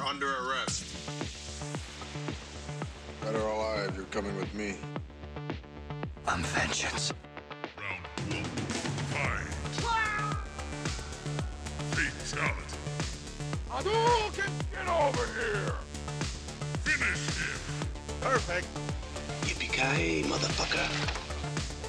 [0.00, 0.84] are under arrest.
[3.22, 4.76] Dead or alive, you're coming with me.
[6.26, 7.12] I'm vengeance.
[7.78, 8.06] Round
[9.14, 9.46] one.
[9.80, 10.32] Fight.
[11.92, 12.76] Fatality.
[13.68, 14.50] Hadouken!
[14.72, 15.74] Get over here!
[16.84, 17.58] Finish him!
[18.20, 18.66] Perfect.
[19.42, 20.88] Yippee-ki-yay, motherfucker.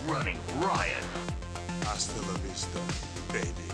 [0.07, 1.03] Running riot.
[1.83, 2.79] Hasta la vista,
[3.31, 3.70] baby.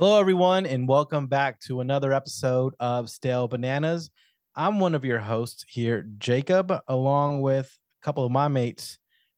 [0.00, 4.08] Hello, everyone, and welcome back to another episode of Stale Bananas.
[4.56, 8.96] I'm one of your hosts here, Jacob, along with a couple of my mates,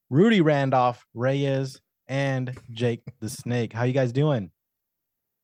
[0.09, 3.72] Rudy Randolph Reyes and Jake the Snake.
[3.72, 4.52] How you guys doing?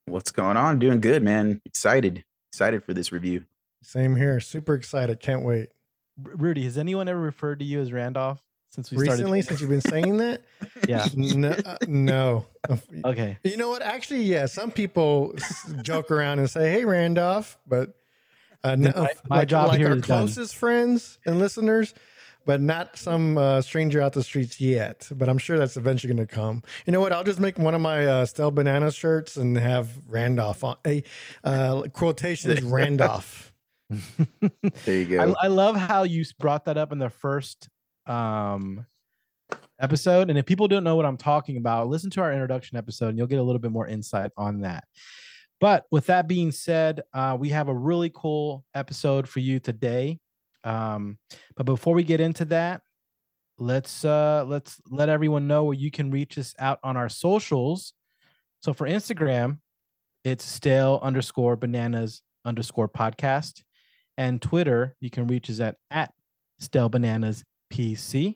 [0.05, 0.79] What's going on?
[0.79, 1.61] Doing good, man.
[1.65, 2.23] Excited.
[2.53, 3.43] Excited for this review.
[3.83, 4.39] Same here.
[4.39, 5.19] Super excited.
[5.19, 5.67] Can't wait.
[6.25, 9.11] R- Rudy, has anyone ever referred to you as Randolph since we started?
[9.23, 10.41] Recently, since you've been saying that,
[10.87, 11.07] Yeah.
[11.15, 12.45] no, uh, no.
[13.05, 13.37] Okay.
[13.43, 13.81] You know what?
[13.81, 14.45] Actually, yeah.
[14.45, 15.33] Some people
[15.81, 17.93] joke around and say, "Hey, Randolph," but
[18.63, 20.19] uh, no, My- my like, job like here our is done.
[20.27, 21.93] closest friends and listeners,
[22.45, 25.07] but not some uh, stranger out the streets yet.
[25.11, 26.61] But I'm sure that's eventually going to come.
[26.85, 27.13] You know what?
[27.13, 31.01] I'll just make one of my uh, Stale Banana shirts and have Randolph on a
[31.43, 33.51] uh, quotations Randolph.
[34.85, 35.33] There you go.
[35.41, 37.69] I, I love how you brought that up in the first
[38.09, 38.85] um
[39.79, 40.29] episode.
[40.29, 43.17] And if people don't know what i'm talking about listen to our introduction episode and
[43.17, 44.83] you'll get a little bit more insight on that.
[45.61, 50.19] But with that being said uh, we have a really cool episode for you today.
[50.63, 51.17] Um,
[51.55, 52.81] but before we get into that
[53.57, 57.93] let's uh let's let everyone know where you can reach us out on our socials.
[58.61, 59.59] So for instagram
[60.23, 63.61] it's stale underscore bananas underscore podcast.
[64.17, 66.13] And Twitter, you can reach us at at
[66.59, 68.35] Stale Bananas PC.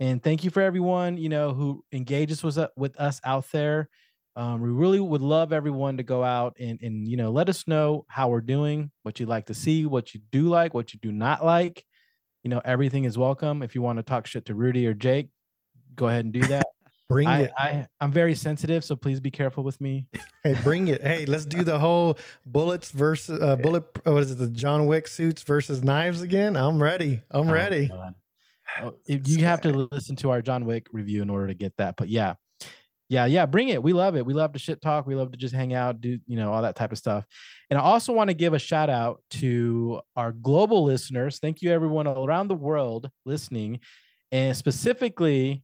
[0.00, 3.88] And thank you for everyone you know who engages with us, with us out there.
[4.34, 7.68] Um, we really would love everyone to go out and and you know let us
[7.68, 11.00] know how we're doing, what you like to see, what you do like, what you
[11.00, 11.84] do not like.
[12.42, 13.62] You know everything is welcome.
[13.62, 15.28] If you want to talk shit to Rudy or Jake,
[15.94, 16.66] go ahead and do that.
[17.08, 17.52] Bring I, it.
[17.58, 20.06] I I'm very sensitive, so please be careful with me.
[20.44, 21.00] Hey, bring it.
[21.00, 23.84] Hey, let's do the whole bullets versus uh, bullet.
[24.04, 24.38] uh, What is it?
[24.38, 26.56] The John Wick suits versus knives again.
[26.56, 27.22] I'm ready.
[27.30, 27.92] I'm ready.
[27.92, 28.10] Oh,
[29.06, 31.96] you have to listen to our John Wick review in order to get that.
[31.96, 32.34] But yeah,
[33.08, 33.82] yeah, yeah, bring it.
[33.82, 34.24] We love it.
[34.24, 35.06] We love to shit talk.
[35.06, 37.26] We love to just hang out, do you know all that type of stuff.
[37.70, 41.38] And I also want to give a shout out to our global listeners.
[41.38, 43.80] Thank you, everyone around the world listening,
[44.30, 45.62] and specifically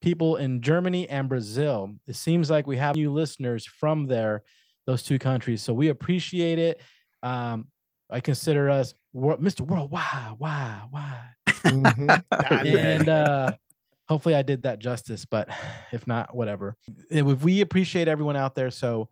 [0.00, 1.94] people in Germany and Brazil.
[2.06, 4.42] It seems like we have new listeners from there,
[4.86, 5.62] those two countries.
[5.62, 6.80] So we appreciate it.
[7.22, 7.68] Um,
[8.10, 9.60] I consider us Mr.
[9.60, 11.20] Worldwide, why, why?
[11.64, 12.22] Mhm.
[12.64, 13.52] and uh
[14.08, 15.48] hopefully i did that justice but
[15.92, 16.76] if not whatever.
[17.10, 19.08] We- we appreciate everyone out there so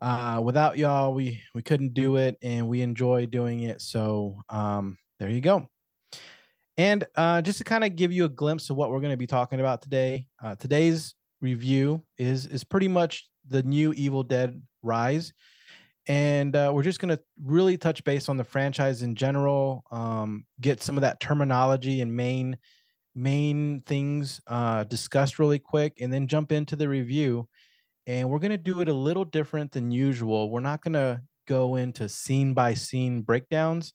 [0.00, 3.80] uh without y'all we we couldn't do it and we enjoy doing it.
[3.80, 5.66] So um there you go.
[6.76, 9.16] And uh just to kind of give you a glimpse of what we're going to
[9.16, 14.60] be talking about today uh today's review is is pretty much the new evil dead
[14.82, 15.32] rise
[16.08, 20.44] and uh, we're just going to really touch base on the franchise in general um,
[20.60, 22.56] get some of that terminology and main
[23.14, 27.48] main things uh, discussed really quick and then jump into the review.
[28.06, 30.50] And we're going to do it a little different than usual.
[30.50, 33.92] We're not going to go into scene by scene breakdowns.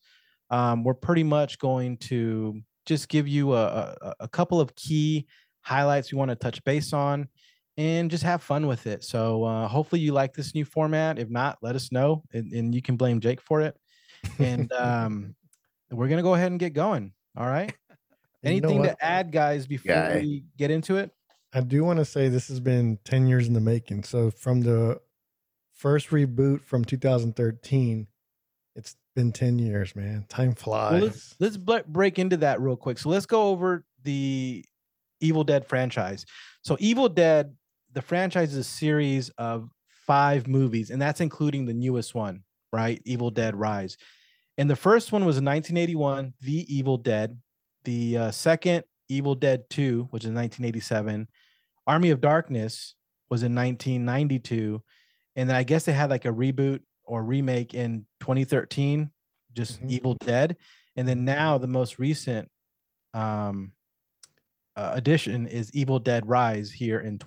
[0.50, 5.26] Um, we're pretty much going to just give you a, a, a couple of key
[5.62, 7.30] highlights we want to touch base on
[7.78, 9.04] and just have fun with it.
[9.04, 11.20] So uh, hopefully you like this new format.
[11.20, 13.76] If not, let us know, and, and you can blame Jake for it.
[14.40, 15.36] And um,
[15.92, 17.14] we're gonna go ahead and get going.
[17.38, 17.74] All right.
[18.46, 20.20] You know Anything to add, guys, before Guy.
[20.20, 21.12] we get into it?
[21.54, 24.04] I do want to say this has been 10 years in the making.
[24.04, 25.00] So from the
[25.72, 28.08] first reboot from 2013,
[28.76, 30.26] it's been 10 years, man.
[30.28, 30.92] Time flies.
[30.92, 32.98] Well, let's let's break into that real quick.
[32.98, 34.66] So let's go over the
[35.22, 36.26] Evil Dead franchise.
[36.64, 37.56] So Evil Dead,
[37.94, 43.02] the franchise is a series of five movies, and that's including the newest one, right?
[43.06, 43.98] Evil Dead Rise.
[44.58, 47.40] And the first one was in 1981, The Evil Dead.
[47.86, 51.28] The uh, second, Evil Dead 2, which is 1987.
[51.88, 52.96] Army of Darkness
[53.30, 54.82] was in 1992.
[55.36, 59.10] And then I guess they had like a reboot or remake in 2013,
[59.54, 59.90] just Mhm.
[59.90, 60.56] Evil Dead.
[60.96, 62.50] And then now the most recent
[63.14, 63.74] um,
[64.76, 67.20] uh, edition is Evil Dead Rise here in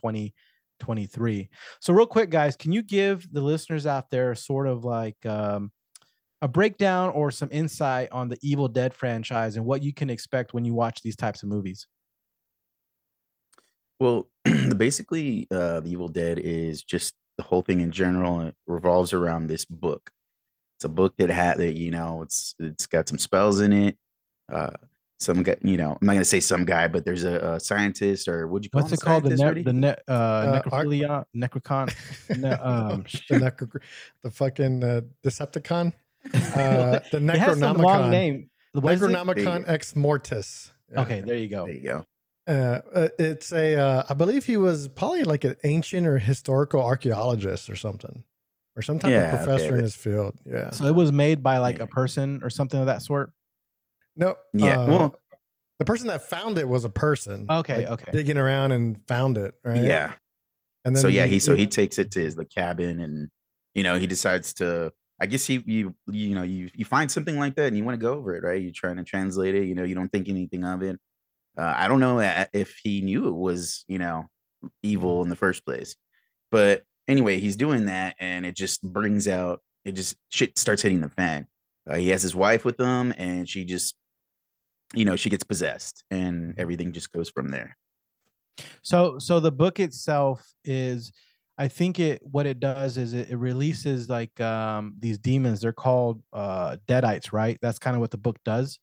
[0.80, 1.48] 2023.
[1.80, 5.70] So, real quick, guys, can you give the listeners out there sort of like um,
[6.42, 10.54] a breakdown or some insight on the Evil Dead franchise and what you can expect
[10.54, 11.86] when you watch these types of movies?
[13.98, 14.28] Well,
[14.76, 19.46] basically, uh, The Evil Dead is just the whole thing in general it revolves around
[19.46, 20.10] this book.
[20.78, 23.96] It's a book that had that you know it's it's got some spells in it.
[24.52, 24.70] Uh,
[25.18, 28.28] some guy, you know, I'm not gonna say some guy, but there's a, a scientist
[28.28, 29.24] or would you call What's it called?
[29.24, 33.80] The scientist, ne- the ne- uh, Uh, Ar- necrophilia, necrocon, ne- um, the, necro-
[34.22, 35.92] the fucking uh, Decepticon,
[36.34, 38.50] uh, the it has some long Necronomicon, name.
[38.72, 39.10] What is it?
[39.10, 40.72] Necronomicon Ex Mortis.
[40.92, 41.00] Yeah.
[41.02, 41.64] Okay, there you go.
[41.66, 42.06] there you go.
[42.48, 46.80] Uh, uh, it's a, uh, I believe he was probably like an ancient or historical
[46.82, 48.22] archaeologist or something,
[48.76, 50.38] or some type Yeah, of okay, professor in his field.
[50.44, 50.70] Yeah.
[50.70, 53.32] So it was made by like a person or something of that sort.
[54.16, 54.36] No.
[54.52, 55.20] Yeah, uh, well-
[55.78, 57.46] the person that found it was a person.
[57.50, 58.12] Okay, like, okay.
[58.12, 59.54] Digging around and found it.
[59.62, 59.82] Right.
[59.84, 60.14] Yeah.
[60.86, 63.28] And then so yeah, the- he so he takes it to his the cabin and
[63.74, 67.38] you know he decides to I guess he you you know you you find something
[67.38, 69.64] like that and you want to go over it right you're trying to translate it
[69.64, 70.98] you know you don't think anything of it
[71.58, 72.20] uh, I don't know
[72.54, 74.30] if he knew it was you know
[74.82, 75.94] evil in the first place
[76.50, 81.00] but anyway he's doing that and it just brings out it just shit starts hitting
[81.02, 81.46] the fan
[81.90, 83.94] uh, he has his wife with him and she just
[84.94, 87.76] you know she gets possessed and everything just goes from there
[88.82, 91.12] So so the book itself is
[91.58, 95.60] I think it what it does is it, it releases like um these demons.
[95.60, 97.58] They're called uh deadites, right?
[97.60, 98.78] That's kind of what the book does.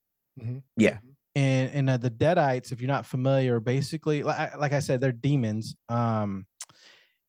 [0.78, 0.98] yeah
[1.36, 5.12] And and uh, the deadites, if you're not familiar, basically like, like I said, they're
[5.12, 5.76] demons.
[5.90, 6.46] Um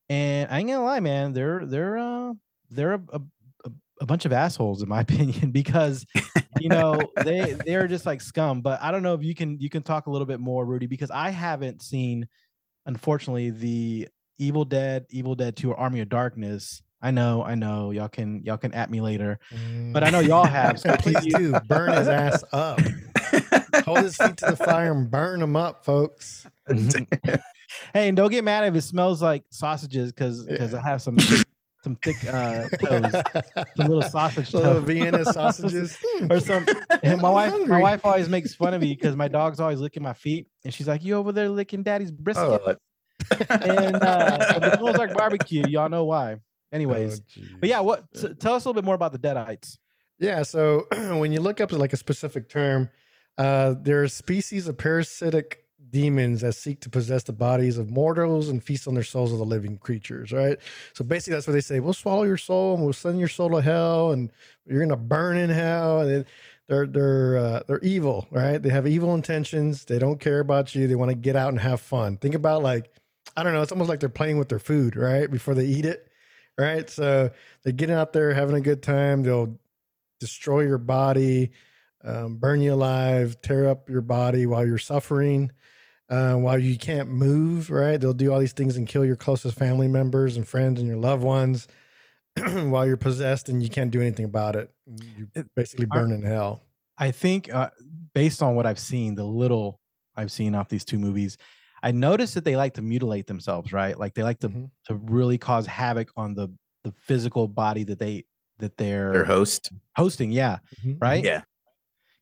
[0.09, 2.33] and I ain't gonna lie, man, they're they're uh
[2.69, 3.21] they're a, a,
[3.99, 6.05] a- a bunch of assholes in my opinion because
[6.59, 9.69] you know they they're just like scum but i don't know if you can you
[9.69, 12.27] can talk a little bit more rudy because i haven't seen
[12.85, 14.07] unfortunately the
[14.37, 18.41] evil dead evil dead 2 or army of darkness i know i know y'all can
[18.43, 19.39] y'all can at me later
[19.91, 20.27] but i know mm.
[20.27, 22.79] y'all have so please do burn his ass up.
[23.83, 26.47] Hold his feet to the fire and burn him up, folks.
[27.93, 31.17] hey and don't get mad if it smells like sausages because because i have some
[31.17, 31.45] thick,
[31.85, 33.11] some thick uh toes
[33.77, 34.81] some little sausage Little.
[34.81, 35.95] Vienna sausages.
[36.31, 36.65] Or some
[37.03, 40.01] and my wife my wife always makes fun of me because my dog's always licking
[40.01, 42.61] my feet and she's like you over there licking daddy's brisket?
[42.65, 42.75] Oh,
[43.49, 46.37] and uh it smells like barbecue y'all know why.
[46.73, 49.77] Anyways Oh, but yeah what t- tell us a little bit more about the deadites.
[50.17, 52.89] Yeah, so when you look up like a specific term,
[53.37, 58.49] uh, there are species of parasitic demons that seek to possess the bodies of mortals
[58.49, 60.57] and feast on their souls of the living creatures, right?
[60.93, 61.79] So basically, that's what they say.
[61.79, 64.31] We'll swallow your soul and we'll send your soul to hell, and
[64.65, 66.01] you're gonna burn in hell.
[66.01, 66.25] And
[66.67, 68.61] they're they're uh, they're evil, right?
[68.61, 69.85] They have evil intentions.
[69.85, 70.87] They don't care about you.
[70.87, 72.17] They want to get out and have fun.
[72.17, 72.91] Think about like
[73.37, 73.61] I don't know.
[73.61, 75.29] It's almost like they're playing with their food, right?
[75.29, 76.07] Before they eat it,
[76.57, 76.89] right?
[76.89, 77.31] So
[77.63, 79.23] they're getting out there having a good time.
[79.23, 79.59] They'll
[80.19, 81.51] destroy your body,
[82.03, 85.51] um, burn you alive, tear up your body while you're suffering,
[86.09, 87.99] uh, while you can't move, right?
[87.99, 90.97] They'll do all these things and kill your closest family members and friends and your
[90.97, 91.67] loved ones
[92.37, 94.71] while you're possessed and you can't do anything about it.
[94.85, 96.63] You basically are- burn in hell.
[96.97, 97.69] i think uh
[98.13, 99.79] based on what i've seen the little
[100.15, 101.37] i've seen off these two movies
[101.83, 104.69] i noticed that they like to mutilate themselves right like they like to Mhm.
[104.85, 106.47] to really cause havoc on the
[106.85, 108.23] the physical body that they
[108.59, 110.97] that they're their host hosting yeah Mhm.
[111.01, 111.41] right yeah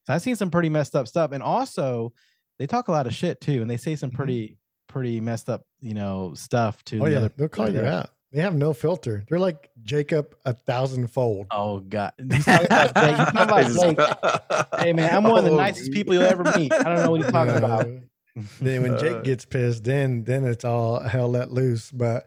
[0.08, 2.14] So I've seen some pretty messed up stuff, and also
[2.60, 4.16] they talk a lot of shit too, and they say some Mhm.
[4.16, 4.58] pretty
[4.90, 7.32] pretty messed up, you know, stuff to Oh the yeah, other.
[7.36, 8.10] they'll call you out.
[8.32, 9.24] They have no filter.
[9.30, 11.48] They're like Jacob a thousandfold.
[11.52, 13.30] Oh god, he's talking about Jake.
[13.30, 14.80] About Jake.
[14.80, 15.94] Hey man, I'm one of the Oh, nicest dude.
[15.96, 16.72] people you'll ever meet.
[16.74, 17.86] I don't know what he's talking about.
[17.88, 21.92] Uh, then when Uh, Jake gets pissed, then then it's all hell let loose.
[21.92, 22.26] But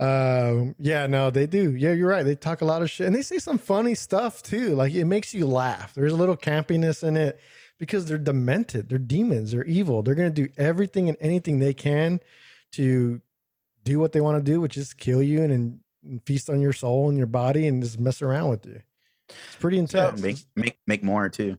[0.00, 1.74] um, yeah, no, they do.
[1.74, 2.22] Yeah, you're right.
[2.22, 4.74] They talk a lot of shit, and they say some funny stuff too.
[4.76, 5.94] Like it makes you laugh.
[5.94, 7.40] There's a little campiness in it
[7.78, 8.88] because they're demented.
[8.88, 9.52] They're demons.
[9.52, 10.02] They're evil.
[10.02, 12.20] They're gonna do everything and anything they can
[12.72, 13.20] to
[13.84, 16.72] do what they want to do, which is kill you and, and feast on your
[16.72, 18.80] soul and your body and just mess around with you.
[19.28, 20.20] It's pretty intense.
[20.20, 21.58] make make make more too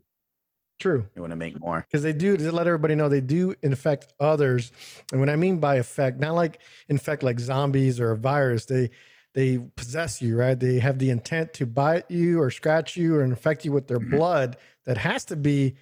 [0.80, 3.54] True you want to make more because they do to let everybody know they do
[3.62, 4.72] infect others
[5.12, 8.90] and what i mean by affect not like infect like zombies or a virus they
[9.34, 13.24] they possess you right they have the intent to bite you or scratch you or
[13.24, 14.10] infect you with their Mhm.
[14.12, 15.76] blood that has to be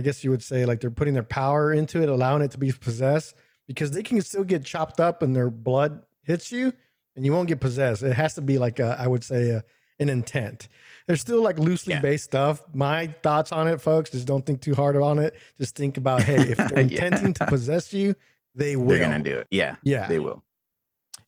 [0.00, 2.58] i guess you would say like they're putting their power into it allowing it to
[2.58, 3.34] be possessed
[3.68, 6.72] because they can still get chopped up and their blood hits you
[7.16, 9.62] and you won't get possessed it has to be like a, i would say a,
[9.98, 10.68] an intent
[11.06, 12.00] there's still like loosely Yeah.
[12.00, 12.62] based stuff.
[12.72, 15.34] My thoughts on it, folks, just don't think too hard on it.
[15.58, 17.04] Just think about, hey, if they're Yeah.
[17.04, 18.14] intending to possess you,
[18.54, 18.86] they will.
[18.90, 20.06] they're gonna do it yeah Yeah.
[20.06, 20.44] they will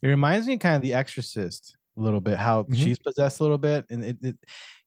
[0.02, 2.76] It reminds me kind of the Exorcist a little bit, how Mhm.
[2.76, 4.36] she's possessed a little bit, and it, it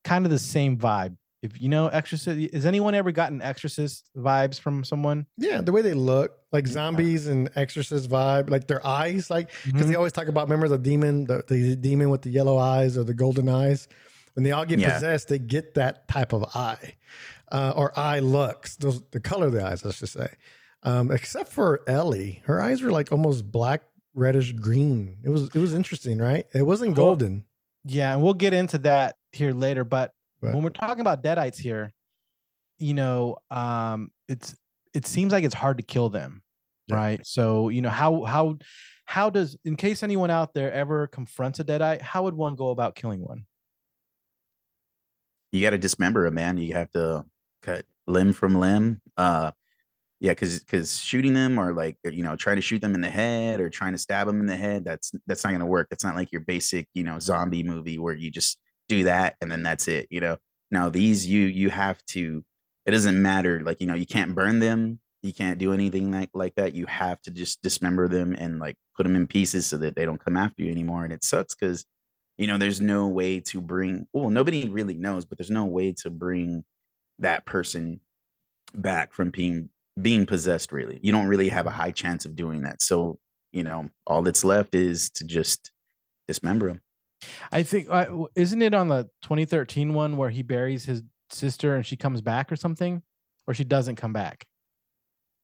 [0.06, 4.60] kind of the same vibe, if you know Exorcist, has anyone ever gotten Exorcist vibes
[4.60, 5.26] from someone?
[5.38, 9.84] Yeah, the way they look, like zombies and Exorcist vibe, like their eyes, like because
[9.86, 9.90] Mhm.
[9.90, 13.04] they always talk about remember the demon, the, the demon with the yellow eyes or
[13.04, 13.88] the golden eyes.
[14.34, 14.94] When they all get Yeah.
[14.94, 16.96] possessed, they get that type of eye,
[17.52, 18.76] uh, or eye looks.
[18.76, 20.28] Those the color of the eyes, let's just say.
[20.84, 23.84] Um, except for Ellie, her eyes were like almost black,
[24.14, 25.18] reddish green.
[25.24, 26.46] It was it was interesting, right?
[26.54, 27.06] It wasn't Cool.
[27.06, 27.46] golden.
[27.86, 29.84] Yeah, and we'll get into that here later.
[29.84, 30.12] But
[30.46, 30.54] Right.
[30.56, 31.94] when we're talking about deadites here,
[32.80, 34.56] you know, um, it's
[34.94, 36.42] it seems like it's hard to kill them,
[36.88, 36.96] Yeah.
[36.96, 37.28] right?
[37.28, 38.58] So you know how how
[39.06, 42.70] how does in case anyone out there ever confronts a deadite, how would one go
[42.70, 43.46] about killing one?
[45.52, 46.58] you got to dismember a man.
[46.58, 47.24] You have to
[47.62, 49.02] cut limb from limb.
[49.16, 49.52] Uh,
[50.20, 53.10] yeah, because because shooting them or like you know trying to shoot them in the
[53.10, 55.88] head or trying to stab them in the head that's that's not gonna work.
[55.90, 59.52] That's not like your basic you know zombie movie where you just do that and
[59.52, 60.08] then that's it.
[60.10, 60.38] You know.
[60.72, 62.44] Now these you you have to.
[62.86, 63.62] It doesn't matter.
[63.64, 65.00] Like you know you can't burn them.
[65.24, 66.74] You can't do anything like like that.
[66.74, 70.06] You have to just dismember them and like put them in pieces so that they
[70.06, 71.04] don't come after you anymore.
[71.04, 71.86] And it sucks because
[72.38, 75.92] you know there's no way to bring well nobody really knows but there's no way
[75.92, 76.64] to bring
[77.20, 78.00] that person
[78.74, 79.70] back from being
[80.02, 83.18] being possessed really you don't really have a high chance of doing that so
[83.54, 85.72] you know all that's left is to just
[86.28, 86.82] dismember them
[87.52, 88.06] I think uh,
[88.36, 92.52] isn't it on the 2013 one where he buries his sister and she comes back
[92.52, 93.02] or something,
[93.48, 94.46] or she doesn't come back?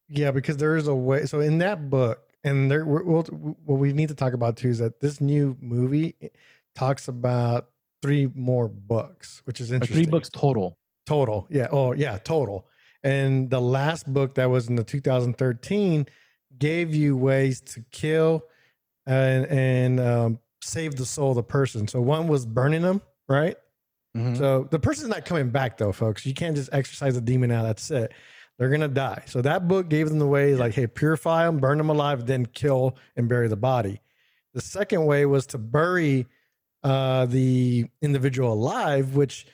[0.10, 1.26] Yeah, because there is a way.
[1.26, 4.80] So in that book, and there, we'll, what we need to talk about too is
[4.80, 6.16] that this new movie
[6.76, 7.70] talks about
[8.02, 10.04] three more books, which is Or interesting.
[10.04, 10.78] three books total.
[11.06, 11.48] total.
[11.50, 11.68] Yeah.
[11.72, 12.68] Oh, yeah, total.
[13.04, 16.08] And the last book that was in the 2013
[16.58, 18.44] gave you ways to kill
[19.08, 21.88] and and um, save the soul of the person.
[21.88, 23.58] So one was burning them, right?
[24.16, 24.38] Mhm.
[24.38, 26.26] So the person's not coming back though, folks.
[26.26, 27.64] You can't just exercise a demon out.
[27.64, 28.12] That's it.
[28.60, 29.24] They're gonna die.
[29.28, 32.46] So that book gave them the ways like, hey, purify them, burn them alive, then
[32.46, 34.02] kill and bury the body.
[34.54, 36.28] The second way was to bury
[36.84, 39.46] uh, the individual alive, which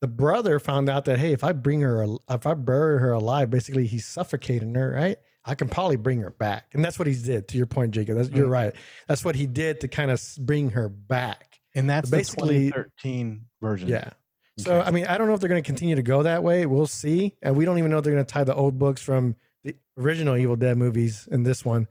[0.00, 3.50] the brother found out that hey, if I bring her, if I bury her alive,
[3.50, 5.18] basically he's suffocating her, right?
[5.46, 7.48] I can probably bring her back, and that's what he did.
[7.48, 8.50] To your point, Jacob, that's, you're Mm.
[8.50, 8.74] right.
[9.06, 11.58] That's what he did to kind of bring her back.
[11.74, 12.72] And that's basically- the
[13.02, 13.88] 2013 version.
[13.88, 14.10] Yeah.
[14.58, 14.88] So Okay.
[14.88, 16.64] I mean, I don't know if they're going to continue to go that way.
[16.66, 19.02] We'll see, and we don't even know if they're going to tie the old books
[19.02, 21.86] from the original Evil Dead movies in this one.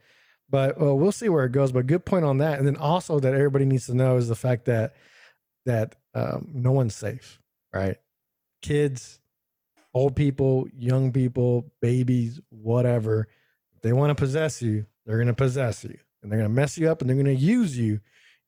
[0.50, 1.72] But well, we'll see where it goes.
[1.72, 2.58] But good point on that.
[2.60, 4.96] And then also that everybody needs to know is the fact that
[5.66, 7.40] that um, no one's safe,
[7.74, 7.98] right?
[8.62, 9.20] Kids,
[9.94, 13.28] old people, young people, babies, whatever.
[13.82, 16.78] They want to possess you, they're going to possess you, and they're going to mess
[16.78, 18.00] you up, and they're going to use you,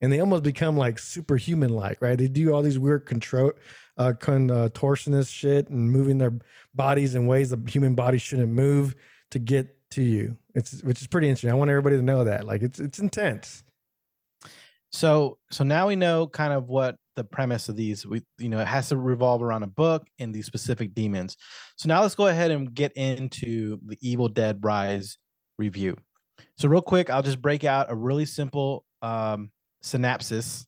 [0.02, 2.18] and they almost become like superhuman like, right?
[2.18, 3.54] They do all these weird control
[3.98, 6.34] uh, contortionist shit and moving their
[6.74, 8.96] bodies in ways the human body shouldn't move
[9.32, 10.38] to get to you.
[10.54, 11.52] It's which is pretty interesting.
[11.52, 12.46] I want everybody to know that.
[12.46, 13.64] Like it's it's intense.
[14.92, 18.60] So so now we know kind of what the premise of these we you know
[18.60, 21.36] it has to revolve around a book and these specific demons.
[21.76, 25.18] So now let's go ahead and get into the Evil Dead Rise
[25.58, 25.98] review.
[26.58, 30.66] So real quick, I'll just break out a really simple um synopsis.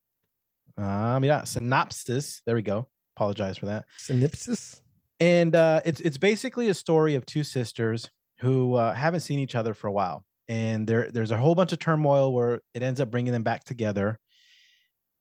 [0.78, 2.42] Um yeah, synopsis.
[2.46, 2.88] There we go.
[3.16, 3.86] Apologize for that.
[3.98, 4.82] Synopsis.
[5.20, 9.56] and uh, it's it's basically a story of two sisters who uh, haven't seen each
[9.56, 13.02] other for a while, and there there's a whole bunch of turmoil where it ends
[13.02, 14.18] up bringing them back together,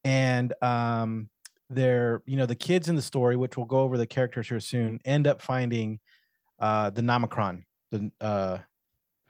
[0.05, 1.29] and um,
[1.71, 4.61] they're you know the kids in the story, which we'll go over the characters here
[4.61, 6.01] soon, end up finding
[6.59, 7.63] uh, the Nomicron.
[7.91, 8.59] The uh,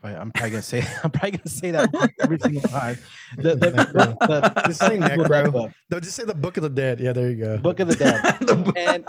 [0.02, 2.98] I- I'm probably gonna say I'm probably gonna say that wrong every single time.
[3.37, 4.16] The, the, the,
[4.54, 5.52] the, Just say Evil necro.
[5.52, 5.70] book.
[5.90, 7.00] No, just say the Book of the Dead.
[7.00, 7.58] Yeah, there you go.
[7.58, 8.72] Book of the Dead.
[8.76, 9.04] and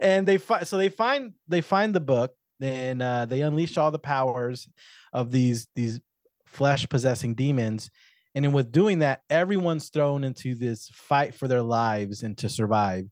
[0.00, 3.90] and they find so they find they find the book and uh, they unleash all
[3.90, 4.68] the powers
[5.12, 6.00] of these these
[6.46, 7.90] flesh possessing demons
[8.38, 12.48] and then with doing that everyone's thrown into this fight for their lives and to
[12.48, 13.06] survive.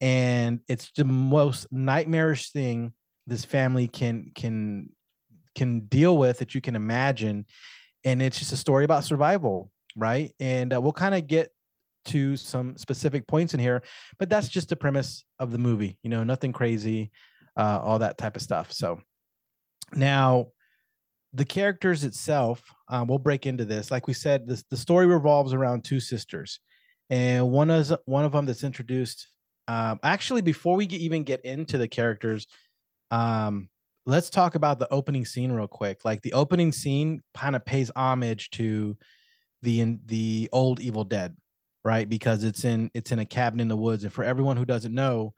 [0.00, 2.92] And it's the most nightmarish thing
[3.26, 4.90] this family can can
[5.54, 7.46] can deal with that you can imagine.
[8.04, 10.32] And it's just a story about survival right?
[10.40, 11.50] And uh, we'll kind of get
[12.06, 13.82] to some specific points in here
[14.18, 17.10] but that's just the premise of the movie you know nothing crazy
[17.56, 18.72] uh, all that type of stuff.
[18.72, 19.00] So
[19.92, 20.48] now
[21.34, 25.52] the characters itself um, we'll break into this like we said this, the story revolves
[25.52, 26.60] around two sisters
[27.10, 29.28] and one is one of them that's introduced
[29.66, 32.46] um, actually before we get, even get into the characters
[33.10, 33.68] um,
[34.06, 37.90] let's talk about the opening scene real quick like the opening scene kind of pays
[37.96, 38.96] homage to
[39.62, 41.34] the in the old evil dead
[41.84, 42.08] right?
[42.08, 44.04] Because it's in it's in a cabin in the woods.
[44.04, 45.34] And for everyone who doesn't know,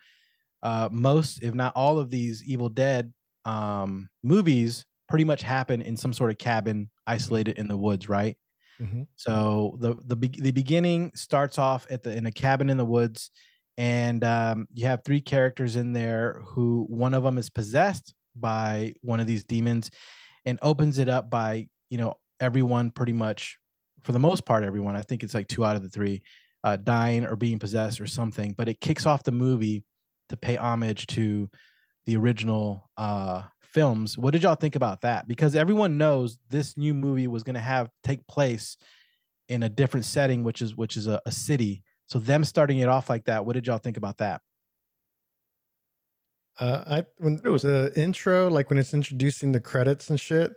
[0.62, 3.12] uh, most, if not all, of these Evil Dead
[3.44, 8.36] um, movies pretty much happen in some sort of cabin isolated in the woods, right?
[8.80, 9.06] Mhm.
[9.16, 13.30] So the the the beginning starts off at the in a cabin in the woods,
[13.78, 18.94] and um, you have three characters in there who one of them is possessed by
[19.02, 19.90] one of these demons,
[20.44, 23.58] and opens it up by you know everyone pretty much
[24.02, 26.22] for the most part everyone I think it's like two out of the three
[26.64, 29.84] uh, dying or being possessed or something, but it kicks off the movie
[30.28, 31.48] to pay homage to
[32.06, 33.44] the original uh
[33.76, 34.16] films.
[34.16, 35.28] What did y'all think about that?
[35.28, 38.78] Because everyone knows this new movie was going to have take place
[39.50, 41.82] in a different setting, which is which is a, a city.
[42.06, 44.40] So them starting it off like that, what did y'all think about that?
[46.58, 50.56] Uh, I when it was the intro, like when it's introducing the credits and shit,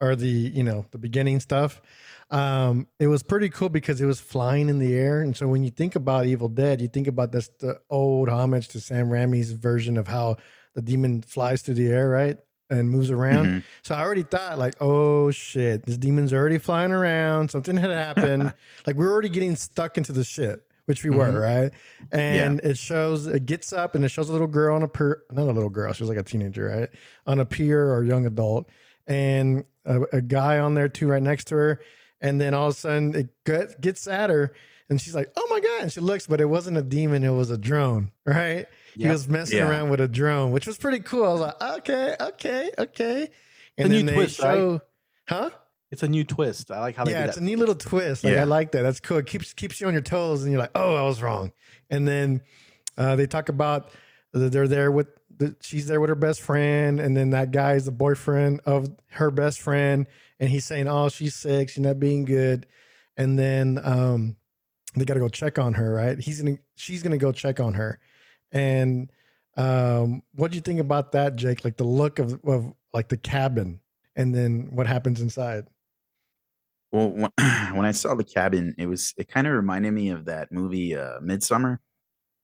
[0.00, 1.82] or the you know the beginning stuff,
[2.30, 5.22] um, it was pretty cool because it was flying in the air.
[5.22, 8.68] And so when you think about Evil Dead, you think about this the old homage
[8.68, 10.36] to Sam Raimi's version of how
[10.76, 12.38] the demon flies through the air, right,
[12.70, 13.46] and moves around.
[13.46, 13.62] Mhm.
[13.82, 17.50] So I already thought like, oh shit, this demon's already flying around.
[17.50, 18.52] Something had happened.
[18.86, 21.40] like we're already getting stuck into the shit, which we were, Mhm.
[21.42, 21.72] right?
[22.12, 25.22] And it shows it gets up and it shows a little girl on a pier,
[25.32, 26.88] not a little girl, she was like a teenager, right?
[27.26, 28.68] On a pier or young adult,
[29.06, 31.80] and a, a guy on there too, right next to her.
[32.20, 34.52] And then all of a sudden it get, gets at her.
[34.90, 37.30] And she's like, "Oh my god!" And she looks, but it wasn't a demon; it
[37.30, 38.66] was a drone, right?
[38.94, 39.68] He was messing Yeah.
[39.68, 41.24] around with a drone, which was pretty cool.
[41.24, 43.22] I was like, "Okay, okay, okay."
[43.78, 44.54] a And new then they twist, right?
[44.56, 44.80] show,
[45.28, 45.50] huh?
[45.90, 46.70] It's a new twist.
[46.70, 47.42] I like how they yeah, do it's that.
[47.42, 48.22] a neat little twist.
[48.24, 48.42] Like Yeah.
[48.42, 48.82] I like that.
[48.82, 49.18] That's cool.
[49.18, 51.52] It keeps keeps you on your toes, and you're like, "Oh, I was wrong."
[51.88, 52.42] And then
[52.98, 53.90] uh, they talk about
[54.32, 57.74] that they're there with the, she's there with her best friend, and then that guy
[57.74, 60.06] is the boyfriend of her best friend,
[60.38, 61.70] and he's saying, "Oh, she's sick.
[61.70, 62.66] She's not being good."
[63.16, 64.36] And then um,
[64.94, 66.18] they got to go check on her, right?
[66.18, 67.98] He's gonna, she's gonna go check on her.
[68.52, 69.10] And
[69.56, 71.64] um, what do you think about that, Jake?
[71.64, 73.80] Like the look of of like the cabin,
[74.16, 75.66] and then what happens inside?
[76.92, 77.30] Well, when,
[77.76, 80.96] when I saw the cabin, it was it kind of reminded me of that movie
[80.96, 81.78] uh Midsommar.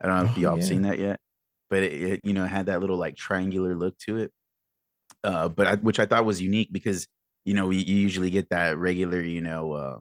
[0.00, 0.64] I don't know if Oh, y'all have yeah.
[0.64, 1.20] seen that yet,
[1.70, 4.32] but it, it you know had that little like triangular look to it.
[5.24, 7.08] Uh, but I, which I thought was unique because
[7.44, 9.98] you know you, you usually get that regular you know uh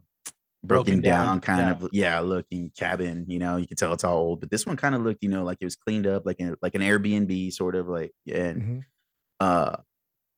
[0.66, 1.86] broken, Broken down, down, kind yeah.
[1.86, 3.26] of yeah looking cabin.
[3.28, 5.30] You know you can tell it's all old, but this one kind of looked you
[5.30, 8.12] know like it was cleaned up like an like an Airbnb sort of like.
[8.32, 8.84] And, Mhm.
[9.40, 9.78] uh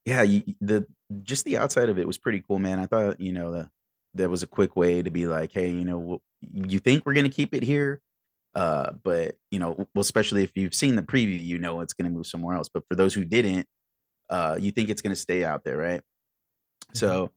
[0.06, 0.88] yeah you, the
[1.24, 3.70] just the outside of it was pretty cool man i thought you know the,
[4.14, 6.22] that was a quick way to be like hey you know
[6.54, 8.02] you think we're going to keep it here
[8.56, 12.10] uh but you know well especially if you've seen the preview you know it's going
[12.10, 13.68] to move somewhere else but for those who didn't
[14.30, 16.02] uh you think it's going to stay out there right
[16.94, 17.30] so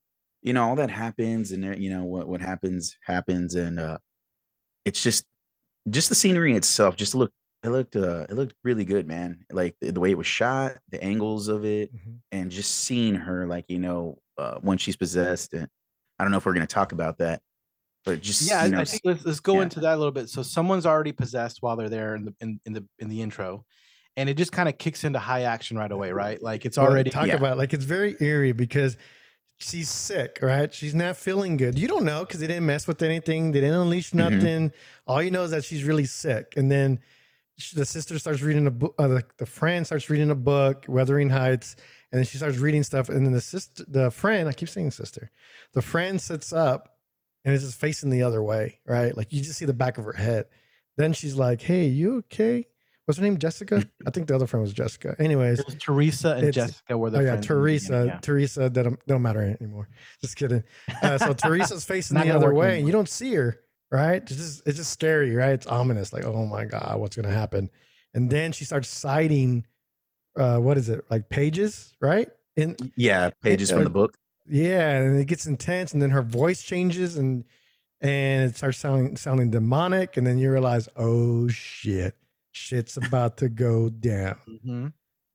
[0.42, 3.98] you know all that happens and there you know what what happens happens and uh
[4.84, 5.24] it's just
[5.88, 9.74] just the scenery itself just look it looked uh it looked really good man like
[9.80, 12.18] the, the way it was shot the angles of it Mhm.
[12.32, 15.68] and just seeing her like you know uh when she's possessed and
[16.18, 17.42] i don't know if we're going to talk about that
[18.06, 19.62] but just yeah, you know I think let's, let's go yeah.
[19.64, 20.30] into that a little bit.
[20.30, 23.66] So someone's already possessed while they're there in the in, in the in the intro,
[24.16, 26.42] and it just kind of kicks into high action right away, right?
[26.42, 27.34] Like it's Well, already talk yeah.
[27.34, 28.96] about like it's very eerie because
[29.60, 30.72] she's sick, right?
[30.72, 31.78] She's not feeling good.
[31.78, 33.52] You don't know because they didn't mess with anything.
[33.52, 34.14] They didn't unleash Mhm.
[34.14, 34.72] nothing.
[35.06, 36.54] All you know is that she's really sick.
[36.56, 36.98] And then
[37.58, 38.94] she, the sister starts reading a book.
[38.98, 41.76] Uh, the, the friend starts reading a book, Wuthering Heights,
[42.10, 43.08] and then she starts reading stuff.
[43.10, 45.30] And then the sister, the friend, I keep saying sister,
[45.74, 46.96] the friend sits up
[47.44, 49.14] and is just facing the other way, right?
[49.16, 50.46] Like you just see the back of her head.
[50.96, 52.66] Then she's like, "Hey, you okay?"
[53.10, 53.38] What's her name?
[53.38, 53.84] Jessica.
[54.06, 55.16] I think the other friend was Jessica.
[55.18, 58.04] Anyways, it was Teresa and Jessica were the oh yeah, friends in the Teresa.
[58.06, 58.18] yeah.
[58.20, 59.88] Teresa that don't, don't matter anymore.
[60.20, 60.62] Just kidding.
[61.02, 63.58] Uh, so Teresa's facing the other work way, and you don't see her.
[63.90, 64.22] Right?
[64.22, 65.34] It's just it's just scary.
[65.34, 65.50] Right?
[65.50, 66.12] It's ominous.
[66.12, 67.68] Like oh my god, what's gonna happen?
[68.14, 69.66] And then she starts citing,
[70.36, 71.04] uh, what is it?
[71.10, 72.28] Like pages, right?
[72.56, 74.14] In yeah pages from the book
[74.50, 77.44] yeah, and it gets intense, and then her voice changes, and
[78.00, 82.16] and it starts sounding sounding demonic, and then you realize, oh shit,
[82.52, 84.36] shit's about to go down
[84.66, 84.92] Mhm.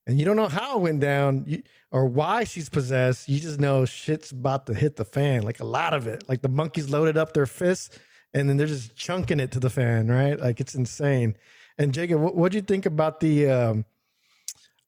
[0.08, 3.30] and you don't know how it went down you, or why she's possessed.
[3.30, 6.24] You just know shit's about to hit the fan, like a lot of it.
[6.28, 7.98] Like the monkeys loaded up their fists
[8.34, 10.38] and then they're just chunking it to the fan, right?
[10.40, 11.38] Like it's insane.
[11.78, 13.86] And Jacob, what what do you think about the um,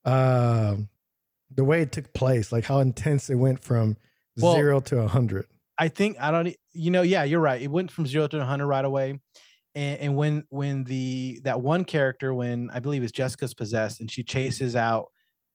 [0.04, 0.76] uh,
[1.54, 2.52] the way it took place?
[2.52, 3.96] Like how intense it went from
[4.36, 5.46] Well- zero to a hundred.
[5.80, 6.54] I think I don't.
[6.72, 7.60] You know, yeah, you're right.
[7.62, 9.20] It went from zero to 100 right away.
[9.78, 14.10] And, and when when the that one character, when I believe is Jessica's possessed, and
[14.10, 15.06] she chases out,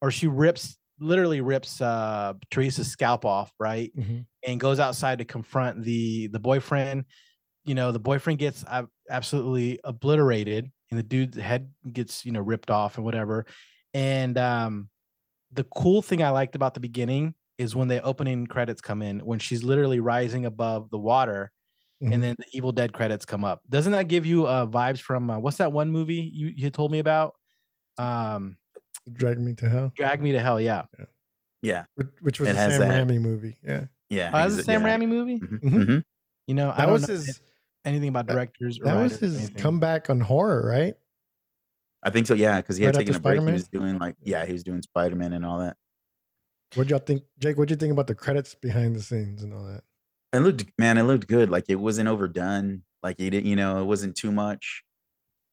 [0.01, 3.91] or she rips, literally rips uh Teresa's scalp off, right,
[4.47, 7.05] and goes outside to confront the the boyfriend.
[7.65, 8.65] you know the boyfriend gets
[9.09, 13.45] absolutely obliterated and the dude's head gets you know ripped off and whatever
[13.93, 14.89] and um
[15.53, 19.21] the cool thing i liked about the beginning is when the opening credits come in
[19.21, 21.52] when she's literally rising above the water
[22.03, 22.13] Mhm.
[22.13, 25.29] and then the evil dead credits come up doesn't that give you uh vibes from
[25.29, 27.33] uh, what's that one movie you, you told me about
[27.97, 28.57] um
[29.11, 30.83] Drag Me to Hell, drag me to hell yeah
[31.61, 33.07] Yeah, which, which was It a Sam that.
[33.07, 33.57] Raimi movie.
[33.63, 34.29] Yeah, yeah.
[34.33, 34.97] oh, that's he's- a sam yeah.
[34.97, 35.85] raimi movie Mhm, Mhm.
[35.85, 36.03] mhm.
[36.47, 37.41] you know i that don't was know his.
[37.85, 39.55] anything about that- directors or That was writers or his anything.
[39.61, 40.95] comeback on horror, right?
[42.05, 42.33] I think so.
[42.33, 43.33] Yeah, because he had Right taken after a break.
[43.35, 43.53] He Spider-Man?
[43.53, 45.77] was doing like yeah, he was doing Spider Man and all that.
[46.75, 47.55] What'd y'all think, Jake?
[47.57, 49.83] What'd you think about the credits behind the scenes and all that?
[50.33, 51.49] It looked man, it looked good.
[51.49, 52.83] Like it wasn't overdone.
[53.01, 54.83] Like it didn't, you know, it wasn't too much.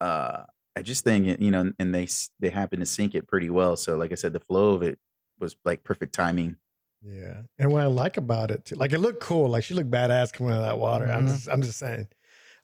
[0.01, 0.45] Uh
[0.77, 3.77] I just think it, you know, and they they happened to sync it pretty well.
[3.77, 4.99] So like I said, the flow of it
[5.39, 6.57] was like perfect timing.
[7.03, 9.49] Yeah, and what I like about it, too, like it looked cool.
[9.49, 11.07] Like she looked badass coming out of that water.
[11.07, 11.31] I'm Mhm.
[11.31, 12.09] just, I'm just saying.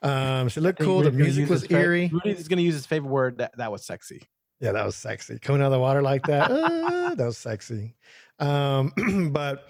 [0.03, 1.01] Um, she looked cool.
[1.03, 2.11] The music was his fa- eerie.
[2.13, 3.39] Rudy's gonna use his favorite word.
[3.39, 4.23] That that was sexy.
[4.61, 5.39] Yeah, that was sexy.
[5.39, 7.95] Coming out of the water like that, uh, that was sexy.
[8.39, 8.93] Um,
[9.33, 9.69] but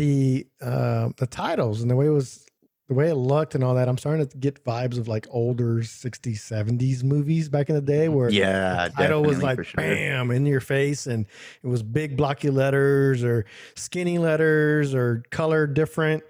[0.00, 2.46] the uh, the titles and the way it was,
[2.88, 5.76] the way it looked and all that, I'm starting to get vibes of like older
[5.80, 9.76] 60s, 70s movies back in the day where Yeah, the title was like sure.
[9.76, 11.26] bam in your face and
[11.62, 13.44] it was big blocky letters or
[13.76, 16.22] skinny letters or color different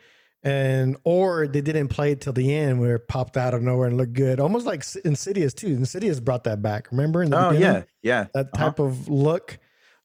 [0.42, 3.88] and or they didn't play it till the end where it popped out of nowhere
[3.88, 7.50] and looked good almost like insidious too insidious brought that back remember in the Oh
[7.52, 7.84] beginning?
[8.02, 8.26] yeah, yeah.
[8.34, 8.64] that uh-huh.
[8.70, 9.58] type of look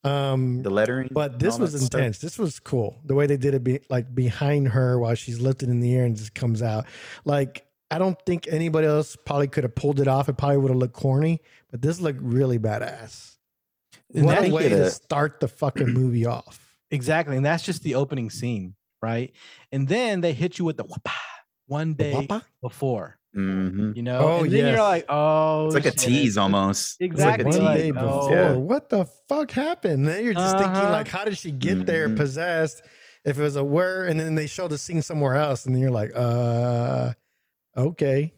[0.05, 1.09] um the lettering.
[1.11, 1.99] but this was that stuff.
[1.99, 2.19] intense.
[2.19, 2.99] This was cool.
[3.05, 6.05] The way they did it be like behind her while she's lifted in the air
[6.05, 6.85] and just comes out.
[7.25, 10.27] Like i don't think anybody else probably could have pulled it off.
[10.29, 11.41] It probably would have looked corny
[11.71, 13.35] but this looked really badass.
[14.13, 16.75] And what that- a way to start the fucking movie off.
[16.91, 19.33] Exactly, and that's just the opening scene, right?
[19.71, 21.11] And then they hit you with the whapa
[21.67, 22.27] one day
[22.61, 23.95] before, Mhm.
[23.95, 24.19] you know.
[24.19, 24.71] Oh, and then yes.
[24.75, 27.01] you're like, oh, It's like a tease almost.
[27.01, 28.01] Exactly, It's like a day tease.
[28.01, 28.31] oh.
[28.31, 28.51] Yeah.
[28.53, 30.91] what the fuck happened then you're just thinking Uh-huh.
[30.91, 32.15] like how did she get there Mhm.
[32.17, 32.81] possessed
[33.25, 35.81] if it was a where and then they show the scene somewhere else and then
[35.81, 37.11] you're like uh
[37.75, 38.33] okay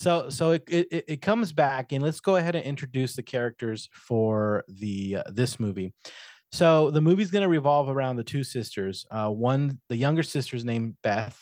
[0.00, 3.22] So so it, it it- it comes back, and let's go ahead and introduce the
[3.22, 5.94] characters for the uh, this movie.
[6.50, 9.06] So the movie's going to revolve around the two sisters.
[9.10, 11.38] Uh, one, the younger sister's named Beth,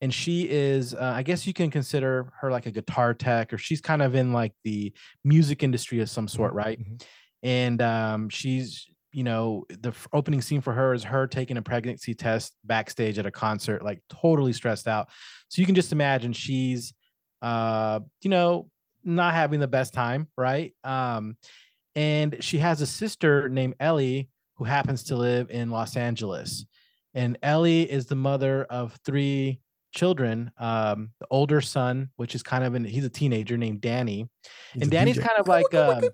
[0.00, 3.58] and she is, uh, I guess you can consider her like a guitar tech, or
[3.58, 4.92] she's kind of in like the
[5.24, 6.78] music industry of some sort, right?
[6.80, 7.02] Mhm.
[7.42, 12.14] and um, she's you know the opening scene for her is her taking a pregnancy
[12.14, 15.08] test backstage at a concert like totally stressed out
[15.48, 16.94] so you can just imagine she's
[17.42, 18.68] uh you know
[19.02, 21.36] not having the best time right um
[21.96, 26.64] and she has a sister named ellie who happens to live in los angeles
[27.14, 29.58] and ellie is the mother of three
[29.92, 34.28] children um the older son which is kind of an he's a teenager named danny
[34.72, 35.26] He's and Danny's DJ.
[35.26, 36.04] kind of like um,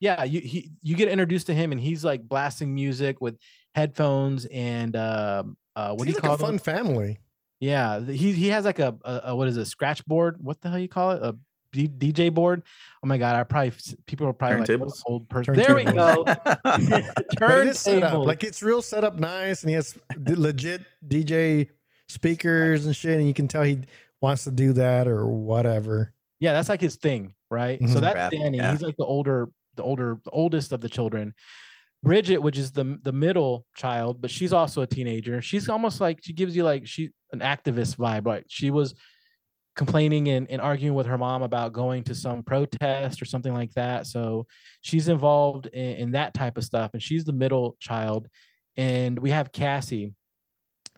[0.00, 3.36] yeah, you he, you get introduced to him and he's like blasting music with
[3.74, 6.46] headphones and um uh what do you like call a them?
[6.46, 7.18] fun family
[7.60, 10.36] Yeah, he he has like a, a, a what is it, scratch board?
[10.42, 11.22] What the hell you call it?
[11.22, 11.34] A
[11.72, 12.62] D- DJ board?
[13.02, 13.72] Oh my god, I probably
[14.06, 15.54] people are probably like "What old person.
[15.54, 16.24] There we go.
[16.64, 18.24] But it is set up.
[18.24, 21.68] Like it's real set up nice, and he has legit DJ
[22.08, 23.80] speakers and shit, and you can tell he
[24.20, 26.12] wants to do that or whatever.
[26.40, 27.80] Yeah, that's like his thing, right?
[27.80, 28.00] So Mhm.
[28.00, 28.58] that's Rap, Danny.
[28.58, 28.72] yeah.
[28.72, 31.34] He's like the older, the older, the oldest of the children.
[32.02, 35.40] Bridget, which is the the middle child, but she's also a teenager.
[35.42, 38.26] She's almost like she gives you like she an activist vibe.
[38.26, 38.94] Like she was
[39.74, 43.72] complaining and, and arguing with her mom about going to some protest or something like
[43.74, 44.06] that.
[44.06, 44.46] So
[44.80, 48.28] she's involved in, in that type of stuff, and she's the middle child.
[48.76, 50.14] And we have Cassie.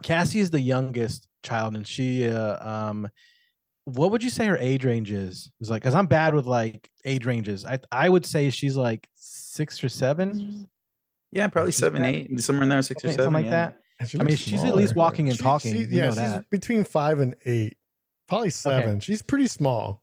[0.02, 3.08] Cassie is the youngest child, and she uh, um
[3.84, 5.50] what would you say her age range is?
[5.60, 7.64] It's like because I'm bad with like age ranges.
[7.64, 10.68] I I would say she's like six or seven,
[11.32, 13.24] yeah, probably She's seven, got- eight, somewhere in there, six or something, seven.
[13.26, 13.72] something like yeah.
[14.00, 14.08] that.
[14.08, 15.72] She I mean, looks she's at least walking and She- talking.
[15.72, 16.50] she- you yeah, know she's that.
[16.50, 17.76] between five and eight,
[18.28, 19.00] probably seven.
[19.00, 20.02] She's pretty small.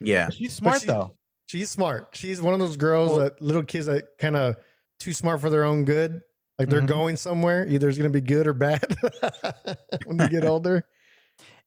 [0.00, 0.28] Yeah.
[0.30, 1.16] She's smart she- though.
[1.46, 2.08] She's smart.
[2.12, 4.56] She's one of those girls Well- that little kids that kind of
[4.98, 6.20] too smart for their own good.
[6.60, 6.86] Like they're Mhm.
[6.88, 7.66] going somewhere.
[7.66, 8.84] Either it's going to be good or bad
[10.04, 10.84] when they get older.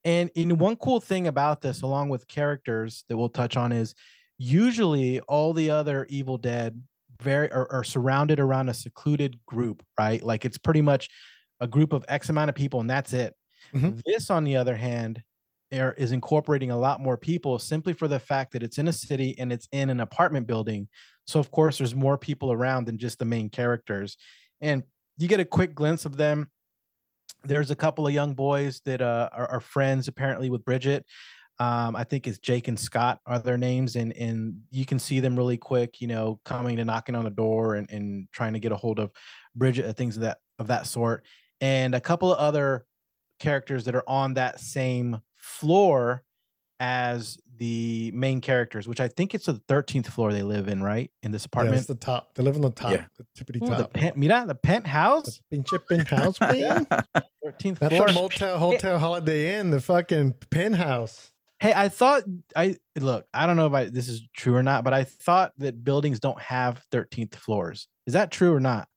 [0.05, 3.95] And in one cool thing about this, along with characters that we'll touch on, is
[4.37, 6.79] usually all the other Evil Dead
[7.19, 10.21] very are, are surrounded around a secluded group, right?
[10.21, 11.09] Like it's pretty much
[11.59, 13.33] a group of X amount of people, and that's it.
[13.73, 13.99] Mhm.
[14.05, 15.23] This, on the other hand,
[15.73, 18.93] are, is incorporating a lot more people simply for the fact that it's in a
[18.93, 20.87] city and it's in an apartment building.
[21.25, 24.17] So of course, there's more people around than just the main characters,
[24.63, 24.81] and
[25.17, 26.49] you get a quick glimpse of them
[27.43, 31.05] there's a couple of young boys that uh, are, are friends apparently with Bridget.
[31.59, 35.19] Um, I think it's Jake and Scott are their names, and and you can see
[35.19, 38.59] them really quick, you know, coming and knocking on the door and, and trying to
[38.59, 39.11] get a hold of
[39.55, 41.25] Bridget and things of that of that sort.
[41.61, 42.85] And a couple of other
[43.39, 46.23] characters that are on that same floor
[46.83, 51.09] as the main characters, which I think it's the 13th floor they live in, right?
[51.21, 51.77] In this Yeah, apartment.
[51.77, 52.33] it's the top.
[52.35, 53.05] They live on the top, Yeah.
[53.17, 53.93] the tippity Ooh, the top.
[53.93, 56.85] pen, mira, the penthouse, Pinche penthouse, man.
[57.45, 58.07] 13th That's floor.
[58.07, 61.31] the motel, hotel, Holiday Inn, the fucking penthouse.
[61.61, 62.23] Hey, I thought
[62.57, 63.25] I look.
[63.33, 66.19] I don't know if I, this is true or not, but I thought that buildings
[66.19, 67.87] don't have 13th floors.
[68.05, 68.89] Is that true or not?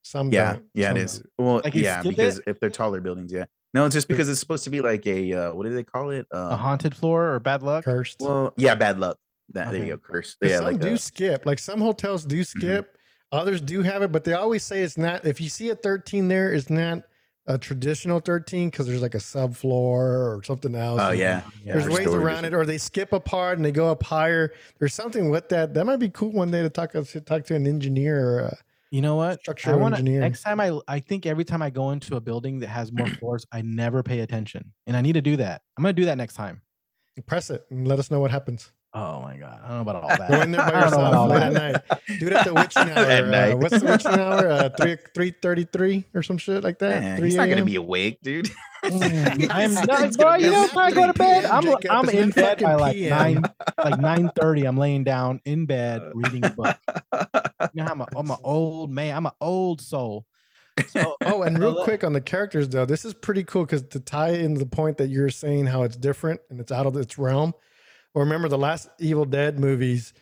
[0.00, 1.18] Some Yeah, don't, yeah, some it is.
[1.18, 1.24] do.
[1.38, 2.44] Well, Like, yeah, because it?
[2.46, 3.44] if they're taller buildings, yeah.
[3.74, 6.10] No, it's just because it's supposed to be like a uh, what do they call
[6.10, 6.26] it?
[6.30, 7.84] A Uh, haunted floor or bad luck?
[7.84, 8.20] Cursed.
[8.20, 9.18] well, yeah, bad luck.
[9.52, 10.36] That there you go, curse.
[10.40, 11.44] 'Cause Yeah, some like do a, skip.
[11.44, 12.58] Like some hotels do Mm-hmm.
[12.58, 12.96] skip.
[13.32, 15.26] Others do have it, but they always say it's not.
[15.26, 17.02] If you see a 13 there, it's not
[17.46, 21.02] a traditional 13 because there's like a subfloor or something else.
[21.02, 23.72] oh yeah, yeah, There's ways storage around it, or they skip a part and they
[23.72, 24.52] go up higher.
[24.78, 25.74] There's something with that.
[25.74, 28.38] That might be cool one day to talk to talk to an engineer.
[28.38, 28.54] Or, uh,
[28.94, 29.40] You know what?
[29.64, 30.20] I wanna, engineer.
[30.20, 33.08] next time I I think every time I go into a building that has more
[33.08, 34.72] floors, I never pay attention.
[34.86, 35.62] And I need to do that.
[35.76, 36.62] I'm gonna do that next time.
[37.26, 38.70] press it and let us know what happens.
[38.96, 39.60] Oh my god.
[39.64, 40.28] I don't know about all that.
[40.30, 42.18] Go in there by I don't know about all yourself at night.
[42.20, 43.04] Do it at the witching hour.
[43.06, 44.48] At uh, what's the witching hour?
[44.48, 47.02] Uh, three three thirty three or some shit like that.
[47.02, 48.50] Man, 3 he's not gonna be awake, dude.
[48.84, 50.74] Mm, I'm He's no, gonna bro, you know, asleep.
[50.76, 53.10] when I go to bed, I'm Jacob, I'm in bed by like PM.
[53.18, 53.42] nine,
[53.82, 54.64] like nine thirty.
[54.64, 56.76] I'm laying down in bed reading a book.
[57.72, 59.16] You know, I'm a, I'm an old man.
[59.16, 60.26] I'm an old soul.
[60.88, 64.00] So, Oh, and real quick on the characters though, this is pretty cool because to
[64.00, 67.16] tie in the point that you're saying how it's different and it's out of its
[67.18, 67.54] realm.
[68.14, 70.12] Well, remember the last Evil Dead movies,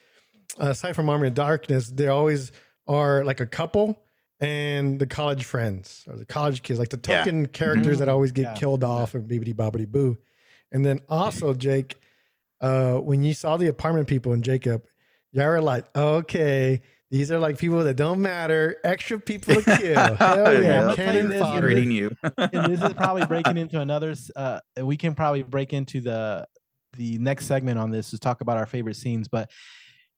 [0.61, 2.53] uh, aside from Army of Darkness, they always
[2.89, 4.03] are like a couple
[4.41, 7.19] and the college friends or the college kids, like the Yeah.
[7.19, 8.55] token characters that always get Yeah.
[8.55, 10.19] killed off and bibbity bobbity boo.
[10.73, 11.97] And then also, Jake,
[12.61, 14.85] uh, when you saw the apartment people and Jacob,
[15.33, 20.15] y'all were like, okay, these are like people that don't matter, extra people to kill.
[20.17, 21.71] Hell yeah, I'll tell you cannon this, fodder.
[21.71, 22.17] You.
[22.39, 24.15] and this is probably breaking into another.
[24.35, 26.47] Uh, we can probably break into the
[26.97, 29.29] the next segment on this is talk about our favorite scenes.
[29.29, 29.51] But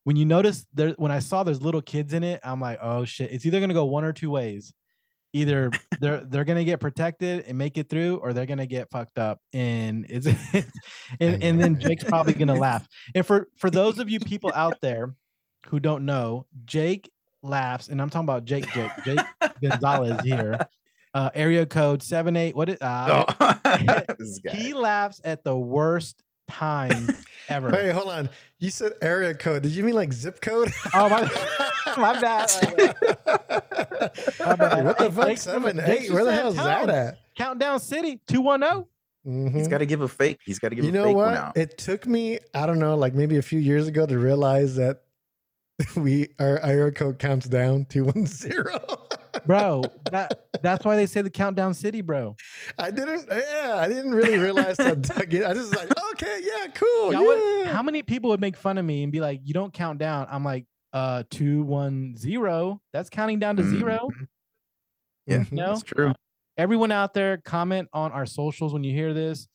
[0.04, 3.04] when you notice there, when I saw there's little kids in it, I'm like, oh
[3.04, 3.32] shit!
[3.32, 4.72] It's either gonna go one or two ways.
[5.32, 9.18] Either they're they're gonna get protected and make it through, or they're gonna get fucked
[9.18, 9.40] up.
[9.52, 10.26] And it's
[11.20, 12.86] and, and then Jake's probably gonna laugh.
[13.14, 15.14] And for for those of you people out there
[15.66, 17.10] who don't know, Jake
[17.42, 19.20] laughs, and I'm talking about Jake Jake Jake
[19.62, 20.58] Gonzalez here.
[21.14, 22.56] Uh, area code seven eight.
[22.56, 23.54] What is uh, Oh,
[24.52, 27.08] he laughs at the worst time
[27.48, 27.70] ever.
[27.70, 28.28] Wait, hold on.
[28.58, 29.62] You said area code.
[29.62, 30.72] Did you mean like zip code?
[30.94, 31.22] Oh my,
[31.96, 32.50] my bad.
[34.38, 34.84] My bad.
[34.84, 35.26] what the fuck?
[35.26, 36.10] Jake's Seven, eight.
[36.10, 37.18] Where the San hell's that at?
[37.36, 38.66] Countdown City two one oh.
[38.68, 38.88] zero.
[39.26, 39.54] Mhm.
[39.54, 40.38] He's got to give a fake.
[40.44, 41.36] He's got to give You a know fake one what?
[41.36, 41.56] out.
[41.56, 45.03] It took me, I don't know, like maybe a few years ago to realize that
[45.96, 48.78] we our area code counts down to one zero.
[49.46, 49.82] Bro,
[50.12, 52.36] that that's why they say the Countdown City, bro.
[52.78, 55.10] I didn't, yeah, I didn't really realize that.
[55.16, 57.12] I just like, okay, yeah, cool.
[57.12, 59.72] Y'all would- how many people would make fun of me and be like, "You don't
[59.72, 60.28] count down"?
[60.30, 62.80] I'm like, "Uh, two one zero.
[62.92, 64.08] That's counting down to zero.
[65.26, 65.44] Yeah.
[65.50, 66.12] No, that's true.
[66.56, 69.48] everyone out there comment on our socials when you hear this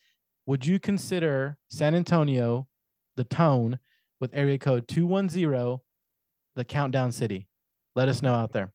[0.48, 2.68] would you consider san antonio
[3.18, 3.78] the tone
[4.20, 5.78] with area code 210
[6.60, 7.48] the countdown city
[7.96, 8.72] let us know out there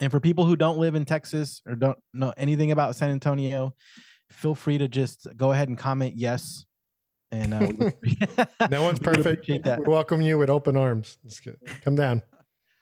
[0.00, 3.74] and for people who don't live in texas or don't know anything about san antonio
[4.30, 6.64] feel free to just go ahead and comment yes
[7.32, 9.26] and uh, No one's perfect.
[9.26, 9.80] appreciate that.
[9.80, 11.16] We welcome you with open arms.
[11.24, 11.40] Let's
[11.82, 12.22] come down.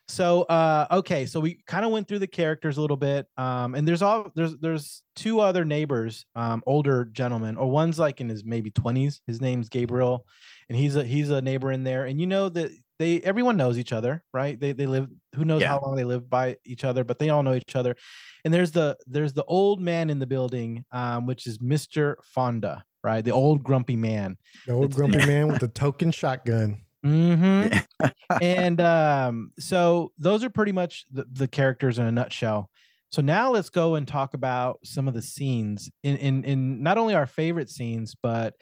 [0.09, 3.27] So uh okay, so we kind of went through the characters a little bit.
[3.37, 8.21] Um and there's all there's there's two other neighbors, um older gentlemen, or one's like
[8.21, 9.21] in his maybe 20s.
[9.29, 10.27] His name's Gabriel
[10.69, 13.79] and he's a he's a neighbor in there and you know that they everyone knows
[13.79, 14.61] each other, right?
[14.61, 15.69] They they live who knows Yeah.
[15.69, 17.97] how long they live by each other, but they all know each other.
[18.45, 22.17] And there's the there's the old man in the building um which is Mr.
[22.23, 23.25] Fonda, right?
[23.25, 24.37] The old grumpy man.
[24.67, 26.83] The old grumpy man with the token shotgun.
[27.05, 28.07] Mm-hmm.
[28.43, 32.69] and um, so those are pretty much the, the characters in a nutshell.
[33.11, 36.99] So now let's go and talk about some of the scenes in, in in not
[36.99, 38.55] only our favorite scenes, but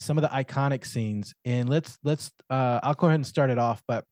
[0.00, 1.34] some of the iconic scenes.
[1.44, 3.82] And let's let's uh I'll go ahead and start it off.
[3.88, 4.04] But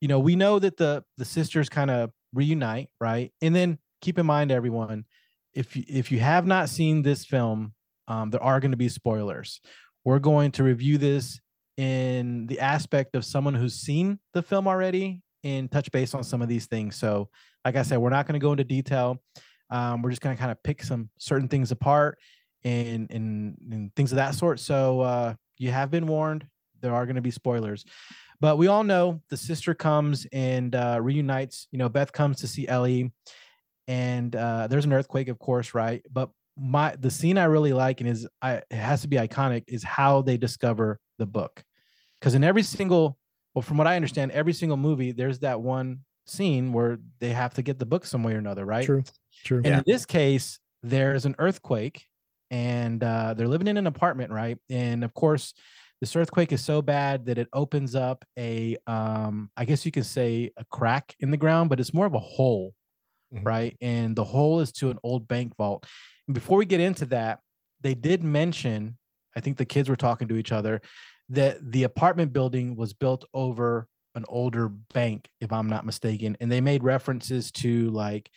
[0.00, 3.32] you know, we know that the the sisters kind of reunite, right?
[3.40, 5.04] And then keep in mind, everyone,
[5.54, 7.74] if you if you have not seen this film,
[8.08, 9.60] um, there are going to be spoilers.
[10.04, 11.40] We're going to review this
[11.76, 16.42] in the aspect of someone who's seen the film already and touch base on some
[16.42, 16.96] of these things.
[16.96, 17.28] So,
[17.64, 19.22] like I said, we're not going to go into detail.
[19.70, 22.18] Um, we're just going to kind of pick some certain things apart
[22.64, 24.60] and, and and things of that sort.
[24.60, 26.46] So, uh, You have been warned.
[26.80, 27.84] There are going to be spoilers,
[28.40, 31.68] but we all know the sister comes and uh, reunites.
[31.70, 33.12] You know, Beth comes to see Ellie,
[33.86, 36.02] and uh, there's an earthquake, of course, right?
[36.10, 39.64] But my the scene I really like and is I it has to be iconic
[39.68, 41.62] is how they discover the book,
[42.18, 43.16] because in every single
[43.54, 47.54] well, from what I understand, every single movie there's that one scene where they have
[47.54, 48.84] to get the book some way or another, right?
[48.84, 49.04] True.
[49.44, 49.62] True.
[49.64, 52.06] And in this case, there's an earthquake,
[52.52, 54.58] and uh, they're living in an apartment, right?
[54.70, 55.54] And of course,
[56.00, 60.04] this earthquake is so bad that it opens up a, um, I guess you could
[60.04, 62.74] say, a crack in the ground, but it's more of a hole,
[63.32, 63.46] Mhm.
[63.46, 63.76] right?
[63.80, 65.86] And the hole is to an old bank vault.
[66.28, 67.40] And before we get into that,
[67.80, 68.98] they did mention,
[69.34, 70.82] I think the kids were talking to each other,
[71.30, 76.36] that the apartment building was built over an older bank, if I'm not mistaken.
[76.38, 78.28] And they made references to like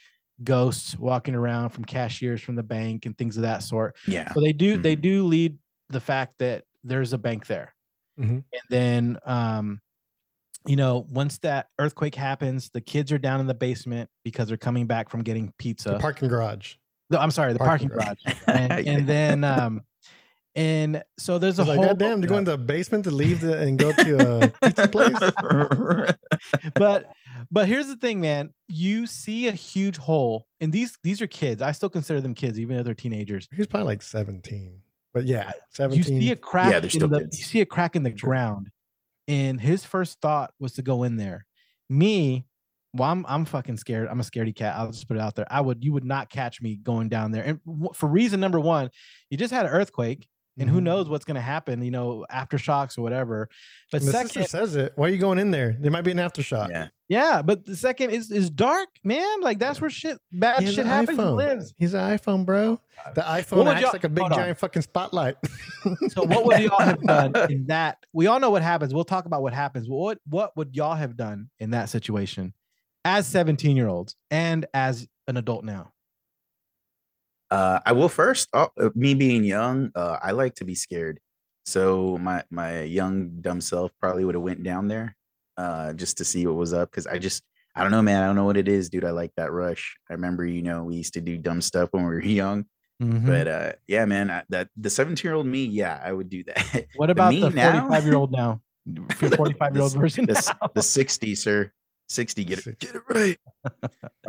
[0.43, 3.95] ghosts walking around from cashiers from the bank and things of that sort.
[4.07, 4.31] Yeah.
[4.33, 5.01] So they do they Mhm.
[5.01, 5.57] do lead
[5.89, 7.73] the fact that there's a bank there.
[8.19, 8.29] Mhm.
[8.51, 9.81] And then um
[10.67, 14.57] you know, once that earthquake happens, the kids are down in the basement because they're
[14.57, 15.89] coming back from getting pizza.
[15.89, 16.73] The parking garage.
[17.11, 18.35] No, I'm sorry, the parking, parking garage.
[18.47, 19.83] And, and then um
[20.55, 23.41] and so there's a It's like, whole goddamn, to go into the basement to leave
[23.41, 26.13] the, and go to a pizza place.
[26.75, 27.11] but
[27.51, 28.53] but here's the thing, man.
[28.67, 31.61] You see a huge hole, and these these are kids.
[31.61, 33.47] I still consider them kids, even though they're teenagers.
[33.55, 34.79] He's probably like 17.
[35.13, 35.97] But yeah, 17.
[36.15, 37.39] You see a crack yeah, they're still in the kids.
[37.39, 38.29] you see a crack in the Sure.
[38.29, 38.69] ground,
[39.27, 41.45] and his first thought was to go in there.
[41.89, 42.45] Me,
[42.93, 44.07] well, I'm I'm fucking scared.
[44.09, 44.75] I'm a scaredy cat.
[44.75, 45.47] I'll just put it out there.
[45.49, 47.59] I would you would not catch me going down there, and
[47.93, 48.89] for reason number one,
[49.29, 50.27] you just had an earthquake.
[50.57, 50.83] And who Mhm.
[50.83, 53.49] knows what's going to happen, you know, aftershocks or whatever.
[53.91, 54.93] But And the second, sister says it.
[54.95, 55.75] Why are you going in there?
[55.77, 56.69] There might be an aftershock.
[56.69, 56.87] yeah.
[57.09, 59.41] Yeah, but the second is is dark, man.
[59.41, 61.35] Like that's where shit bad He shit happens and iPhone.
[61.37, 61.73] lives.
[61.77, 62.79] He's an iPhone, bro.
[63.13, 64.39] The iPhone acts like a big hold on.
[64.39, 65.35] giant fucking spotlight.
[66.09, 67.97] So what would y'all have done in that?
[68.11, 68.91] We all know what happens.
[68.93, 69.87] We'll talk about what happens.
[69.87, 72.53] What what would y'all have done in that situation
[73.03, 75.91] as 17 year olds and as an adult now?
[77.51, 78.49] Uh, I will first.
[78.53, 81.19] Oh, uh, me being young, uh, I like to be scared.
[81.65, 85.15] So my my young dumb self probably would have went down there,
[85.57, 86.91] uh, just to see what was up.
[86.91, 87.43] Because I just
[87.75, 88.23] I don't know, man.
[88.23, 89.05] I don't know what it is, dude.
[89.05, 89.95] I like that rush.
[90.09, 92.65] I remember, you know, we used to do dumb stuff when we were young.
[93.01, 93.25] Mhm.
[93.25, 96.43] But uh, yeah, man, I, that the seventeen year old me, yeah, I would do
[96.45, 96.85] that.
[96.95, 98.61] what about the 45 year old now?
[99.17, 100.25] 45 year old The- version.
[100.27, 101.71] the, the 60 sir
[102.07, 103.39] 60 get it get it right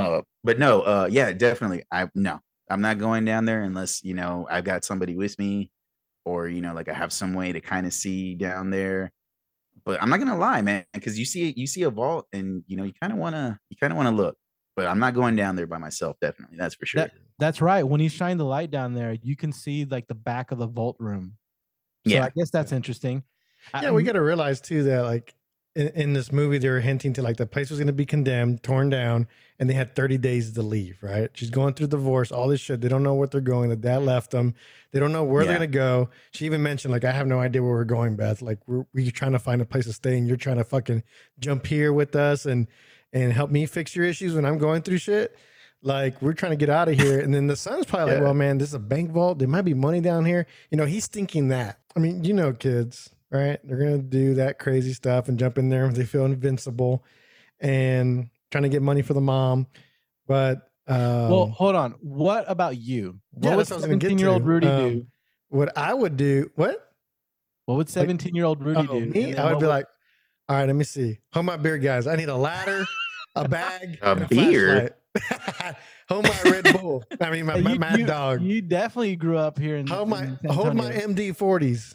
[0.01, 4.15] uh, but no uh yeah definitely i no i'm not going down there unless you
[4.15, 5.71] know i've got somebody with me
[6.25, 9.13] or you know like i have some way to kind of see down there
[9.85, 12.77] but i'm not gonna lie man because you see you see a vault and you
[12.77, 14.37] know you kind of want to you kind of want to look
[14.75, 17.83] but i'm not going down there by myself definitely that's for sure That- That's right.
[17.83, 20.67] When you shine the light down there, you can see like the back of the
[20.67, 21.37] vault room.
[22.07, 22.25] So Yeah.
[22.25, 23.25] I guess that's interesting.
[23.75, 25.35] I- yeah, we got to realize too that like
[25.77, 28.07] in, in this movie they were hinting to like the place was going to be
[28.07, 30.99] condemned, torn down, and they had 30 days to leave.
[31.03, 31.31] Right?
[31.35, 32.81] She's going through divorce, all this shit.
[32.81, 33.71] They don't know what they're going.
[33.71, 34.55] The dad left them.
[34.91, 36.09] They don't know where they're going to go.
[36.33, 38.43] She even mentioned like I have no idea where we're going, Beth.
[38.43, 41.03] Like we're we're trying to find a place to stay, and you're trying to fucking
[41.39, 42.67] jump here with us and
[43.13, 45.37] and help me fix your issues when I'm going through shit.
[45.83, 48.35] Like we're trying to get out of here, and then the son's probably like, "Well,
[48.35, 49.39] man, this is a bank vault.
[49.39, 51.79] There might be money down here." You know, he's thinking that.
[51.95, 53.59] I mean, you know, kids, right?
[53.65, 55.89] They're gonna do that crazy stuff and jump in there.
[55.89, 57.05] They feel invincible,
[57.61, 59.67] and trying to get money for the mom.
[60.27, 61.93] But um, well, hold on.
[62.01, 63.19] What about you?
[63.33, 64.45] What Yeah, would that's what I was gonna get 17 year old.
[64.47, 65.07] Rudy Um, do?
[65.49, 66.83] what I would do, what?
[67.67, 69.07] What would 17 year old Rudy Oh, do?
[69.07, 69.35] me?
[69.35, 69.87] I would what be like,
[70.49, 71.19] all right, let me see.
[71.33, 72.07] Hold my beer, guys.
[72.07, 72.87] I need a ladder,
[73.35, 74.97] a bag, A and beer?
[76.09, 77.03] hold my Red Bull.
[77.21, 78.43] I mean, my, Hey, my you, Mad you- Dog.
[78.43, 79.87] You definitely grew up here in.
[79.89, 81.95] hold my in San hold my MD forties.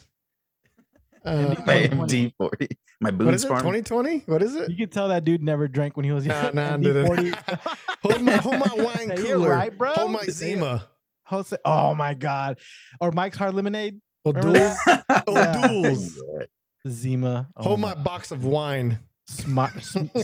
[1.24, 2.30] Uh, my 2020.
[2.40, 2.68] md40
[3.00, 3.48] my what boots it?
[3.48, 4.18] farm Twenty twenty?
[4.26, 4.70] What is it?
[4.70, 6.54] You could tell that dude never drank when he was young.
[6.54, 7.06] nah, MD dude.
[7.06, 7.32] 40.
[8.02, 9.50] hold my hold my wine Hey, cooler.
[9.50, 9.92] right, bro.
[9.92, 10.30] Hold my Damn.
[10.30, 10.88] Zima.
[11.26, 12.58] Jose- Oh my god!
[13.00, 14.76] Or Mike's Hard Lemonade, Oh, Remember duels.
[14.86, 15.24] that?
[15.26, 16.20] Oh, duels.
[16.88, 17.48] Zima.
[17.56, 18.98] Oh Hold my box of wine.
[19.30, 19.72] Smi-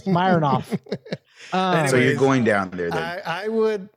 [0.05, 0.77] Smirnoff.
[1.53, 3.89] Um, so you're going down there then I, I would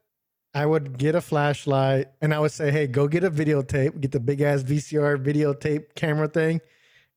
[0.53, 4.11] I would get a flashlight and I would say, hey, go get a videotape, get
[4.11, 6.61] the big ass VCR videotape camera thing,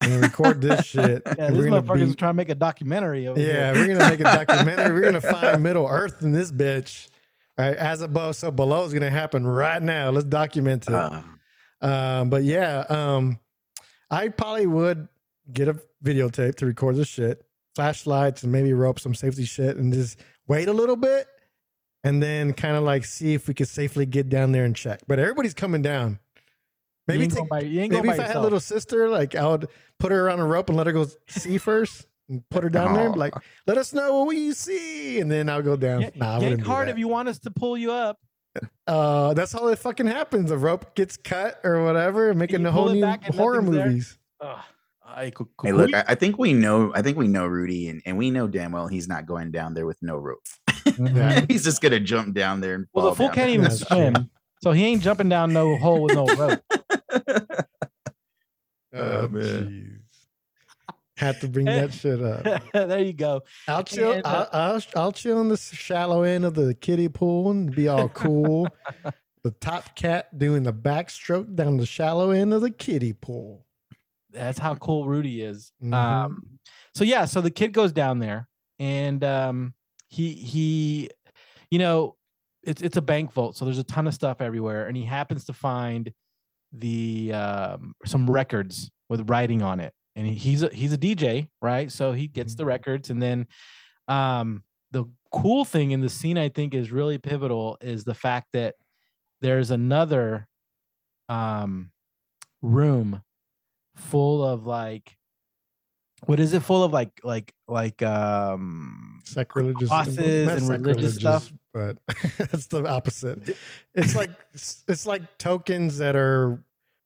[0.00, 1.22] and record this shit.
[1.26, 3.26] yeah, And this we're gonna motherfucker's be- trying to make a documentary.
[3.26, 3.86] Over yeah, here.
[3.86, 4.92] we're gonna make a documentary.
[4.92, 7.08] we're gonna find Middle Earth in this bitch.
[7.58, 10.10] All right, as above, so below is gonna happen right now.
[10.10, 10.94] Let's document it.
[10.94, 11.22] Uh,
[11.80, 13.38] Um, but yeah, um,
[14.10, 15.08] I probably would
[15.52, 19.92] get a videotape to record this shit, flashlights, and maybe rope some safety shit, and
[19.92, 20.18] just
[20.48, 21.26] wait a little bit,
[22.02, 25.00] and then kind of like see if we could safely get down there and check.
[25.06, 26.18] But everybody's coming down.
[27.06, 28.60] Maybe you ain't take, going by, you ain't maybe by if I had a little
[28.60, 32.06] sister, like I would put her on a rope and let her go see first,
[32.28, 33.34] and put her down there, and be like,
[33.66, 36.00] let us know what we see, and then I'll go down.
[36.00, 38.18] Yank- nah, I yank wouldn't hard if you want us to pull you up.
[38.86, 40.50] Uh, that's how it fucking happens.
[40.50, 44.16] A rope gets cut or whatever, making the whole new horror movies.
[44.40, 44.58] Ugh.
[45.06, 45.94] Ay, cu- Hey, look, cuy.
[45.94, 46.92] I, I think we know.
[46.94, 49.74] I think we know Rudy, and, and we know damn well he's not going down
[49.74, 50.42] there with no rope.
[50.98, 51.44] Yeah.
[51.48, 53.48] he's just gonna jump down there and well, the fool can't there.
[53.48, 54.30] even swim,
[54.62, 56.60] so he ain't jumping down no hole with no rope.
[58.96, 60.00] Oh, man.
[60.00, 60.00] jeez.
[61.16, 62.62] Had to bring that shit up.
[62.72, 63.42] there you go.
[63.66, 64.12] I'll chill.
[64.12, 67.74] And, uh, I'll, I'll I'll chill in the shallow end of the kiddie pool and
[67.74, 68.68] be all cool.
[69.42, 73.64] the top cat doing the backstroke down the shallow end of the kiddie pool.
[74.30, 75.72] That's how cool Rudy is.
[75.82, 75.94] Mhm.
[75.94, 76.58] Um,
[76.94, 78.48] so yeah, so the kid goes down there,
[78.80, 79.74] and um,
[80.08, 81.10] he he,
[81.70, 82.16] you know,
[82.64, 85.44] it's it's a bank vault, so there's a ton of stuff everywhere, and he happens
[85.44, 86.12] to find
[86.76, 91.90] the um, some records with writing on it, and he's a he's a DJ, right?
[91.90, 93.46] So he gets the records, and then
[94.08, 98.48] um, the cool thing in the scene I think is really pivotal is the fact
[98.52, 98.74] that
[99.40, 100.46] there's another
[101.28, 101.90] um
[102.62, 103.22] room
[103.96, 105.16] full of like
[106.26, 106.60] what is it?
[106.60, 109.88] Full of like like like um Sacrilegious,
[110.56, 111.52] and religious sacrilegious, stuff.
[111.74, 111.98] But
[112.38, 113.56] that's the opposite.
[113.94, 116.50] It's like it's like tokens that are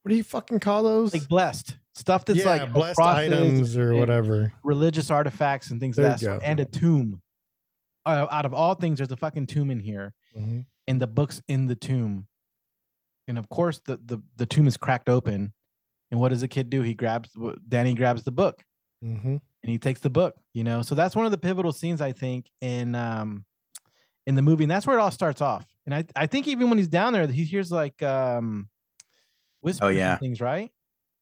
[0.02, 1.12] what do you fucking call those?
[1.12, 4.52] like blessed stuff that's yeah, like blessed items or whatever.
[4.62, 7.20] religious artifacts and things There you that sort, and a tomb
[8.06, 10.66] uh, out of all things there's a fucking tomb in here Mhm.
[10.86, 12.28] and the books in the tomb
[13.26, 15.52] and of course the the, the tomb is cracked open
[16.12, 17.30] and what does the kid do he grabs
[17.68, 18.62] danny grabs the book
[19.04, 19.40] Mhm.
[19.62, 22.12] and he takes the book you know so that's one of the pivotal scenes i
[22.12, 23.44] think in um
[24.29, 26.68] in the movie and that's where it all starts off and i i think even
[26.68, 28.68] when he's down there he hears like um
[29.62, 30.16] whispers and yeah.
[30.18, 30.70] things right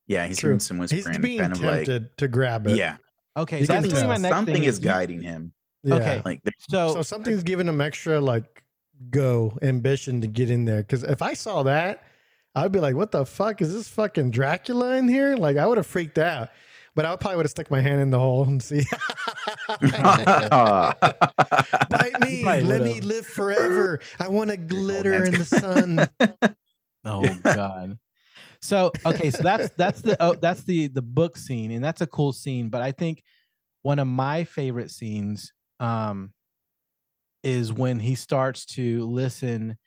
[0.08, 0.50] Yeah, he's True.
[0.50, 2.76] doing some He's being kind of like tempted to grab it.
[2.76, 2.96] yeah.
[3.36, 5.52] okay so that's my next Something thing is you- guiding him.
[5.82, 5.94] Yeah.
[5.94, 6.22] Okay.
[6.24, 8.62] Like so, So something's giving him extra like
[9.10, 10.82] go ambition to get in there.
[10.82, 12.02] Because if I saw that,
[12.56, 15.76] I'd be like, "What the fuck is this fucking Dracula in here?" Like I would
[15.78, 16.48] have freaked out.
[16.96, 18.80] But I probably would have stuck my hand in the hole and see.
[19.68, 19.82] Bite
[22.20, 24.00] me, probably let me live forever.
[24.18, 26.08] I want to glitter in the sun.
[27.08, 27.98] Oh god.
[28.60, 32.06] So okay, so that's that's the oh, that's the the book scene, and that's a
[32.08, 32.68] cool scene.
[32.68, 33.22] But I think
[33.82, 36.32] one of my favorite scenes um
[37.44, 39.78] is when he starts to listen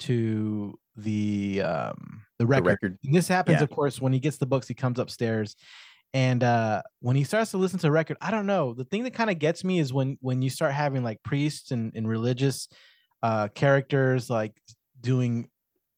[0.00, 2.66] to the um the the record.
[2.66, 2.98] record.
[3.04, 3.62] And this happens, Yeah.
[3.62, 5.54] of course, when he gets the books, he comes upstairs.
[6.14, 8.74] And uh when he starts to listen to the record, I don't know.
[8.74, 11.72] The thing that kind of gets me is when when you start having like priests
[11.72, 12.68] and, and religious
[13.22, 14.54] uh characters like
[15.00, 15.48] doing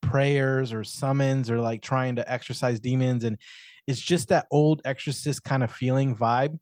[0.03, 3.39] prayers or summons or like trying to exorcise demons and
[3.87, 6.59] it's just that old exorcist kind of feeling vibe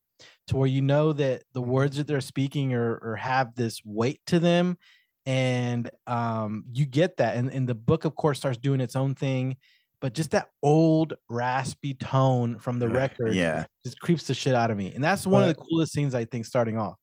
[0.49, 4.21] to where you know that the words that they're speaking or, or have this weight
[4.27, 4.79] to them
[5.27, 9.15] and um you get that and, and the book of course starts doing its own
[9.15, 9.57] thing
[10.05, 13.65] but just that old raspy tone from the record yeah.
[13.87, 16.27] just creeps the shit out of me and that's one of the coolest scenes i
[16.27, 16.99] think starting off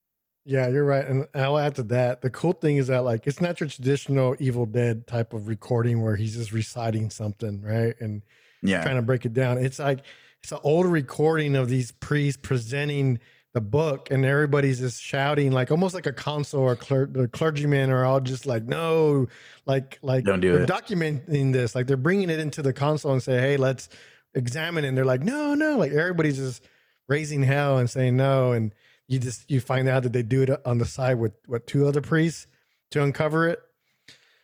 [0.45, 1.05] Yeah, you're right.
[1.05, 2.21] And I'll add to that.
[2.21, 6.01] The cool thing is that like it's not your traditional Evil Dead type of recording
[6.01, 7.95] where he's just reciting something, right?
[7.99, 8.23] And
[8.61, 8.83] Yeah.
[8.83, 9.57] trying to break it down.
[9.59, 9.99] It's like
[10.41, 13.19] it's an old recording of these priests presenting
[13.53, 17.89] the book, and everybody's just shouting, like almost like a console or cler- the clergymen
[17.89, 19.27] are all just like, no,
[19.65, 20.69] like like Don't do we're it.
[20.69, 23.89] documenting this, like they're bringing it into the console and say, hey, let's
[24.33, 24.89] examine it.
[24.89, 26.63] And they're like, no, no, like everybody's just
[27.09, 28.73] raising hell and saying no, and
[29.09, 31.85] you just you find out that they do it on the side with what two
[31.87, 32.47] other priests
[32.91, 33.59] to uncover it,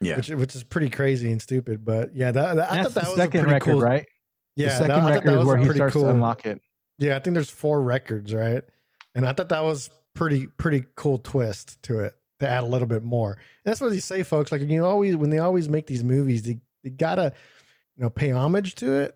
[0.01, 0.17] Yeah.
[0.17, 1.85] which which is pretty crazy and stupid.
[1.85, 4.05] But yeah, that, that I thought that was a second record cool, right
[4.57, 6.03] yeah, the second I thought record that is was where he pretty starts cool.
[6.03, 6.59] to unlock it
[6.99, 8.63] Yeah, I think there's four records, right?
[9.17, 12.87] And I thought that was pretty pretty cool twist to it to add a little
[12.87, 13.31] bit more.
[13.31, 14.51] And that's what you say, folks.
[14.51, 17.33] Like you always when they always make these movies, they, they gotta
[17.97, 19.15] you know pay homage to it,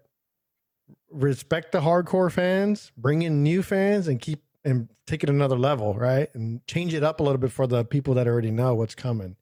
[1.12, 5.94] respect the hardcore fans, bring in new fans, and keep and take it another level,
[5.94, 6.34] right?
[6.34, 9.36] And change it up a little bit for the people that already know what's coming.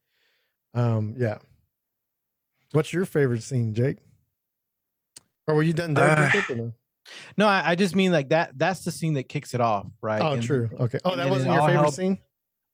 [0.73, 1.37] Um, yeah.
[2.73, 3.97] What's your favorite scene, Jake?
[5.47, 6.31] Or were you done there?
[6.49, 6.69] Uh,
[7.37, 7.45] no?
[7.45, 10.21] no I, I just mean like that that's the scene that kicks it off right
[10.21, 10.69] Oh, And true.
[10.79, 10.99] Okay.
[11.05, 12.17] Oh, that wasn't your favorite help- scene?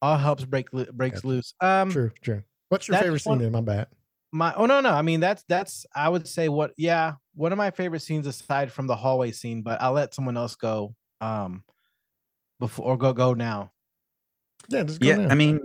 [0.02, 1.28] all helps break loo- breaks Gotcha.
[1.28, 2.44] loose um True, true.
[2.70, 3.52] What's your that's favorite scene one- then?
[3.52, 3.88] My bad.
[4.32, 7.58] my oh no no i mean that's that's i would say what yeah one of
[7.58, 11.64] my favorite scenes aside from the hallway scene but i'll let someone else go um
[12.60, 13.72] before or go go now
[14.70, 15.16] Yeah, just go Yeah.
[15.18, 15.30] now.
[15.30, 15.60] I mean,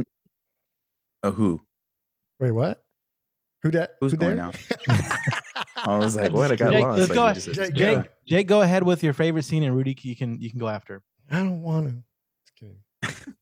[1.23, 1.61] oh, who?
[2.39, 2.83] Wait, what?
[3.63, 3.97] Who that?
[4.01, 4.47] Who's who going there?
[4.47, 4.53] now?
[5.85, 6.53] I was like, what?
[6.53, 6.99] I got Jake, lost.
[6.99, 7.35] let's Like, go ahead.
[7.37, 8.03] just- Jake, Jake, Yeah.
[8.27, 11.03] Jake, go ahead with your favorite scene, and Rudy, you can you can go after.
[11.31, 12.03] I don't want to.
[12.47, 13.35] Just kidding.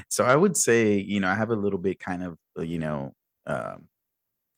[0.08, 2.78] so I would say, you know, I have a little bit kind of, uh, you
[2.78, 3.14] know,
[3.46, 3.88] um,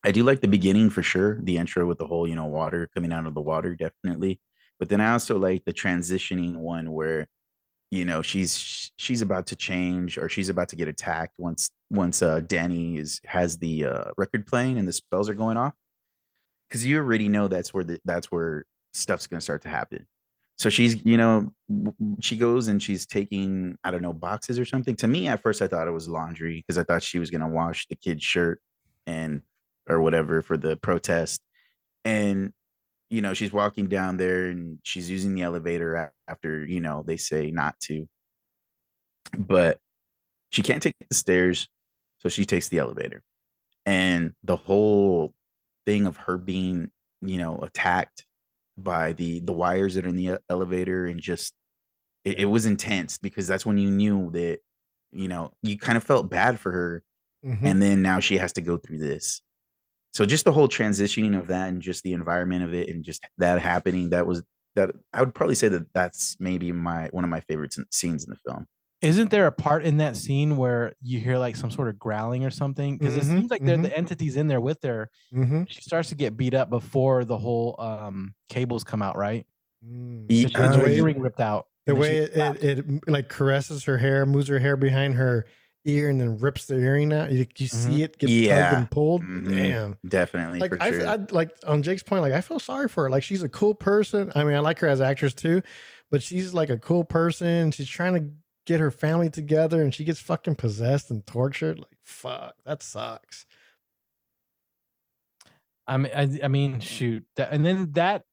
[0.03, 2.87] I do like the beginning for sure, the intro with the whole, you know, water
[2.93, 4.39] coming out of the water, definitely.
[4.79, 7.27] But then I also like the transitioning one where,
[7.91, 12.21] you know, she's she's about to change or she's about to get attacked once once
[12.21, 15.73] uh Danny is has the uh record playing and the spells are going off.
[16.71, 20.05] Cause you already know that's where the that's where stuff's gonna start to happen.
[20.57, 21.53] So she's, you know,
[22.21, 24.95] she goes and she's taking, I don't know, boxes or something.
[24.97, 27.47] To me, at first, I thought it was laundry because I thought she was gonna
[27.47, 28.61] wash the kid's shirt
[29.05, 29.41] and
[29.87, 31.41] or whatever for the protest.
[32.03, 32.53] And
[33.09, 37.17] you know, she's walking down there and she's using the elevator after, you know, they
[37.17, 38.07] say not to.
[39.37, 39.79] But
[40.49, 41.67] she can't take the stairs,
[42.19, 43.21] so she takes the elevator.
[43.85, 45.33] And the whole
[45.85, 48.25] thing of her being, you know, attacked
[48.77, 51.53] by the the wires that are in the elevator and just
[52.23, 54.59] it, it was intense because that's when you knew that
[55.11, 57.03] you know you kind of felt bad for her
[57.45, 57.63] Mhm.
[57.63, 59.41] and then now she has to go through this
[60.13, 63.23] so just the whole transitioning of that and just the environment of it and just
[63.37, 64.43] that happening that was
[64.75, 68.31] that i would probably say that that's maybe my one of my favorite scenes in
[68.31, 68.65] the film
[69.05, 72.43] Isn't there a part in that scene where you hear like some sort of growling
[72.45, 72.97] or something?
[72.97, 73.83] Because Mhm, it seems like they're mhm.
[73.83, 75.09] the entities in there with her.
[75.33, 75.67] Mhm.
[75.69, 79.45] She starts to get beat up before the whole um cables come out, right?
[79.85, 80.25] Mm.
[80.29, 81.67] Ye- So she gets uh, her earring ripped out.
[81.85, 84.75] The and then she way it, it, it like caresses her hair, moves her hair
[84.75, 85.45] behind her
[85.85, 87.31] ear, and then rips the earring out.
[87.31, 88.77] You, you see it get tugged Yeah.
[88.77, 89.21] and pulled.
[89.21, 89.49] Mhm.
[89.55, 89.97] Damn.
[90.07, 93.03] definitely Like for I, sure I like on Jake's point, like I feel sorry for
[93.03, 93.09] her.
[93.11, 94.31] Like she's a cool person.
[94.33, 95.61] I mean, I like her as actress too,
[96.09, 97.69] but she's like a cool person.
[97.69, 98.31] She's trying to
[98.65, 101.79] get her family together, and she gets fucking possessed and tortured.
[101.79, 103.45] Like fuck, that sucks.
[105.87, 108.23] I mean, I, I mean, shoot, that, and then that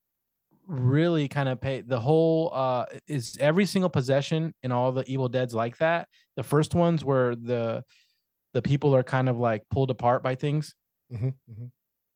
[0.67, 5.29] really kind of pay the whole uh is every single possession in all the Evil
[5.29, 6.09] Dead's like that.
[6.37, 7.85] The first ones where the
[8.55, 10.75] the people are kind of like pulled apart by things.
[11.13, 11.71] Mhm, mhm.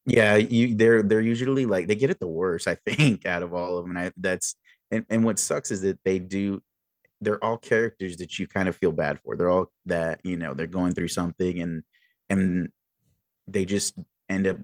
[0.06, 3.52] Yeah, you they're they're usually like they get it the worst, I think, out of
[3.52, 3.96] all of them.
[3.96, 4.54] And I, that's
[4.90, 6.62] and and what sucks is that they do
[7.20, 9.36] they're all characters that you kind of feel bad for.
[9.36, 11.82] They're all that, you know, they're going through something and
[12.28, 12.70] and
[13.46, 13.94] they just
[14.28, 14.58] end up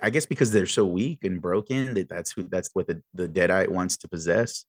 [0.00, 3.28] I guess because they're so weak and broken that that's who that's what the the
[3.28, 4.64] deadite wants to possess.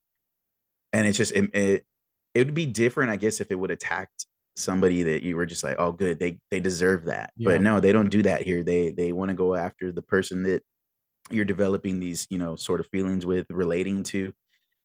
[0.91, 1.85] And it's just it, it
[2.33, 4.25] it would be different, I guess, if it would attacked
[4.55, 7.31] somebody that you were just like, oh, good, they they deserve that.
[7.37, 7.51] Yeah.
[7.51, 8.63] But no, they don't do that here.
[8.63, 10.63] They they want to go after the person that
[11.29, 14.33] you're developing these, you know, sort of feelings with, relating to,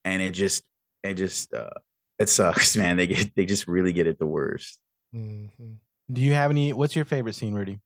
[0.05, 0.63] and it just
[1.03, 1.71] it just uh
[2.19, 2.97] it sucks, man.
[2.97, 4.79] They get they just really get it the worst.
[5.15, 5.77] Mhm.
[6.13, 6.73] Do you have any?
[6.73, 7.81] What's your favorite scene, Rudy?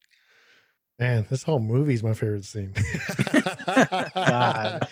[0.99, 2.73] Man, this whole movie is my favorite scene.
[3.67, 4.87] God.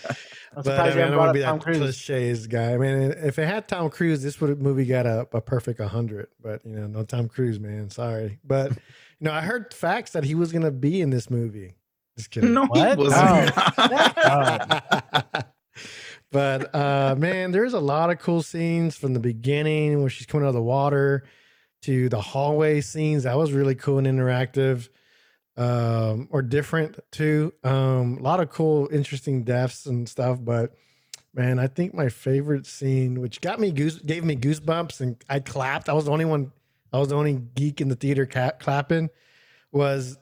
[0.57, 1.59] I'm But I, surprised you mean, I haven't don't brought want up to be Tom
[1.59, 1.79] that Cruise.
[2.05, 2.75] cliches guy.
[2.75, 6.27] I mean, if it had Tom Cruise, this would movie got a, a perfect 100.
[6.43, 7.91] But, you know, no Tom Cruise, man.
[7.91, 8.41] Sorry.
[8.43, 8.79] But, you
[9.21, 11.75] know, I heard facts that he was going to be in this movie.
[12.19, 12.53] Just kidding.
[12.55, 12.99] No, What?
[12.99, 13.53] he wasn't.
[16.31, 20.45] But uh man, there's a lot of cool scenes from the beginning when she's coming
[20.45, 21.25] out of the water
[21.83, 23.25] to the hallway scenes.
[23.25, 24.89] That was really cool and interactive.
[25.57, 27.53] Um, or different too.
[27.65, 30.73] Um, a lot of cool, interesting deaths and stuff, but
[31.35, 35.41] man, I think my favorite scene, which got me goose gave me goosebumps and I
[35.41, 35.89] clapped.
[35.89, 36.53] I was the only one,
[36.93, 39.11] I was the only geek in the theater ca- clapping,
[39.71, 40.19] was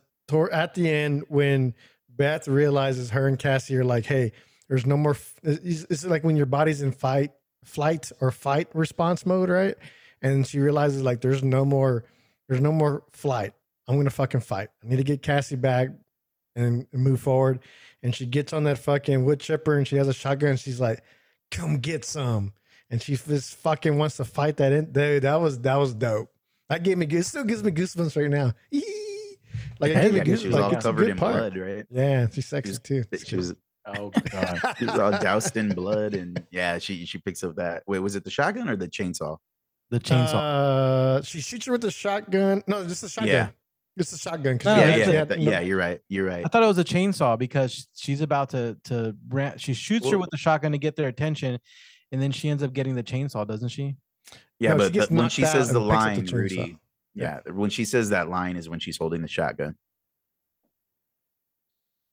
[0.53, 1.75] at the end when
[2.09, 4.33] Beth realizes her and Cassie are like, hey,
[4.69, 5.13] there's no more.
[5.13, 7.33] f- It's, it's like when your body's in fight,
[7.65, 9.75] flight or fight response mode, right?
[10.23, 12.05] And she realizes like there's no more,
[12.49, 13.53] there's no more flight.
[13.87, 14.69] I'm gonna fucking fight.
[14.85, 15.89] I need to get Cassie back
[16.57, 17.61] and, and move forward.
[18.03, 20.51] And she gets on that fucking wood chipper and she has a shotgun.
[20.51, 21.03] And she's like,
[21.51, 22.53] "Come get some."
[22.91, 24.93] And she just fucking wants to fight that in.
[24.93, 26.31] Dude, that was that was dope.
[26.69, 27.29] That gave me goose.
[27.29, 28.53] Still gives me goosebumps right now.
[29.81, 30.63] Like Hey, Yeah, 'cause she was goosebumps.
[30.65, 31.35] all it's covered good in part.
[31.35, 31.87] blood, right?
[31.91, 33.05] Yeah, she's sexy She's- too.
[33.25, 33.55] She was
[33.97, 34.61] Oh god.
[34.79, 37.83] she was all doused in blood, and yeah, she she picks up that.
[37.87, 39.37] Wait, was it the shotgun or the chainsaw?
[39.91, 40.35] The chainsaw.
[40.35, 42.63] Uh, she shoots her with the shotgun.
[42.67, 43.33] No, just the shotgun.
[43.35, 43.49] Yeah.
[43.97, 44.59] It's a shotgun.
[44.59, 45.61] 'cause No, yeah, yeah, yeah, had that- yeah.
[45.61, 46.01] You're right.
[46.09, 46.45] You're right.
[46.45, 50.19] I thought it was a chainsaw because she's about to to ran, she shoots her
[50.19, 51.59] with the shotgun to get their attention,
[52.13, 53.97] and then she ends up getting the chainsaw, doesn't she?
[54.61, 56.33] Yeah, No, but gets the- when she says the and picks up the line, chainsaw.
[56.33, 56.79] Rudy.
[57.15, 59.75] Yeah, when she says that line is when she's holding the shotgun.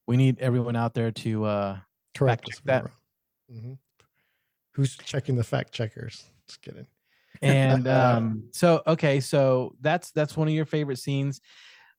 [0.07, 1.77] We need everyone out there to uh
[2.15, 2.45] Correct.
[2.47, 2.85] check that.
[3.51, 3.73] hmm
[4.75, 6.23] Who's checking the fact checkers?
[6.47, 6.85] Just kidding.
[7.41, 11.41] and um so okay so that's that's one of your favorite scenes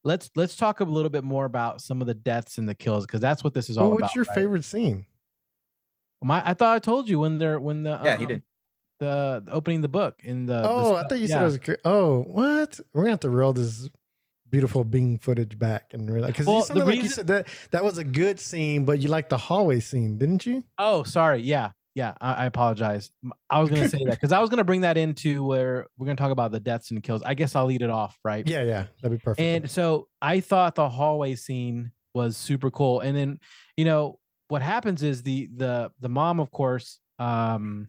[0.05, 3.05] let's let's talk a little bit more about some of the deaths and the kills
[3.05, 4.03] because that's what this is all Well, about.
[4.05, 4.35] what's your right?
[4.35, 5.05] favorite scene?
[6.23, 8.43] My, I thought I told you when they're when the Yeah, he um, did.
[9.01, 10.63] the, the opening the book in the.
[10.63, 11.43] the oh, I thought you said yeah.
[11.43, 11.59] it was.
[11.59, 12.81] cr- Oh, what?
[12.95, 13.89] We're gonna have to roll this
[14.51, 17.99] beautiful Bing footage back and realize because Well, the like reason- said that that was
[17.99, 20.65] a good scene, but you liked the hallway scene, didn't you?
[20.79, 21.43] Oh, sorry.
[21.43, 22.15] Yeah, yeah.
[22.21, 23.11] I, I apologize.
[23.51, 26.17] I was gonna say that because I was gonna bring that into where we're gonna
[26.17, 27.23] talk about the deaths and kills.
[27.23, 28.47] I guess I'll lead it off, right?
[28.47, 29.41] Yeah, yeah, that'd be perfect.
[29.41, 33.01] And so I thought the hallway scene was super cool.
[33.01, 33.41] And then,
[33.77, 34.19] you know,
[34.49, 37.89] what happens is the the the mom, of course, um,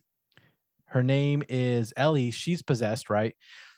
[0.88, 2.32] her name is Ellie.
[2.32, 3.36] She's possessed, right?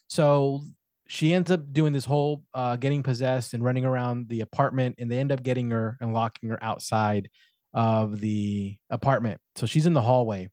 [0.08, 0.64] So
[1.12, 5.10] she ends up doing this whole uh getting possessed and running around the apartment, and
[5.12, 7.30] they end up getting her and locking her outside
[7.74, 9.42] of the apartment.
[9.56, 10.50] So she's in the hallway.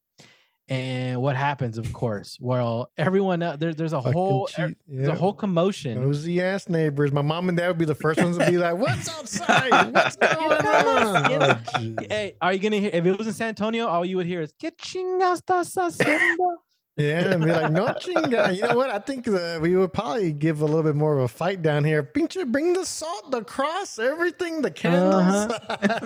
[0.69, 2.39] And what happens, of course?
[2.41, 5.17] Well, everyone uh, there, there's a Fucking whole cheat- there's a yeah.
[5.17, 6.01] whole commotion.
[6.03, 7.13] Nosy ass neighbors.
[7.13, 9.71] My mom and dad would be the first ones to be like, "What's outside?
[9.95, 11.95] What's going on?" Oh.
[12.11, 12.91] Hey, are you gonna hear?
[12.93, 16.57] If it was in San Antonio, all you would hear is "Que chingas estás haciendo?"
[16.99, 18.89] Yeah, and be like, "No chinga." You know what?
[18.89, 21.85] I think uh, we would probably give a little bit more of a fight down
[21.85, 22.03] here.
[22.03, 25.53] Pinche, bring the salt, the cross, everything, the candles.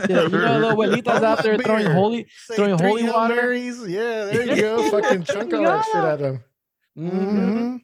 [0.08, 3.36] Yeah, you know, the abuelitas out there throwing holy, Say throwing holy Hail water.
[3.36, 3.86] Marys.
[3.86, 4.90] Yeah, there you go.
[4.90, 6.44] Fucking chunk all that shit at them.
[6.98, 7.52] Mhm.
[7.52, 7.76] hmm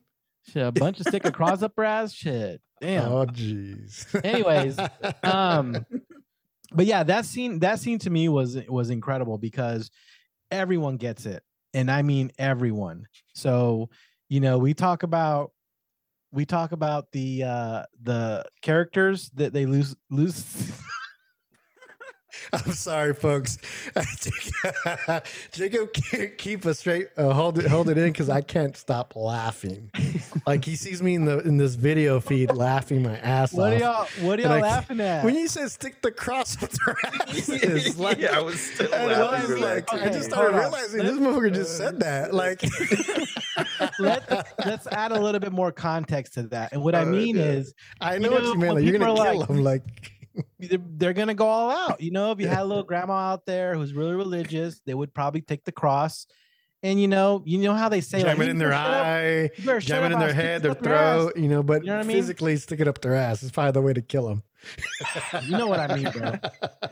[0.49, 2.13] Shit, a bunch of stick across up her ass.
[2.13, 3.13] Shit, damn.
[3.13, 4.07] Oh, jeez.
[4.25, 4.79] Anyways,
[5.23, 5.87] um,
[6.73, 9.93] but yeah, that scene, that scene to me was was incredible because
[10.51, 11.43] everyone gets it,
[11.77, 13.07] and I mean everyone.
[13.35, 13.91] So
[14.29, 15.53] you know, we talk about
[16.33, 20.72] we talk about the uh the characters that they lose lose
[22.53, 23.59] I'm sorry, folks.
[25.53, 29.14] Jacob can't keep a straight uh, hold it hold it in because I can't stop
[29.16, 29.91] laughing.
[30.47, 33.84] Like he sees me in the in this video feed laughing my ass what are
[33.84, 34.16] off.
[34.18, 36.97] y'all what are y'all laughing at When you said stick the cross up their
[37.28, 39.51] asses, like, yeah, I was still and I laughing.
[39.53, 40.03] was like, that.
[40.03, 40.61] I just started on.
[40.61, 42.32] realizing this motherfucker just said that.
[42.34, 42.62] Like,
[43.99, 47.37] Let, let's add a little bit more context to that and what i Uh, mean
[47.37, 47.43] yeah.
[47.45, 48.74] is I know You what you mean.
[48.74, 49.62] Like, you're gonna are kill like- him.
[49.64, 49.82] Like,
[50.59, 52.01] they're, they're gonna go all out.
[52.01, 55.12] You know, if you had a little grandma out there who's really religious, they would
[55.14, 56.26] probably take the cross.
[56.82, 59.66] And you know, you know how they say jam like, it in their better shut
[59.66, 61.82] up- eye, jam it in their head, their up your ass." throat, you know, but
[61.82, 62.16] You know what I mean?
[62.18, 64.43] physically stick it up their ass is probably the way to kill them.
[65.45, 66.32] You know what I mean, bro.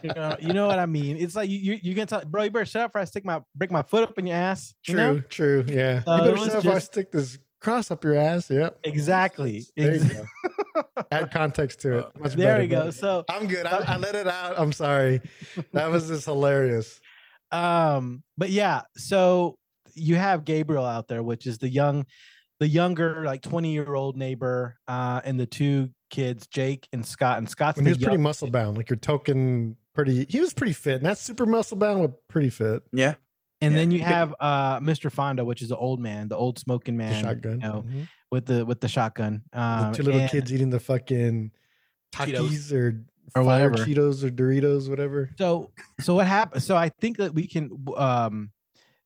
[0.02, 1.16] You know, you know what I mean.
[1.18, 3.42] It's like you you gonna tell bro, you better shut up or I stick my
[3.54, 4.74] break my foot up in your ass.
[4.88, 5.20] You True, know?
[5.28, 5.64] true.
[5.68, 5.98] Yeah.
[5.98, 8.50] You better shut up if I stick this cross up your ass.
[8.50, 8.80] Yep.
[8.84, 9.64] Exactly.
[9.76, 10.24] There you go.
[11.10, 12.06] Add context to it.
[12.20, 12.90] Much there better, you go.
[12.90, 13.66] So I'm good.
[13.66, 14.58] I, I let it out.
[14.58, 15.20] I'm sorry.
[15.72, 17.00] That was just hilarious.
[17.52, 19.56] um but yeah so
[19.94, 22.04] you have gabriel out there which is the young
[22.58, 27.38] the younger like 20 year old neighbor uh and the two kids jake and scott
[27.38, 30.26] and scott's When the he was pretty muscle bound, like your token, pretty.
[30.28, 31.02] He was pretty fit.
[31.02, 32.82] Not super muscle bound, but pretty fit.
[32.92, 33.14] Yeah,
[33.60, 36.58] and yeah, then you have uh mr fonda which is the old man the old
[36.58, 37.52] smoking The man shotgun.
[37.52, 38.08] you know, Mhm.
[38.30, 41.50] with the with the shotgun um the two little and- kids eating the fucking
[42.14, 42.48] Cheetos.
[42.48, 43.74] Takis or, Or whatever.
[43.74, 45.30] Cheetos or Doritos, whatever.
[45.38, 48.50] so so what happened so i think that we can um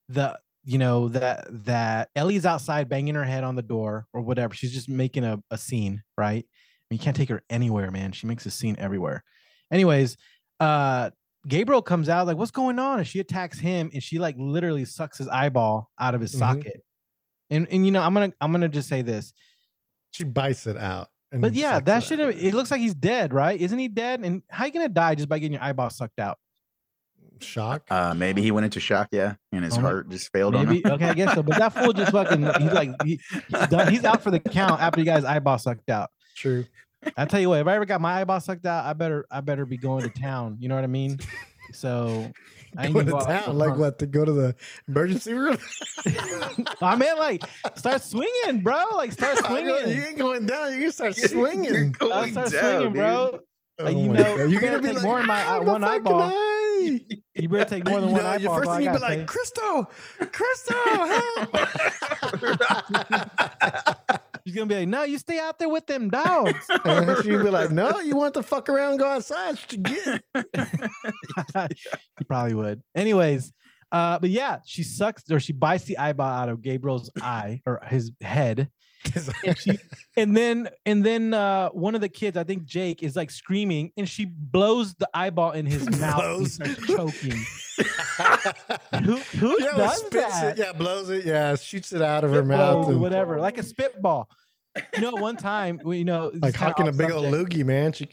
[0.09, 4.55] the you know that that ellie's outside banging her head on the door or whatever
[4.55, 8.13] she's just making a, a scene right I mean, you can't take her anywhere man
[8.13, 9.23] she makes a scene everywhere
[9.71, 10.17] anyways
[10.61, 11.11] uh
[11.49, 14.85] gabriel comes out like what's going on and she attacks him and she like literally
[14.85, 16.39] sucks his eyeball out of his Mhm.
[16.39, 16.83] socket
[17.51, 19.33] and and you know i'm gonna i'm gonna just say this
[20.11, 21.09] She bites it out.
[21.33, 22.35] and but yeah that should out.
[22.35, 25.15] have it looks like he's dead right isn't he dead and how you gonna die
[25.15, 26.39] just by getting your eyeball sucked out
[27.41, 27.87] shock.
[27.91, 29.07] uh, maybe he went into shock.
[29.13, 30.83] Yeah, and his Oh, heart just failed on him.
[30.85, 31.43] okay, I guess so.
[31.45, 33.93] But that fool just fucking he's like he, he's done.
[33.93, 36.11] He's out for the count after he guy's eyeball sucked out.
[36.35, 36.65] True.
[37.17, 39.41] I tell you what, if I ever got my eyeball sucked out, I better I
[39.41, 40.57] better be going to town.
[40.61, 41.19] You know what I mean?
[41.73, 42.31] So
[42.77, 43.99] I ain't Go to gonna go out town, like what?
[43.99, 44.55] To go to the
[44.89, 45.59] emergency room?
[46.83, 47.43] I mean, like
[47.77, 48.83] start swinging, bro.
[48.95, 49.67] Like start swinging.
[49.89, 50.73] you ain't going down.
[50.75, 51.95] You can start You're swinging.
[52.01, 52.93] I'll going start down, swinging, dude.
[52.95, 53.41] bro.
[53.81, 54.43] Like, Oh you my know, God.
[54.45, 57.01] you you're gonna be take like more than my- "Ah, uh, the one eyeball." eye."
[57.35, 58.41] You better take more than one no, eyeball.
[58.43, 59.91] your first is all thing you'd be like, Crystal,
[60.33, 61.07] Crystal,
[63.47, 64.21] help.
[64.49, 66.65] She's gonna be like, no, you stay out there with them dogs.
[66.87, 69.57] and she'd be like, no, you want to fuck around and go outside.
[69.57, 70.23] What you get?
[72.19, 72.83] you probably would.
[72.95, 73.53] Anyways,
[73.93, 77.83] uh, but yeah, she sucks or she bites the eyeball out of Gabriel's eye or
[77.87, 78.71] his head.
[79.45, 79.79] And, she,
[80.17, 83.93] and then and then uh one of the kids, I think Jake, is like screaming
[83.97, 87.39] and she blows the eyeball in his mouth and starts choking.
[89.05, 90.59] Who who yeah, does spits that?
[90.59, 90.65] it.
[90.65, 91.25] Yeah, blows it.
[91.25, 92.87] Yeah, shoots it out of her mouth.
[92.89, 94.29] or And, whatever, like a spitball.
[94.97, 97.27] you know, one time, well, you know, like it's kinda hawking a off big old
[97.27, 97.93] loogie, man.
[97.93, 98.09] She,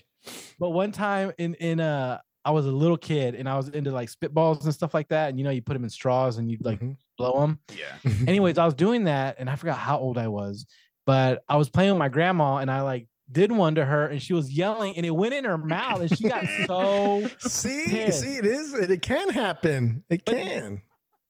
[0.59, 3.91] But one time in in uh, I was a little kid and I was into
[3.91, 6.49] like spitballs and stuff like that, and you know, you put them in straws and
[6.49, 6.97] you like Mhm.
[7.17, 7.59] blow them.
[7.71, 8.11] Yeah.
[8.27, 10.65] Anyways, I was doing that and I forgot how old I was,
[11.05, 14.21] but I was playing with my grandma and I like did one to her and
[14.21, 18.21] she was yelling and it went in her mouth and she got so see, pissed.
[18.21, 18.73] see, it is.
[18.73, 20.03] It, it can happen.
[20.09, 20.81] It But- can.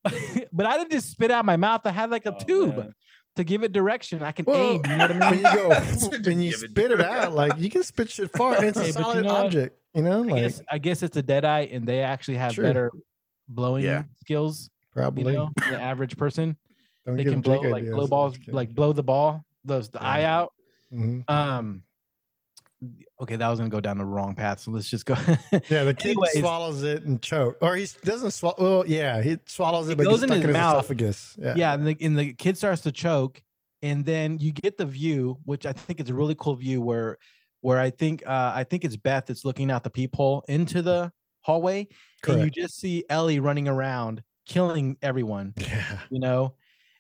[0.54, 1.82] but I didn't just spit out my mouth.
[1.86, 2.94] I had like a Oh, tube man.
[3.38, 4.22] to give it direction.
[4.22, 4.82] I can Well, aim.
[4.86, 5.52] You know what I when mean?
[5.52, 8.56] you go, and you spit it out, like you can spit shit far.
[8.56, 9.46] And it's Hey, a but you solid know what?
[9.46, 9.80] object.
[9.96, 12.66] You know, I like guess I guess it's a deadite, and they actually have Sure.
[12.66, 12.92] better
[13.48, 14.04] blowing Yeah.
[14.20, 14.70] skills.
[14.92, 15.32] probably.
[15.34, 16.56] You know, the average person.
[17.06, 17.96] Don't they can blow like ideas.
[17.96, 20.38] blow balls, like blow the ball, those the eye Yeah.
[20.40, 20.54] out.
[20.94, 21.30] Mhm.
[21.30, 21.82] Um.
[23.22, 24.60] Okay, that was gonna go down the wrong path.
[24.60, 25.16] So let's just go.
[25.70, 26.40] Yeah, the kid Anyways.
[26.40, 28.56] swallows it and choke, or he doesn't swallow.
[28.60, 30.76] Well, yeah, he swallows it, It but goes in his in his mouth.
[30.76, 31.36] esophagus.
[31.40, 33.42] Yeah, yeah, and the, and the kid starts to choke,
[33.82, 37.18] and then you get the view, which I think is a really cool view, where
[37.62, 41.12] where I think uh, I think it's Beth that's looking out the peephole into the
[41.42, 41.88] hallway,
[42.28, 45.54] and you just see Ellie running around killing everyone.
[45.60, 46.00] Yeah.
[46.12, 46.56] You know,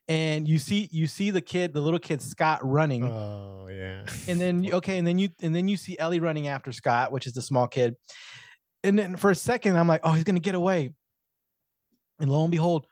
[0.07, 4.03] and you see you see the kid, the little kid Scott running, Oh yeah.
[4.27, 7.25] and then okay, and then you and then you see Ellie running after Scott, which
[7.27, 7.95] is the small kid,
[8.83, 10.91] and then for a second I'm like, oh, he's gonna get away,
[12.19, 12.85] and lo and behold,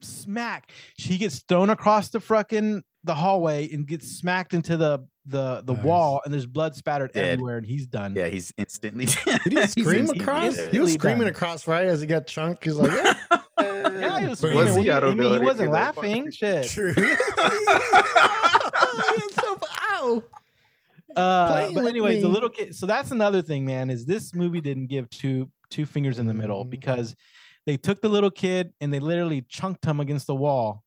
[0.00, 5.62] smack, she gets thrown across the fucking the hallway and gets smacked into the the
[5.64, 5.84] the Nice.
[5.84, 7.32] wall, and there's blood spattered Dead.
[7.34, 8.14] everywhere, and he's done.
[8.16, 9.06] Yeah, he's instantly.
[9.06, 10.56] Did he he's scream instantly across?
[10.68, 11.28] He was screaming done.
[11.28, 12.64] across right as he got chunked.
[12.64, 13.14] He's like, yeah.
[13.62, 14.50] Yeah, he was Boom.
[14.50, 14.56] screaming.
[14.56, 14.78] Was he?
[14.78, 16.30] What I do you- don't mean, he wasn't didn't get that laughing.
[16.30, 16.68] Shit.
[16.70, 16.94] True.
[19.34, 20.24] So-
[21.16, 22.74] Uh, but with anyways, the little kid.
[22.74, 23.90] So that's another thing, man.
[23.90, 26.70] Is this movie didn't give two two fingers in the middle Mhm.
[26.70, 27.14] because
[27.66, 30.82] they took the little kid and they literally chunked him against the wall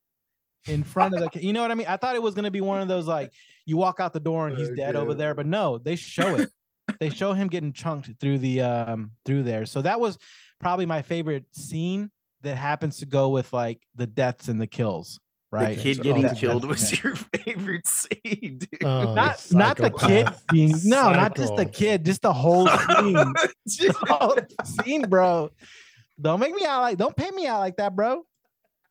[0.66, 1.28] in front of the.
[1.30, 1.86] ki- You know what I mean?
[1.86, 3.32] I thought it was gonna be one of those like
[3.66, 6.50] you walk out the door and he's dead over there, but no, they show it.
[7.00, 9.66] they show him getting chunked through the um through there.
[9.66, 10.18] So that was
[10.58, 12.10] probably my favorite scene
[12.44, 15.20] that happens to go with like the deaths and the kills.
[15.52, 15.76] Right.
[15.76, 17.14] The kid So getting all the killed death, was your
[17.44, 18.84] favorite scene, dude.
[18.84, 20.46] Oh, not not the kid psychopath.
[20.48, 23.12] being no, not just the kid, just the whole scene.
[23.66, 25.50] the whole scene, bro.
[26.20, 28.24] Don't make me out like don't pay me out like that, bro.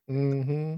[0.10, 0.76] Mm-hmm.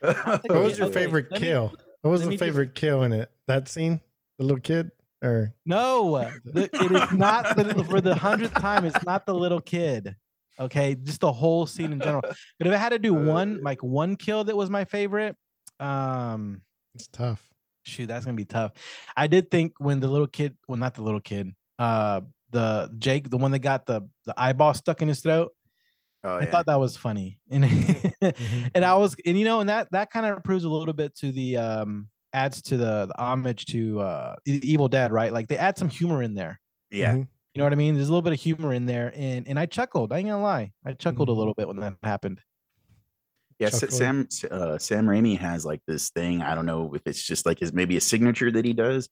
[0.00, 1.72] What What was your Okay, favorite let me- kill?
[2.02, 3.30] What was the me just- favorite kill in it?
[3.48, 4.00] That scene,
[4.38, 4.90] the little kid,
[5.22, 8.84] or No, the- it is not the, for the hundredth time.
[8.84, 10.14] It's not the little kid.
[10.58, 12.22] Okay, just the whole scene in general.
[12.58, 15.36] But if I had to do one, like one kill that was my favorite,
[15.80, 16.62] um,
[16.94, 17.42] it's tough.
[17.82, 18.72] shoot, that's gonna be tough.
[19.16, 23.30] I did think when the little kid, well, not the little kid, uh, the Jake,
[23.30, 25.52] the one that got the the eyeball stuck in his throat.
[26.22, 26.50] Oh, I yeah.
[26.50, 27.64] thought that was funny, and
[28.40, 28.68] Mm-hmm.
[28.74, 31.14] and I was, and you know, and that that kind of proves a little bit
[31.16, 35.32] to the um adds to the, the homage to uh Evil Dead, right?
[35.32, 36.60] Like they add some humor in there.
[36.90, 37.14] yeah.
[37.14, 37.28] Mhm.
[37.54, 37.94] You know what I mean?
[37.94, 40.12] There's a little bit of humor in there, and and I chuckled.
[40.12, 41.32] I ain't gonna lie, I chuckled Mhm.
[41.32, 42.40] a little bit when that happened.
[43.60, 46.42] Yeah, Sa- Sam uh, Sam Raimi has like this thing.
[46.42, 49.08] I don't know if it's just like his maybe a signature that he does,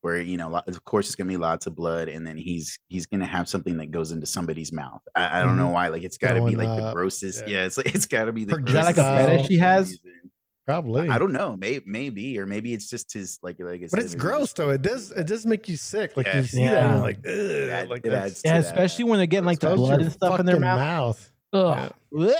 [0.00, 3.06] where you know, of course, it's gonna be lots of blood, and then he's he's
[3.06, 5.00] gonna have something that goes into somebody's mouth.
[5.14, 5.86] I, I don't know why.
[5.86, 7.44] Like it's got to be Going like the grossest.
[7.46, 7.58] yeah.
[7.60, 8.56] Yeah, it's like it's got to be the.
[8.56, 9.90] Is that like a grossest fetish he has?
[9.90, 10.30] reason.
[10.66, 11.08] Probably.
[11.10, 11.56] I don't know.
[11.58, 13.82] Maybe maybe or maybe it's just his like like.
[13.82, 14.70] I but it's maybe gross just- though.
[14.70, 15.10] It does.
[15.12, 16.16] It does make you sick.
[16.16, 16.38] Like Yeah.
[16.38, 17.24] you see that, and like, Ugh,
[17.68, 18.66] That- like it that's- adds to Yeah, that.
[18.66, 21.30] especially when they're getting like the blood and stuff in their fucking mouth.
[21.52, 21.92] Ugh.
[22.12, 22.34] Blech.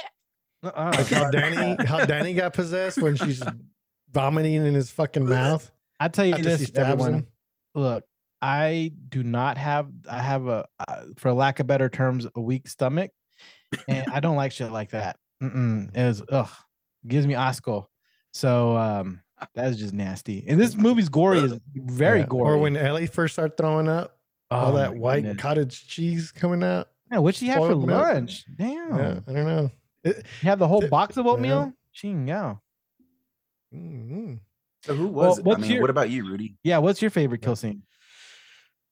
[0.63, 0.93] Uh-uh.
[0.97, 3.43] Like how Danny, how Danny got possessed when she's
[4.13, 5.71] vomiting in his fucking mouth
[6.01, 7.15] I tell you this, stabs everyone.
[7.15, 7.27] him.
[7.75, 8.05] Look,
[8.41, 9.89] I do not have.
[10.11, 13.11] I have a, uh, for lack of better terms, a weak stomach,
[13.89, 15.19] and I don't like shit like that.
[15.43, 15.95] Mm-mm.
[15.95, 16.51] It was ugh,
[17.07, 17.87] gives me asco.
[18.35, 19.23] So um,
[19.55, 20.45] that is just nasty.
[20.47, 22.27] And this movie's gory is very Yeah.
[22.27, 22.51] gory.
[22.51, 24.19] Or when Ellie first started throwing up,
[24.51, 25.41] all Oh that white goodness.
[25.41, 26.89] cottage cheese coming out.
[27.13, 27.87] Yeah, what she had for milk.
[27.89, 28.45] lunch?
[28.57, 29.71] Damn, Yeah, I don't know.
[30.03, 31.73] It, you have the whole Th- box of oatmeal.
[31.93, 32.57] Ching, yeah.
[33.75, 34.39] mm,
[34.83, 35.39] So who Well, was?
[35.39, 35.47] it?
[35.49, 36.57] I mean, your- what about you, Rudy?
[36.63, 37.83] Yeah, what's your favorite kill scene?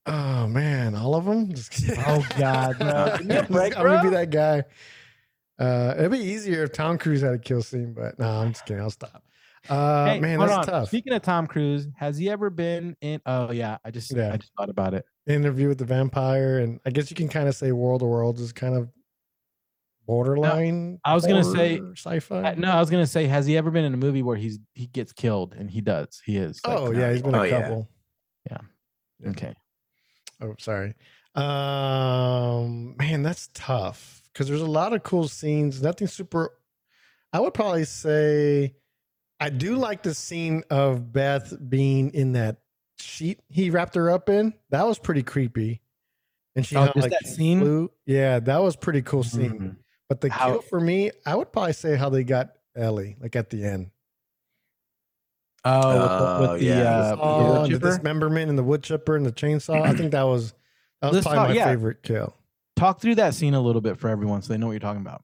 [0.05, 1.53] Oh man, all of them.
[1.53, 1.73] Just.
[2.07, 3.15] Oh God, bro.
[3.17, 4.63] Give me a I'm gonna be that guy.
[5.59, 8.65] Uh, it'd be easier if Tom Cruise had a kill scene, but no, I'm just
[8.65, 8.81] kidding.
[8.81, 9.23] I'll stop.
[9.69, 10.73] Uh, Hey, man, hold that's on.
[10.73, 10.87] tough.
[10.89, 13.21] Speaking of Tom Cruise, has he ever been in?
[13.25, 14.33] Oh yeah, I just Yeah.
[14.33, 15.05] I just thought about it.
[15.27, 18.41] Interview with the Vampire, and I guess you can kind of say World of Worlds
[18.41, 18.89] is kind of
[20.05, 20.99] borderline.
[21.05, 22.55] I was gonna say- sci-fi.
[22.55, 24.87] No, I was gonna say, has he ever been in a movie where he's he
[24.87, 25.53] gets killed?
[25.53, 26.21] And he does.
[26.25, 26.59] He is.
[26.67, 27.89] like, oh yeah, he's been Oh, a couple.
[28.49, 28.57] yeah.
[28.57, 29.29] couple.
[29.29, 29.55] okay.
[30.41, 30.93] Oh, sorry.
[31.35, 35.81] Um, man, that's tough because there's a lot of cool scenes.
[35.81, 36.51] Nothing super.
[37.31, 38.75] I would probably say
[39.39, 42.57] I do like the scene of Beth being in that
[42.97, 44.53] sheet he wrapped her up in.
[44.69, 45.81] That was pretty creepy.
[46.55, 47.59] And she Oh, how, just that scene?
[47.59, 47.91] flew.
[48.05, 49.59] Yeah, that was pretty cool scene.
[49.59, 49.75] Mhm.
[50.07, 53.35] But the How- kill for me, I would probably say how they got Ellie, like
[53.35, 53.89] at the end.
[55.65, 56.73] Oh, with the, Oh, with the, yeah.
[56.99, 59.81] uh, the Oh, wood and the dismemberment and the wood chipper and the chainsaw.
[59.81, 60.53] I think that was
[61.01, 61.65] that was Let's probably talk- my yeah.
[61.65, 62.35] favorite kill.
[62.75, 65.01] Talk through that scene a little bit for everyone so they know what you're talking
[65.01, 65.23] about.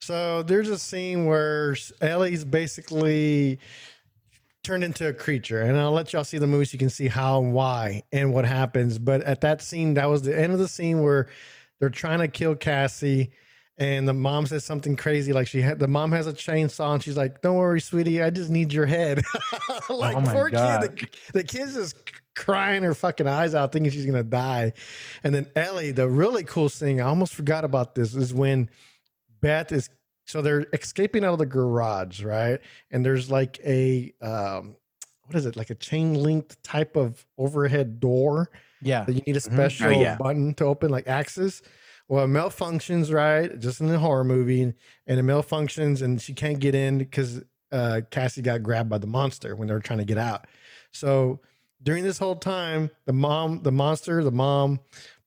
[0.00, 3.58] So there's a scene where Ellie's basically
[4.62, 7.08] turned into a creature, and I'll let y'all see the movie so you can see
[7.08, 8.98] how and why and what happens.
[8.98, 11.28] But at that scene, that was the end of the scene where
[11.80, 13.30] they're trying to kill Cassie,
[13.78, 17.02] and the mom says something crazy like she had the mom has a chainsaw, and
[17.02, 19.22] she's like, "Don't worry, sweetie, I just need your head."
[19.88, 20.96] Oh like Oh poor God.
[20.96, 21.96] kid, the, the kid's just
[22.34, 24.72] crying her fucking eyes out, thinking she's gonna die.
[25.22, 28.68] And then Ellie, the really cool thing, I almost forgot about this, is when
[29.40, 29.88] Beth is
[30.24, 32.58] so they're escaping out of the garage, right?
[32.90, 34.76] And there's like a um
[35.24, 38.48] what is it, like a chain linked type of overhead door
[38.80, 39.02] Yeah.
[39.04, 39.48] that you need a Mhm.
[39.52, 40.16] Oh, special yeah.
[40.16, 41.62] button to open, like access.
[42.08, 43.58] Well, it malfunctions, right?
[43.58, 44.74] Just in the horror movie, and
[45.08, 49.56] it malfunctions, and she can't get in because uh, Cassie got grabbed by the monster
[49.56, 50.46] when they were trying to get out.
[50.92, 51.40] So
[51.82, 54.78] during this whole time, the mom, the monster, the mom,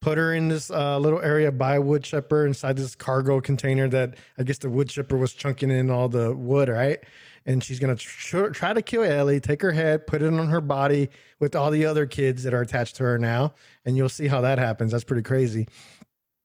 [0.02, 3.88] put her in this uh, little area by a wood chipper inside this cargo container
[3.89, 7.00] that I guess the wood chipper was chunking in all the wood, right?
[7.45, 10.62] And she's gonna tr- try to kill Ellie, take her head, put it on her
[10.62, 13.54] body with all the other kids that are attached to her now,
[13.86, 14.91] and you'll see how that happens.
[14.91, 15.68] That's pretty crazy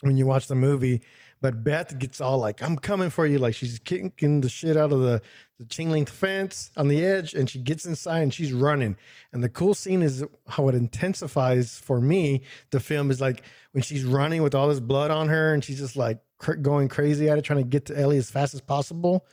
[0.00, 1.02] when you watch the movie.
[1.44, 4.92] But Beth gets all like, "I'm coming for you!" Like she's kicking the shit out
[4.92, 5.20] of the
[5.58, 8.96] the chain link fence on the edge, and she gets inside and she's running.
[9.30, 12.44] And the cool scene is how it intensifies for me.
[12.70, 13.42] The film is like
[13.72, 16.88] when she's running with all this blood on her, and she's just like cr- going
[16.88, 19.26] crazy at it, trying to get to Ellie as fast as possible.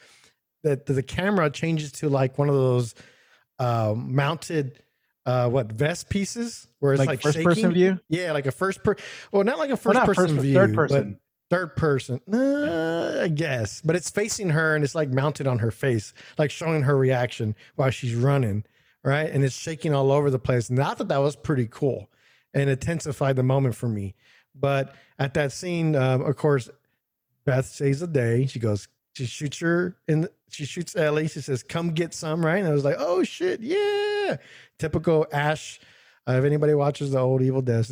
[0.63, 2.93] That the, the camera changes to like one of those
[3.57, 4.83] uh, mounted
[5.25, 7.71] uh, what vest pieces where it's Like, like, first person shaking.
[7.73, 7.99] view?
[8.09, 9.01] Yeah, like a first person.
[9.31, 11.19] Well, not like a first not person first- view, third person.
[11.51, 12.21] Third person.
[12.33, 16.49] Uh, I guess, but it's facing her and it's like mounted on her face, like
[16.49, 18.63] showing her reaction while she's running,
[19.03, 19.29] right?
[19.29, 20.69] And it's shaking all over the place.
[20.69, 22.09] And I thought that was pretty cool
[22.53, 24.15] and intensified the moment for me.
[24.55, 26.69] But at that scene, um, of course,
[27.45, 28.45] Beth saves the day.
[28.45, 31.27] She goes, she shoots her and She shoots Ellie.
[31.27, 34.37] She says, "Come get some." Right, and I was like, "Oh shit, yeah!"
[34.79, 35.79] Typical Ash.
[36.27, 37.91] Uh, if anybody watches the old Evil Death,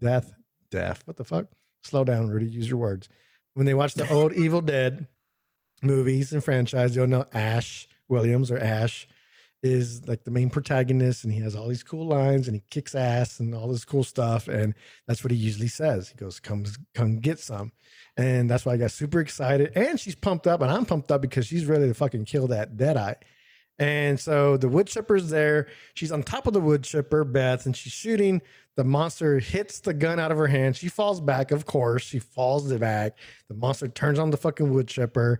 [0.00, 0.32] Death,
[0.70, 1.46] Death, what the fuck?
[1.84, 2.46] Slow down, Rudy.
[2.46, 3.08] Use your words.
[3.54, 5.06] When they watch the old Evil Dead
[5.82, 9.06] movies and franchise, you'll know Ash Williams or Ash
[9.62, 12.94] is like the main protagonist, and he has all these cool lines, and he kicks
[12.94, 14.74] ass and all this cool stuff, and
[15.06, 16.10] that's what he usually says.
[16.10, 16.64] He goes, "Come,
[16.94, 17.72] come get some."
[18.16, 19.72] And that's why I got super excited.
[19.74, 22.76] And she's pumped up, and I'm pumped up because she's ready to fucking kill that
[22.76, 23.16] Deadite.
[23.78, 25.66] And so the wood chipper's there.
[25.94, 28.40] She's on top of the wood chipper, Beth, and she's shooting.
[28.76, 30.76] The monster hits the gun out of her hand.
[30.76, 32.02] She falls back, of course.
[32.02, 33.18] She falls back.
[33.48, 35.38] The monster turns on the fucking wood chipper.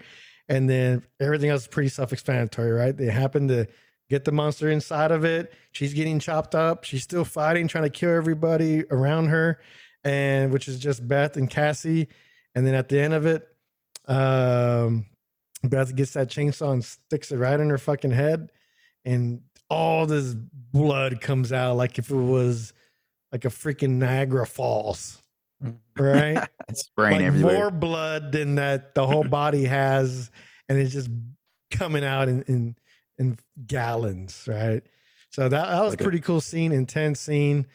[0.49, 2.97] And then everything else is pretty self explanatory, right?
[2.97, 3.67] They happen to
[4.11, 5.53] get the monster inside of it.
[5.73, 6.85] She's getting chopped up.
[6.85, 9.61] She's still fighting, trying to kill everybody around her,
[10.03, 12.09] and which is just Beth and Cassie.
[12.55, 13.49] And then at the end of it,
[14.07, 15.07] um,
[15.71, 18.51] Beth gets that chainsaw and sticks it right in her fucking head,
[19.05, 19.41] and
[19.71, 22.73] all this blood comes out like if it was
[23.33, 25.23] like a freaking Niagara Falls,
[25.99, 26.47] right?
[26.69, 27.55] It's spraying like everywhere.
[27.55, 30.31] more blood than that the whole body has,
[30.69, 31.11] and it's just
[31.71, 32.77] coming out in in,
[33.19, 34.83] in gallons, right?
[35.31, 37.67] So that, that was Like a a- pretty cool scene, intense scene.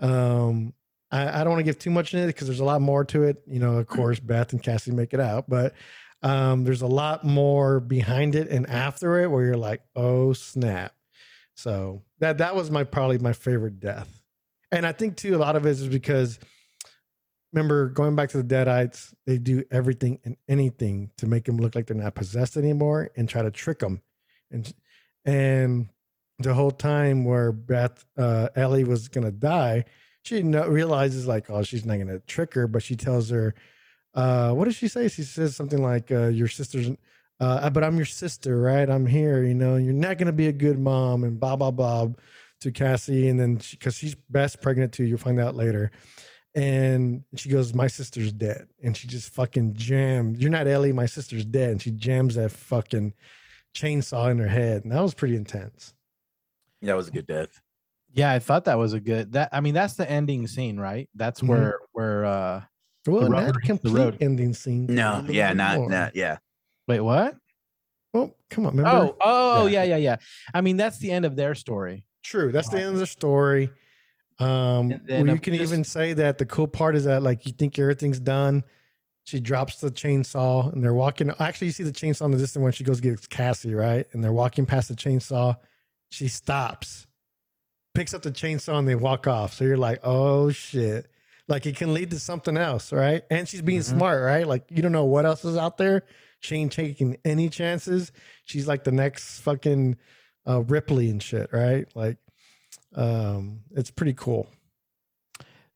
[0.00, 0.74] Um,
[1.10, 3.04] I, I don't want to give too much in it because there's a lot more
[3.06, 3.42] to it.
[3.46, 5.74] You know, of course, Beth and Cassie make it out, but
[6.22, 10.94] um, there's a lot more behind it and after it where you're like, oh snap.
[11.54, 14.22] So that that was my probably my favorite death.
[14.70, 16.38] And I think too, a lot of it is because
[17.52, 21.74] remember going back to the Deadites, they do everything and anything to make them look
[21.74, 24.02] like they're not possessed anymore and try to trick them.
[24.50, 24.72] And
[25.24, 25.88] and
[26.38, 29.84] the whole time where Beth uh, Ellie was gonna die,
[30.22, 33.54] she no, realizes like, oh, she's not gonna trick her, but she tells her,
[34.14, 35.08] uh, what does she say?
[35.08, 36.90] She says something like, uh, your sister's
[37.40, 38.90] uh, but I'm your sister, right?
[38.90, 42.08] I'm here, you know, you're not gonna be a good mom and blah blah blah
[42.60, 45.90] to Cassie, and then because she's best pregnant too, you'll find out later.
[46.54, 48.66] And she goes, My sister's dead.
[48.82, 50.38] And she just fucking jammed.
[50.38, 51.70] You're not Ellie, my sister's dead.
[51.70, 53.14] And she jams that fucking
[53.76, 54.82] chainsaw in her head.
[54.82, 55.94] And that was pretty intense.
[56.82, 57.60] that was a good death.
[58.12, 61.08] Yeah, I thought that was a good that I mean that's the ending scene, right?
[61.14, 62.62] That's where where uh
[63.08, 64.16] Well, The not rubber the complete road.
[64.20, 64.86] ending scene.
[64.86, 65.90] No, A little yeah, not more.
[65.90, 66.38] not yeah.
[66.86, 67.36] wait, what?
[68.12, 69.12] Well, come on, remember?
[69.12, 69.82] Oh, oh, Yeah.
[69.82, 69.96] yeah.
[69.96, 70.16] yeah, yeah,
[70.54, 72.04] I mean, that's the end of their story.
[72.22, 72.50] True.
[72.52, 73.70] That's the end of the story.
[74.40, 77.44] Um, then, well, you can this- even say that the cool part is that like
[77.46, 78.62] you think everything's done.
[79.24, 81.30] She drops the chainsaw and they're walking.
[81.38, 84.06] Actually, you see the chainsaw in the distance when she goes gets Cassie, right?
[84.12, 85.56] And they're walking past the chainsaw.
[86.10, 87.06] She stops,
[87.94, 89.52] picks up the chainsaw, and they walk off.
[89.52, 91.08] So you're like, oh shit.
[91.48, 93.24] Like it can lead to something else, right?
[93.30, 93.96] And she's being Mhm.
[93.96, 94.46] smart, right?
[94.46, 96.04] Like you don't know what else is out there.
[96.40, 98.12] She ain't taking any chances.
[98.44, 99.96] She's like the next fucking
[100.46, 101.86] uh, Ripley and shit, right?
[101.94, 102.16] Like,
[102.94, 104.48] um, it's pretty cool.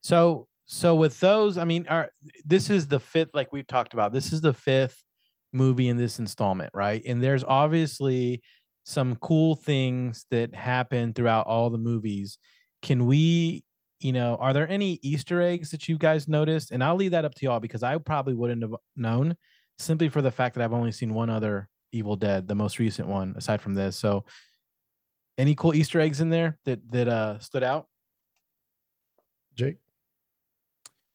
[0.01, 2.09] So so with those, I mean, our
[2.45, 4.13] this is the fifth, like we've talked about.
[4.13, 5.03] This is the fifth
[5.51, 7.01] movie in this installment, right?
[7.05, 8.41] And there's obviously
[8.85, 12.37] some cool things that happen throughout all the movies.
[12.81, 13.63] Can we,
[14.03, 16.71] you know, are there any Easter eggs that you guys noticed?
[16.71, 19.35] And I'll leave that up to y'all because I probably wouldn't have known
[19.79, 23.07] simply for the fact that I've only seen one other Evil Dead, the most recent
[23.07, 23.95] one, aside from this.
[23.95, 24.25] So
[25.37, 27.87] any cool Easter eggs in there that that uh stood out?
[29.55, 29.77] Jake,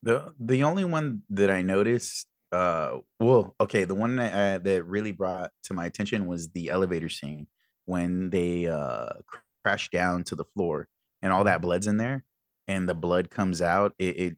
[0.02, 4.84] The the only one that I noticed, uh, well, okay, the one that uh, that
[4.84, 7.48] really brought to my attention was the elevator scene
[7.86, 10.88] when they uh cr- crash down to the floor
[11.22, 12.24] and all that blood's in there,
[12.68, 13.94] and the blood comes out.
[13.98, 14.36] It, it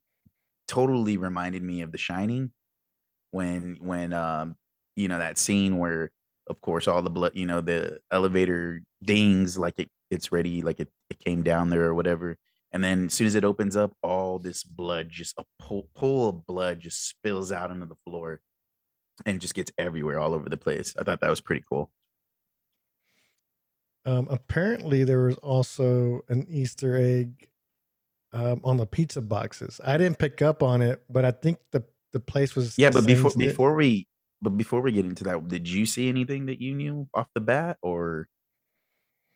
[0.68, 2.52] totally reminded me of The Shining
[3.32, 4.56] when when um
[4.96, 6.10] you know that scene where
[6.48, 10.80] of course all the blood you know the elevator dings like it it's ready like
[10.80, 12.36] it, it came down there or whatever
[12.72, 16.28] and then as soon as it opens up, all this blood, just a pool, pool
[16.28, 18.40] of blood, just spills out onto the floor,
[19.26, 20.94] and just gets everywhere, all over the place.
[20.98, 21.90] I thought that was pretty cool.
[24.06, 27.49] um, apparently there was also an Easter egg
[28.32, 29.80] um, on the pizza boxes.
[29.84, 33.06] I didn't pick up on it, but I think the the place was Yeah, but
[33.06, 34.06] before before we
[34.42, 37.40] but before we get into that, did you see anything that you knew off the
[37.40, 38.28] bat, or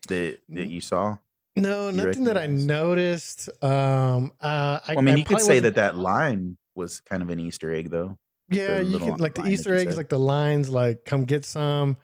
[0.08, 1.18] that that you saw?
[1.56, 3.48] no, you nothing that I noticed.
[3.62, 7.30] Um, uh, I, Well, I mean, you could say that that line was kind of
[7.30, 8.18] an Easter egg, though.
[8.50, 11.96] Yeah, you can like the Easter eggs, like the lines, like "come get some,"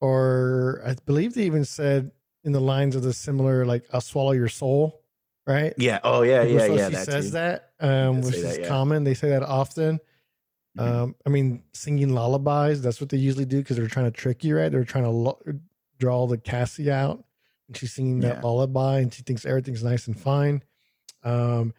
[0.00, 2.10] or I believe they even said
[2.44, 5.02] in the lines of the similar, like "I'll swallow your soul,"
[5.48, 5.72] right?
[5.78, 5.98] Yeah.
[6.04, 6.88] Oh, yeah, yeah, yeah.
[6.88, 7.30] She that says too.
[7.32, 8.68] that, um, which is yeah.
[8.68, 9.04] common.
[9.04, 9.98] They say that often.
[10.78, 10.82] Mhm.
[10.82, 14.44] Um, I mean, singing lullabies, that's what they usually do because they're trying to trick
[14.44, 14.70] you, right?
[14.70, 15.42] They're trying to lo-
[15.98, 17.24] draw the Kassie out.
[17.66, 18.42] And she's singing that Yeah.
[18.42, 20.62] lullaby and she thinks everything's nice and fine.
[21.24, 21.74] Um,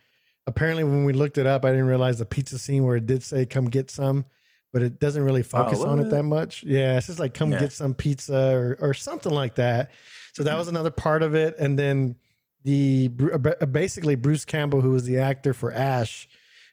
[0.48, 3.24] apparently, when we looked it up, I didn't realize the pizza scene where it did
[3.24, 4.26] say, come get some,
[4.74, 6.64] but it doesn't really focus on it that much.
[6.64, 7.60] Yeah, it's just like, come Yeah.
[7.60, 9.92] get some pizza or, or something like that.
[10.34, 11.56] So that was another part of it.
[11.58, 12.16] And then
[12.64, 16.28] the uh, basically Bruce Campbell, who was the actor for Ash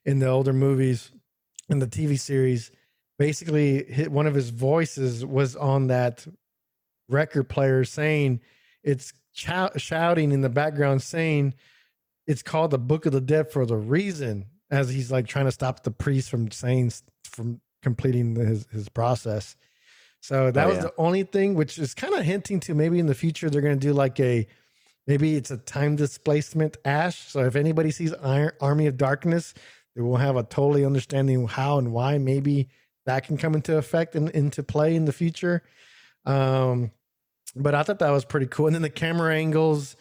[0.05, 1.11] in the older movies
[1.69, 2.71] in the TV series,
[3.19, 6.27] basically hit one of his voices was on that
[7.09, 8.41] record player saying
[8.83, 11.55] it's shouting in the background saying
[12.27, 15.53] it's called the Book of the Dead for the reason as he's like trying to
[15.53, 16.93] stop the priest from saying
[17.25, 19.57] from completing his his process.
[20.21, 20.83] So that Oh, was yeah.
[20.85, 23.79] the only thing, which is kind of hinting to maybe in the future they're going
[23.79, 24.47] to do like a
[25.07, 27.19] maybe it's a time displacement ash.
[27.31, 29.55] So if anybody sees Army of Darkness,
[29.95, 32.69] they will have a totally understanding how and why maybe
[33.07, 35.63] that can come into effect and into play in the future.
[36.25, 36.91] Um,
[37.55, 38.67] but I thought that was pretty cool.
[38.67, 39.97] And then the camera angles,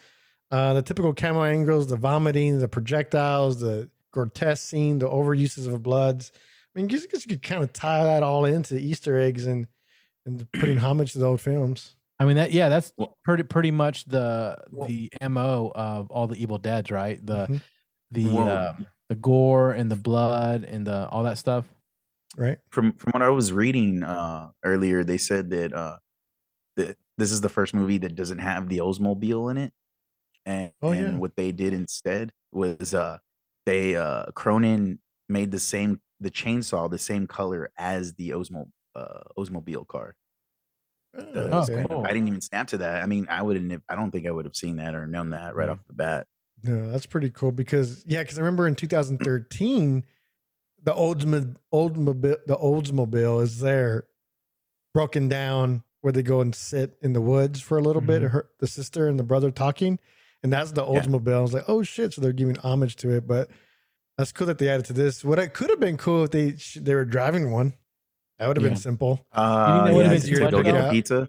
[0.50, 5.82] uh, the typical camera angles, the vomiting, the projectiles, the grotesque scene, the overuses of
[5.82, 6.32] bloods.
[6.74, 9.66] I mean, you, you could kind of tie that all into Easter eggs and
[10.26, 11.94] and putting homage to the old films.
[12.18, 16.26] I mean that yeah, that's Well- pretty pretty much the Well- the MO of all
[16.26, 17.24] the Evil Deads, right?
[17.24, 17.62] The Mhm.
[18.10, 18.74] the Well- uh,
[19.08, 21.66] the gore and the blood and the all that stuff.
[22.36, 22.58] Right?
[22.70, 25.98] from from what I was reading uh earlier, they said that uh
[26.76, 29.72] that this is the first movie that doesn't have the Oldsmobile in it.
[30.44, 31.18] And, Oh, and yeah.
[31.18, 33.18] what they did instead was uh
[33.64, 39.20] they uh Cronin made the same the chainsaw the same color as the Osmo uh
[39.38, 40.14] Oldsmobile car.
[41.16, 42.04] The- Oh, cool.
[42.04, 43.02] I didn't even snap to that.
[43.02, 45.30] I mean, I wouldn't have I don't think I would have seen that or known
[45.30, 46.26] that right off the bat.
[46.62, 50.04] No, that's pretty cool because yeah, because I remember in 2013,
[50.82, 54.04] the Oldsmobile, Oldsmobile, the Oldsmobile is there,
[54.94, 58.22] broken down where they go and sit in the woods for a little bit.
[58.22, 58.30] Mhm.
[58.30, 59.98] Her, the sister and the brother talking,
[60.42, 61.00] and that's the Yeah.
[61.00, 61.36] Oldsmobile.
[61.36, 62.14] I was like, oh shit!
[62.14, 63.50] So they're giving homage to it, but
[64.16, 65.24] that's cool that they added to this.
[65.24, 67.74] What it could have been cool if they they were driving one.
[68.38, 68.70] That would have Yeah.
[68.70, 69.24] been simple.
[69.32, 70.90] Uh that would've yeah, been to go get to the get?
[70.92, 71.28] pizza.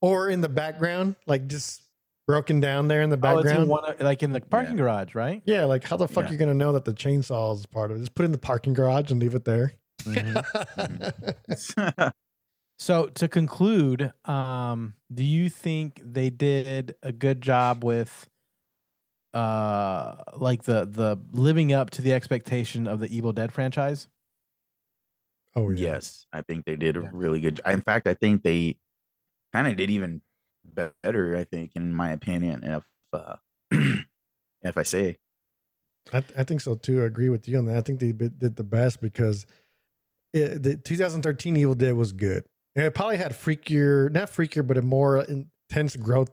[0.00, 1.82] Or in the background, like just
[2.26, 3.68] broken down there in the Oh, it's in background.
[3.68, 5.42] one like in the parking garage, right?
[5.46, 6.32] Yeah, like how the fuck Yeah.
[6.32, 8.00] you gonna know that the chainsaw is part of it?
[8.00, 9.74] Just put it in the parking garage and leave it there.
[10.04, 10.44] Mhm.
[10.76, 12.08] Mm-hmm.
[12.80, 18.28] So to conclude, um, do you think they did a good job with
[19.34, 24.06] uh like the the living up to the expectation of the Evil Dead franchise?
[25.56, 25.94] Oh yeah.
[25.94, 27.10] Yes, I think they did a Yeah.
[27.12, 27.56] really good.
[27.56, 27.66] Job.
[27.66, 28.76] In fact, I think they
[29.52, 30.22] kind of did even
[30.64, 31.36] better.
[31.36, 33.36] I think, in my opinion, if uh,
[34.62, 35.18] if I say,
[36.12, 37.02] I, I think so too.
[37.02, 37.76] I agree with you on that.
[37.76, 39.46] I think they did the best because
[40.32, 42.44] it, the 2013 Evil Dead was good.
[42.76, 46.30] And it probably had freakier, not freakier, but a more intense growth,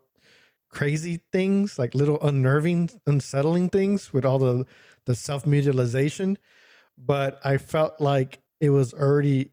[0.70, 4.66] crazy things like little unnerving, unsettling things with all the
[5.06, 6.38] the self mutilization.
[6.98, 9.52] But I felt like it was already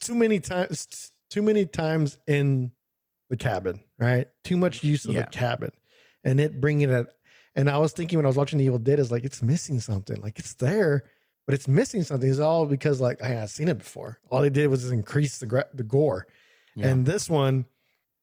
[0.00, 2.72] too many times, too many times in
[3.30, 4.28] the cabin, right?
[4.44, 5.22] Too much mm, use of Yeah.
[5.22, 5.70] the cabin,
[6.24, 7.06] and it bringing it.
[7.56, 9.80] And I was thinking when I was watching the Evil Dead, is like it's missing
[9.80, 10.20] something.
[10.20, 11.04] Like it's there,
[11.46, 12.28] but it's missing something.
[12.28, 14.18] It's all because like I had seen it before.
[14.30, 16.26] All they did was just increase the gra- the gore.
[16.76, 16.88] Yeah.
[16.88, 17.66] And this one,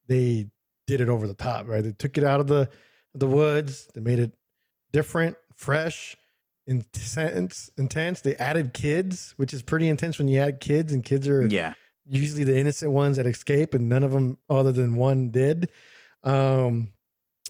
[0.08, 0.48] they
[0.88, 1.84] did it over the top, right?
[1.84, 2.70] They took it out of the
[3.16, 3.88] the woods.
[3.94, 4.34] They made it
[4.92, 6.18] different, fresh,
[6.68, 7.70] intense.
[7.78, 8.22] Intense.
[8.22, 11.74] They added kids, which is pretty intense when you add kids, and kids are yeah,
[12.06, 15.70] usually the innocent ones that escape, and none of them, other than one, did.
[16.24, 16.94] Um,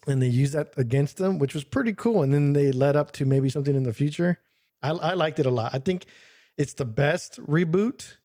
[0.08, 2.24] and they used that against them, which was pretty cool.
[2.24, 4.40] And then they led up to maybe something in the future.
[4.82, 5.76] I, I liked it a lot.
[5.76, 6.06] I think
[6.58, 8.18] it's the best reboot.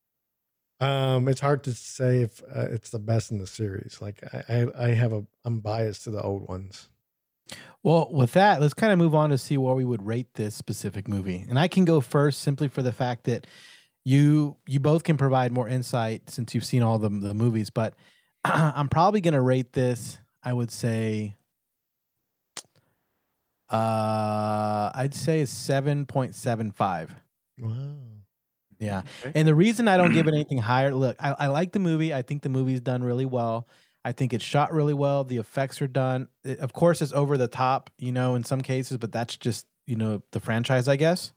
[0.78, 3.98] Um, it's hard to say if uh, it's the best in the series.
[4.00, 6.88] Like I, I, I have a, I'm biased to the old ones.
[7.82, 10.54] Well, with that, let's kind of move on to see where we would rate this
[10.54, 11.44] specific movie.
[11.48, 13.46] And I can go first simply for the fact that
[14.04, 17.94] you you both can provide more insight since you've seen all the the movies, but
[18.44, 21.36] I'm probably going to rate this I would say
[23.68, 27.10] uh I'd say 7.75.
[27.58, 27.72] Wow.
[28.78, 29.02] Yeah.
[29.20, 29.32] Okay.
[29.34, 32.14] And the reason I don't give it anything higher, look, I, I like the movie.
[32.14, 33.66] I think the movie's done really well.
[34.06, 35.24] I think it's shot really well.
[35.24, 36.28] The effects are done.
[36.44, 39.66] It- of course, it's over the top, you know, in some cases, but that's just,
[39.84, 41.32] you know, the franchise, I guess.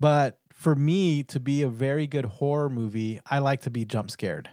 [0.00, 4.10] But for me to be a very good horror movie, I like to be jump
[4.10, 4.50] scared.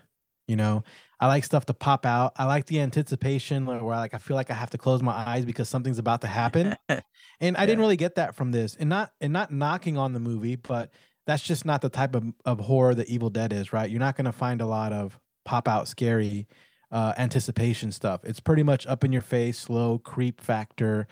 [0.48, 0.84] You know,
[1.20, 2.34] I like stuff to pop out.
[2.38, 5.14] I like the anticipation where where, like I feel like I have to close my
[5.14, 6.76] eyes because something's about to happen.
[7.42, 8.76] And I didn't really get that from this.
[8.76, 10.92] And not and not knocking on the movie, but
[11.26, 13.90] that's just not the type of, of horror that Evil Dead is, right?
[13.90, 16.48] You're not going to find a lot of pop out scary
[16.92, 18.22] uh, anticipation stuff.
[18.24, 21.08] It's pretty much up in your face, slow creep factor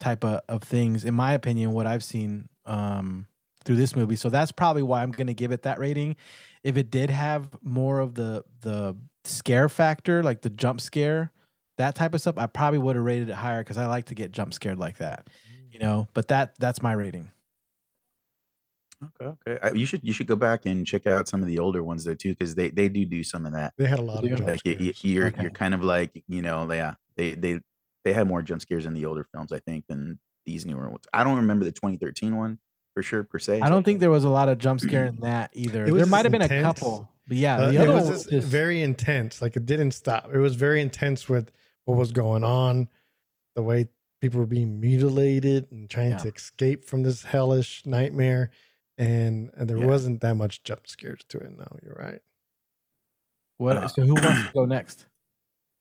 [0.00, 3.26] type of, of things, in my opinion, what I've seen um,
[3.64, 4.16] through this movie.
[4.16, 6.16] So that's probably why I'm going to give it that rating.
[6.62, 11.32] If it did have more of the the scare factor, like the jump scare,
[11.78, 14.14] that type of stuff, I probably would have rated it higher because I like to
[14.14, 15.28] get jump scared like that,
[15.70, 16.06] you know.
[16.14, 17.31] But that that's my rating.
[19.04, 19.58] Okay, okay.
[19.62, 22.04] I, you should you should go back and check out some of the older ones
[22.04, 23.74] though too, because they they do do some of that.
[23.78, 24.32] They had a lot Yeah.
[24.32, 25.04] of jump Like you, you, scares.
[25.04, 25.42] you're Okay.
[25.42, 27.60] you're kind of like you know yeah they they
[28.04, 31.04] they had more jump scares in the older films I think than these newer ones.
[31.12, 32.58] I don't remember the 2013 one
[32.94, 33.60] for sure per se.
[33.60, 35.90] I don't think there was a lot of jump scare in that either.
[35.90, 38.26] There might have been a couple, but yeah, Uh, the it other was one just
[38.26, 39.40] was just very intense.
[39.40, 40.30] Like it didn't stop.
[40.34, 41.50] It was very intense with
[41.84, 42.88] what was going on,
[43.56, 43.88] the way
[44.20, 46.18] people were being mutilated and trying Yeah.
[46.18, 48.50] to escape from this hellish nightmare.
[48.98, 49.86] And, and there Yeah.
[49.86, 51.56] wasn't that much jump scares to it.
[51.56, 52.20] No, you're right.
[53.58, 53.76] what?
[53.76, 55.06] uh, so who wants to go next?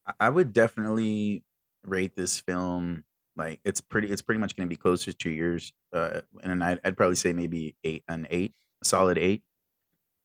[0.06, 1.44] I- I would definitely
[1.84, 3.04] rate this film
[3.36, 6.80] like it's pretty it's pretty much going to be closer to yours uh and I'd,
[6.84, 8.54] I'd probably say maybe eight an eight
[8.84, 9.42] a solid eight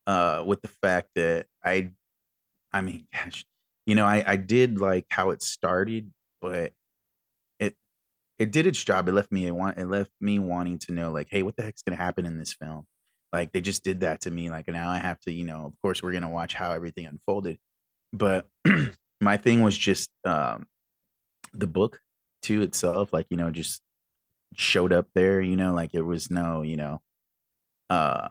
[0.07, 1.91] uh with the fact that i
[2.73, 3.47] i mean gosh
[3.87, 6.13] you know i i did like how it started
[6.43, 6.75] but it
[8.39, 11.11] it did its job it left me it want it left me wanting to know
[11.11, 12.87] like hey what the heck's to happen in this film?
[13.33, 15.75] Like they just did that to me like now i have to you know of
[15.83, 17.59] course we're to watch how everything unfolded
[18.13, 18.49] but
[19.21, 20.67] my thing was just um
[21.53, 22.01] the book
[22.43, 23.83] to itself like you know just
[24.55, 27.01] showed up there you know like it was no you know
[27.91, 28.29] uh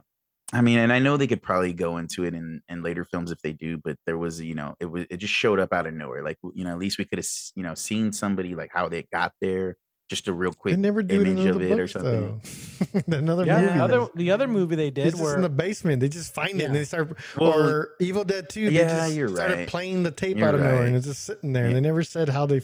[0.54, 3.32] i mean and i know they could probably go into it in in later films
[3.32, 5.86] if they do but there was you know it was it just showed up out
[5.86, 8.72] of nowhere like you know at least we could have you know seen somebody like
[8.74, 9.76] how they got there
[10.10, 12.41] just a real They quick never do it image of the it or something.
[13.07, 13.73] Another Yeah, movie.
[13.73, 15.99] the other the other movie they did It's just were in the basement.
[15.99, 17.18] They just find it and they start.
[17.38, 18.65] Well, or Evil Dead 2.
[18.69, 19.68] They yeah, just you're started right.
[19.68, 21.64] playing the tape You're out of nowhere and it's just sitting there.
[21.64, 21.68] Yeah.
[21.69, 22.61] And they never said how they.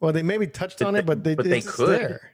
[0.00, 1.88] Well, they maybe touched But on they- it, but they but it's they could.
[2.00, 2.32] there.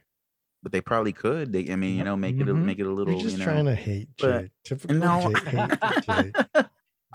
[0.61, 2.63] but they probably could they i mean you know make it a, Mhm.
[2.63, 4.51] make it a little You're just you know trying to hate but- Jay.
[4.65, 5.33] Typical no.
[5.33, 5.49] Jay.
[5.49, 6.63] hate Jay.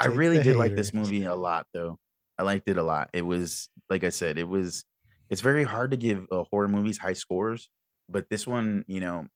[0.00, 1.98] I really the did like this movie a lot, though.
[2.38, 3.10] I liked it a lot.
[3.12, 4.84] It was like I said, it was.
[5.30, 7.68] It's very hard to give uh, horror movies high scores,
[8.08, 9.26] but this one, you know,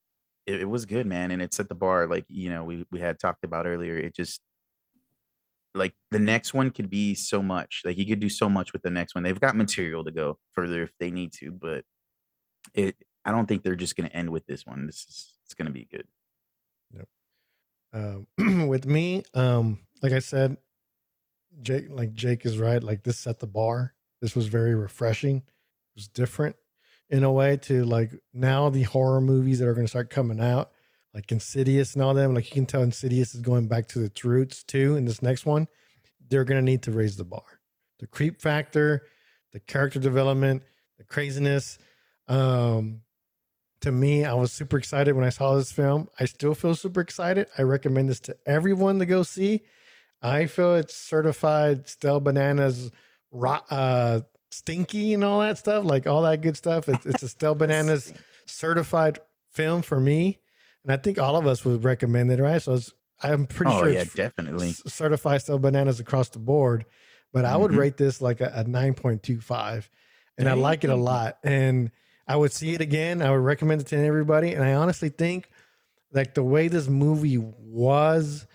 [0.46, 2.06] it, it was good, man, and it set the bar.
[2.06, 3.96] Like you know, we we had talked about earlier.
[3.96, 4.40] It just,
[5.74, 7.82] like the next one could be so much.
[7.84, 9.22] Like he could do so much with the next one.
[9.24, 11.84] They've got material to go further if they need to, but
[12.74, 12.96] it.
[13.24, 14.86] I don't think they're just going to end with this one.
[14.86, 16.06] This is it's going to be good.
[17.92, 18.26] Um,
[18.68, 20.56] with me, um, like I said,
[21.62, 22.82] Jake, like Jake is right.
[22.82, 23.94] Like this set the bar.
[24.20, 25.42] This was very refreshing.
[25.94, 26.56] Was different
[27.10, 30.40] in a way to like now the horror movies that are going to start coming
[30.40, 30.70] out,
[31.12, 32.34] like Insidious and all them.
[32.34, 34.96] Like you can tell Insidious is going back to its roots too.
[34.96, 35.68] In this next one,
[36.28, 37.42] they're going to need to raise the bar.
[38.00, 39.02] The creep factor,
[39.52, 40.62] the character development,
[40.96, 41.78] the craziness.
[42.28, 43.02] Um,
[43.82, 46.08] to me, I was super excited when I saw this film.
[46.18, 47.48] I still feel super excited.
[47.58, 49.62] I recommend this to everyone to go see.
[50.22, 52.90] I feel it's certified Stale Bananas
[53.34, 54.20] uh,
[54.52, 56.88] stinky and all that stuff, like all that good stuff.
[56.88, 58.12] It's, it's a Stale Bananas
[58.46, 59.18] certified
[59.50, 60.38] film for me.
[60.84, 62.60] And I think all of us would recommend it, right?
[62.60, 62.92] So it's,
[63.22, 64.72] I'm pretty oh sure yeah, it's definitely.
[64.72, 66.84] certified Stale Bananas across the board.
[67.32, 67.78] But I would Mhm.
[67.78, 69.88] rate this like a, a 9.25.
[70.38, 71.38] And I like it a lot.
[71.44, 71.90] And
[72.26, 73.22] I would see it again.
[73.22, 74.52] I would recommend it to everybody.
[74.52, 75.48] And I honestly think
[76.12, 78.46] like the way this movie was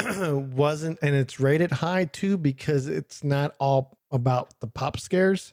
[0.18, 5.52] wasn't and it's rated high too because it's not all about the pop scares.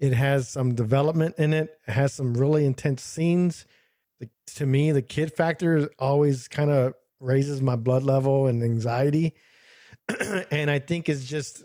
[0.00, 1.78] It has some development in it.
[1.86, 3.66] It has some really intense scenes.
[4.18, 9.34] The, to me, the kid factor always kind of raises my blood level and anxiety.
[10.50, 11.62] and I think it's just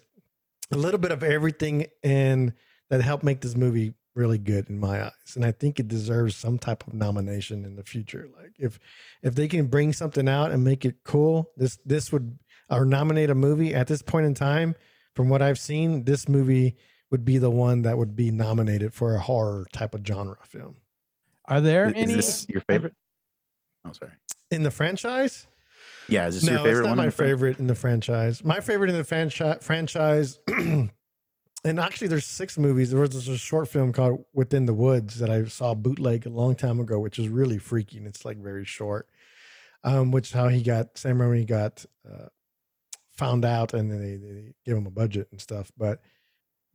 [0.71, 2.53] a little bit of everything and
[2.89, 5.35] that helped make this movie really good in my eyes.
[5.35, 8.29] And I think it deserves some type of nomination in the future.
[8.37, 8.79] Like if
[9.23, 12.37] if they can bring something out and make it cool, this this would
[12.69, 14.75] or nominate a movie at this point in time,
[15.15, 16.75] from what I've seen, this movie
[17.11, 20.75] would be the one that would be nominated for a horror type of genre film.
[21.45, 22.13] Are there Is, is any?
[22.15, 22.93] this your favorite?
[23.85, 24.11] Oh, sorry.
[24.51, 25.47] In the franchise?
[26.07, 26.97] Yeah, is this no, your favorite it's not one?
[26.97, 28.43] my in the favorite in the franchise.
[28.43, 32.91] My favorite in the franchise franchise and actually there's six movies.
[32.91, 36.29] There was this a short film called Within the Woods that I saw bootleg a
[36.29, 39.07] long time ago, which is really freaky and it's like very short.
[39.83, 42.25] Um, which is how he got Sam Raimi got uh,
[43.17, 45.71] found out and then they, they gave him a budget and stuff.
[45.77, 45.99] But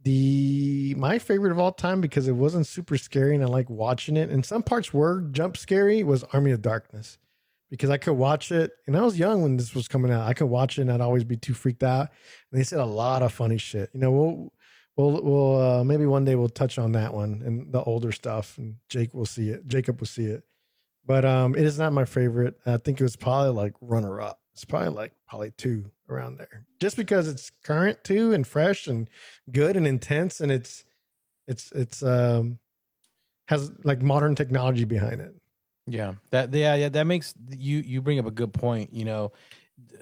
[0.02, 4.16] the my favorite of all time because it wasn't super scary and I like watching
[4.16, 4.30] it.
[4.30, 7.18] And some parts were jump scary was Army of Darkness
[7.70, 10.26] because I could watch it and I was young when this was coming out.
[10.26, 12.10] I could watch it and I'd always be too freaked out.
[12.50, 13.90] And they said a lot of funny shit.
[13.92, 14.52] You know, we'll
[14.96, 18.56] we'll we'll uh, maybe one day we'll touch on that one and the older stuff
[18.56, 19.66] and Jake will see it.
[19.66, 20.44] Jacob will see it.
[21.04, 22.54] But um it is not my favorite.
[22.64, 24.40] I think it was probably like runner up.
[24.54, 26.66] It's probably like probably two around there.
[26.80, 29.08] Just because it's current too and fresh and
[29.50, 30.84] good and intense and it's
[31.48, 32.58] it's it's um
[33.48, 35.34] has like modern technology behind it.
[35.86, 38.92] Yeah, that yeah yeah that makes you you bring up a good point.
[38.92, 39.32] You know,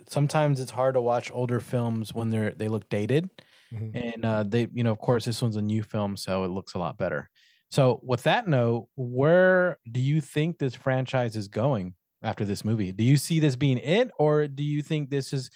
[0.09, 3.31] sometimes it's hard to watch older films when they're they look dated,
[3.71, 3.95] Mhm.
[3.95, 6.75] and uh, they you know of course this one's a new film, so it looks
[6.75, 7.31] a lot better.
[7.71, 12.93] So with that note, where do you think this franchise is going after this movie?
[12.93, 15.51] Do you see this being it, or do you think this is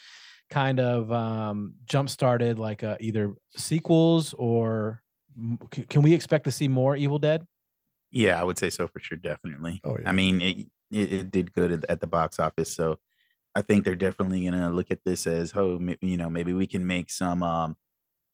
[0.53, 5.03] kind of um, jump started like uh, either sequels or
[5.37, 7.47] m- c- can we expect to see more Evil Dead?
[8.11, 9.81] Yeah, I would say so for sure, definitely.
[9.83, 10.09] Oh, yeah.
[10.09, 12.99] I mean, it, it it did good at, at the box office, so
[13.55, 16.66] I think they're definitely gonna look at this as, oh, ma- you know, maybe we
[16.66, 17.77] can make some um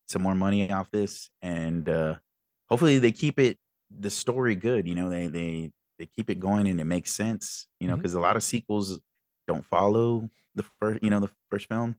[0.08, 2.16] some more money off this, and uh
[2.68, 3.58] hopefully they keep it
[3.96, 4.88] the story good.
[4.88, 5.70] You know, they they
[6.00, 7.68] they keep it going and it makes sense.
[7.78, 8.98] You know, because a lot of sequels
[9.46, 10.28] don't follow
[10.58, 11.96] the first, you know, the first films,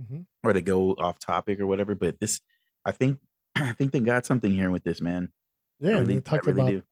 [0.00, 0.24] Mhm.
[0.42, 1.94] or they go off topic or whatever.
[1.94, 2.40] But this,
[2.84, 3.18] I think,
[3.54, 5.30] I think they got something here with this man.
[5.80, 6.82] Yeah, really, they talked really about do.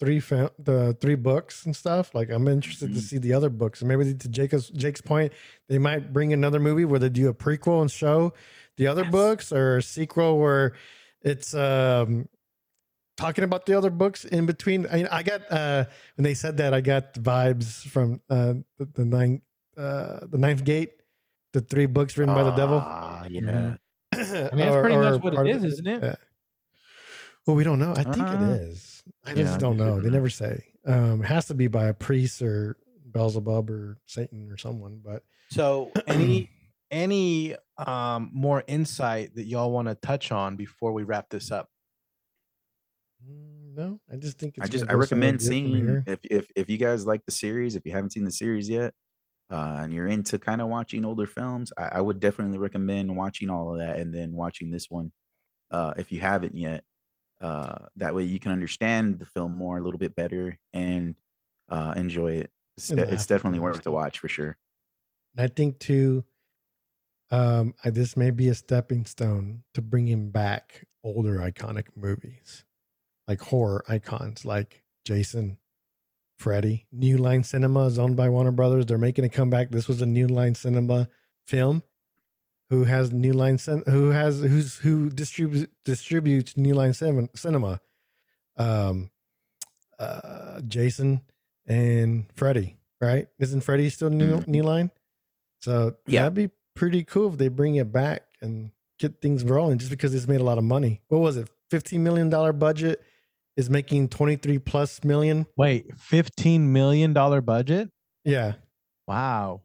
[0.00, 2.14] three fam- the three books and stuff.
[2.14, 3.02] Like I'm interested to Mhm.
[3.02, 3.80] see the other books.
[3.80, 5.32] And maybe to Jacob's Jake's point,
[5.68, 8.34] they might bring another movie where they do a prequel and show
[8.76, 9.12] the other Yes.
[9.12, 10.74] books or a sequel where
[11.22, 12.28] it's um
[13.16, 14.86] talking about the other books in between.
[14.88, 15.84] I, mean, I got uh
[16.16, 19.42] when they said that I got vibes from uh the, the ninth
[19.76, 20.92] uh the ninth gate,
[21.52, 22.78] the three books written by the devil.
[22.82, 23.40] Ah, yeah.
[23.40, 23.78] Mhm.
[24.12, 24.16] I
[24.52, 26.02] I mean, that's pretty much what it is, isn't it?
[26.02, 26.16] Yeah.
[27.46, 27.92] Well, we don't know.
[27.92, 29.02] I think Uh, it is.
[29.24, 30.00] I just I don't know.
[30.00, 30.64] They never say.
[30.86, 32.76] Um, it has to be by a priest or
[33.10, 35.00] Beelzebub or Satan or someone.
[35.04, 36.50] But So any
[36.90, 41.68] any um more insight that y'all want to touch on before we wrap this up?
[43.26, 46.20] mm, no, I just think it's I just I gonna go somewhere recommend seeing if
[46.30, 48.94] if if you guys like the series, if you haven't seen the series yet,
[49.50, 53.50] uh, and you're into kind of watching older films, I, I would definitely recommend watching
[53.50, 55.12] all of that and then watching this one,
[55.70, 56.84] uh, if you haven't yet.
[57.40, 61.14] Uh, that way you can understand the film more a little bit better and
[61.68, 62.50] uh, enjoy it.
[62.76, 64.56] It's, de- it's definitely worth to watch for sure.
[65.36, 66.24] I think too,
[67.30, 72.64] Um, I, this may be a stepping stone to bringing back older iconic movies,
[73.26, 75.58] like horror icons, like Jason,
[76.48, 76.84] Freddy.
[76.92, 78.84] New Line Cinema is owned by Warner Brothers.
[78.84, 79.70] They're making a comeback.
[79.70, 81.08] This was a New Line Cinema
[81.46, 81.82] film.
[82.68, 87.80] Who has New Line Cin- Who has who's who distributes distributes New Line Cin- Cinema?
[88.58, 89.10] Um,
[89.98, 91.22] uh, Jason
[91.66, 93.26] and Freddy, right?
[93.38, 94.46] Isn't Freddy still New Mhm.
[94.48, 94.90] New Line?
[95.60, 96.22] So Yeah.
[96.22, 99.78] that'd be pretty cool if they bring it back and get things rolling.
[99.78, 101.00] Just because it's made a lot of money.
[101.08, 101.48] What was it?
[101.70, 103.00] Fifteen million dollar budget
[103.56, 105.46] is making twenty three plus million.
[105.56, 107.90] Wait, fifteen million dollar budget?
[108.24, 108.54] Yeah.
[109.06, 109.62] Wow.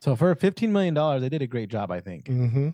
[0.00, 2.24] So for fifteen million dollars, they did a great job, I think.
[2.26, 2.68] Mm-hmm.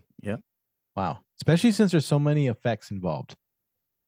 [0.97, 3.35] Wow, especially since there's so many effects involved.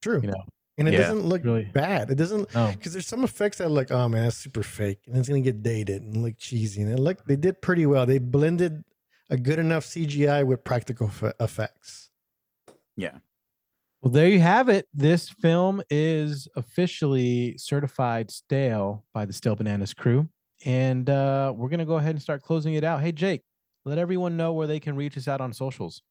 [0.02, 0.20] True.
[0.22, 0.44] You know,
[0.78, 0.98] and it Yeah.
[1.00, 1.64] doesn't look Really.
[1.64, 2.10] bad.
[2.12, 5.16] It doesn't no, because there's some effects that look, oh man, that's super fake, and
[5.16, 6.82] it's gonna get dated and look cheesy.
[6.82, 8.06] And it look, they did pretty well.
[8.06, 8.84] They blended
[9.30, 12.10] a good enough CGI with practical f- effects.
[12.96, 13.18] Yeah.
[14.06, 14.86] Well, there you have it.
[14.94, 20.28] This film is officially certified stale by the Stale Bananas crew.
[20.64, 23.00] And uh, we're going to go ahead and start closing it out.
[23.00, 23.42] Hey, Jake,
[23.84, 26.02] let everyone know where they can reach us out on socials.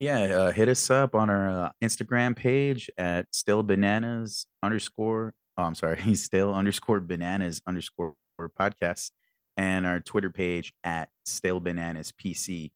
[0.00, 5.34] Yeah, uh, hit us up on our uh, Instagram page at stale bananas underscore.
[5.58, 8.14] Oh, I'm sorry, stale underscore bananas underscore
[8.58, 9.10] podcast,
[9.58, 12.70] and our Twitter page at stale bananas PC.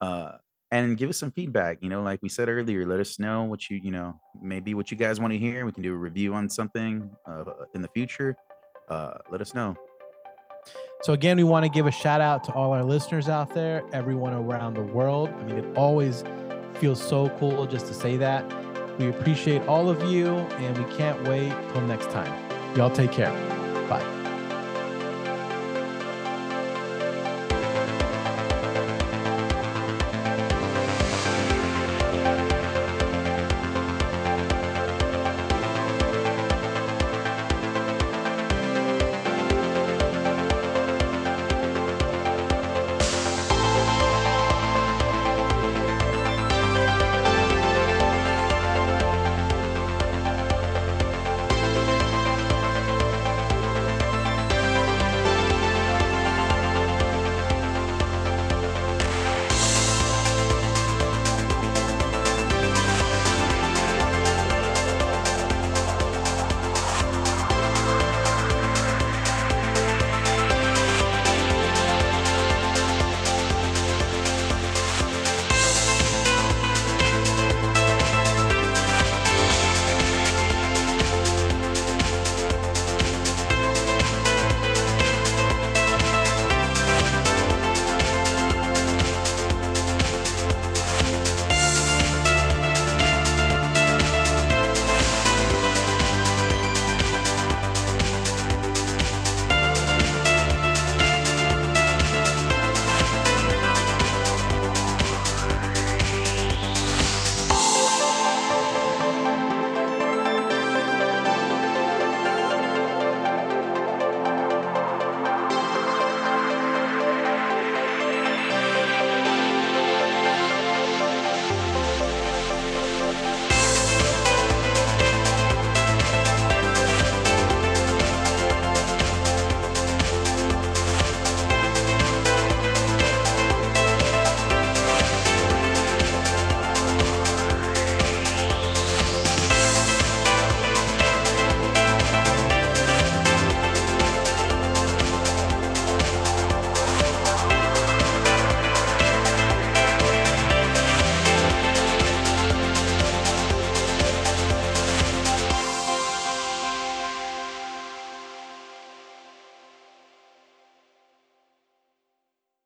[0.00, 0.34] Uh,
[0.74, 1.78] and give us some feedback.
[1.80, 4.90] You know, like we said earlier, let us know what you you know maybe what
[4.90, 5.64] you guys want to hear.
[5.64, 7.44] We can do a review on something uh,
[7.74, 8.36] in the future.
[8.88, 9.76] Uh, let us know.
[11.02, 13.82] So, again, we want to give a shout out to all our listeners out there,
[13.92, 15.28] everyone around the world.
[15.28, 16.24] I mean, it always
[16.80, 18.42] feels so cool just to say that.
[18.98, 22.32] We appreciate all of you, and we can't wait till next time.
[22.74, 23.32] Y'all take care.
[23.88, 24.23] Bye.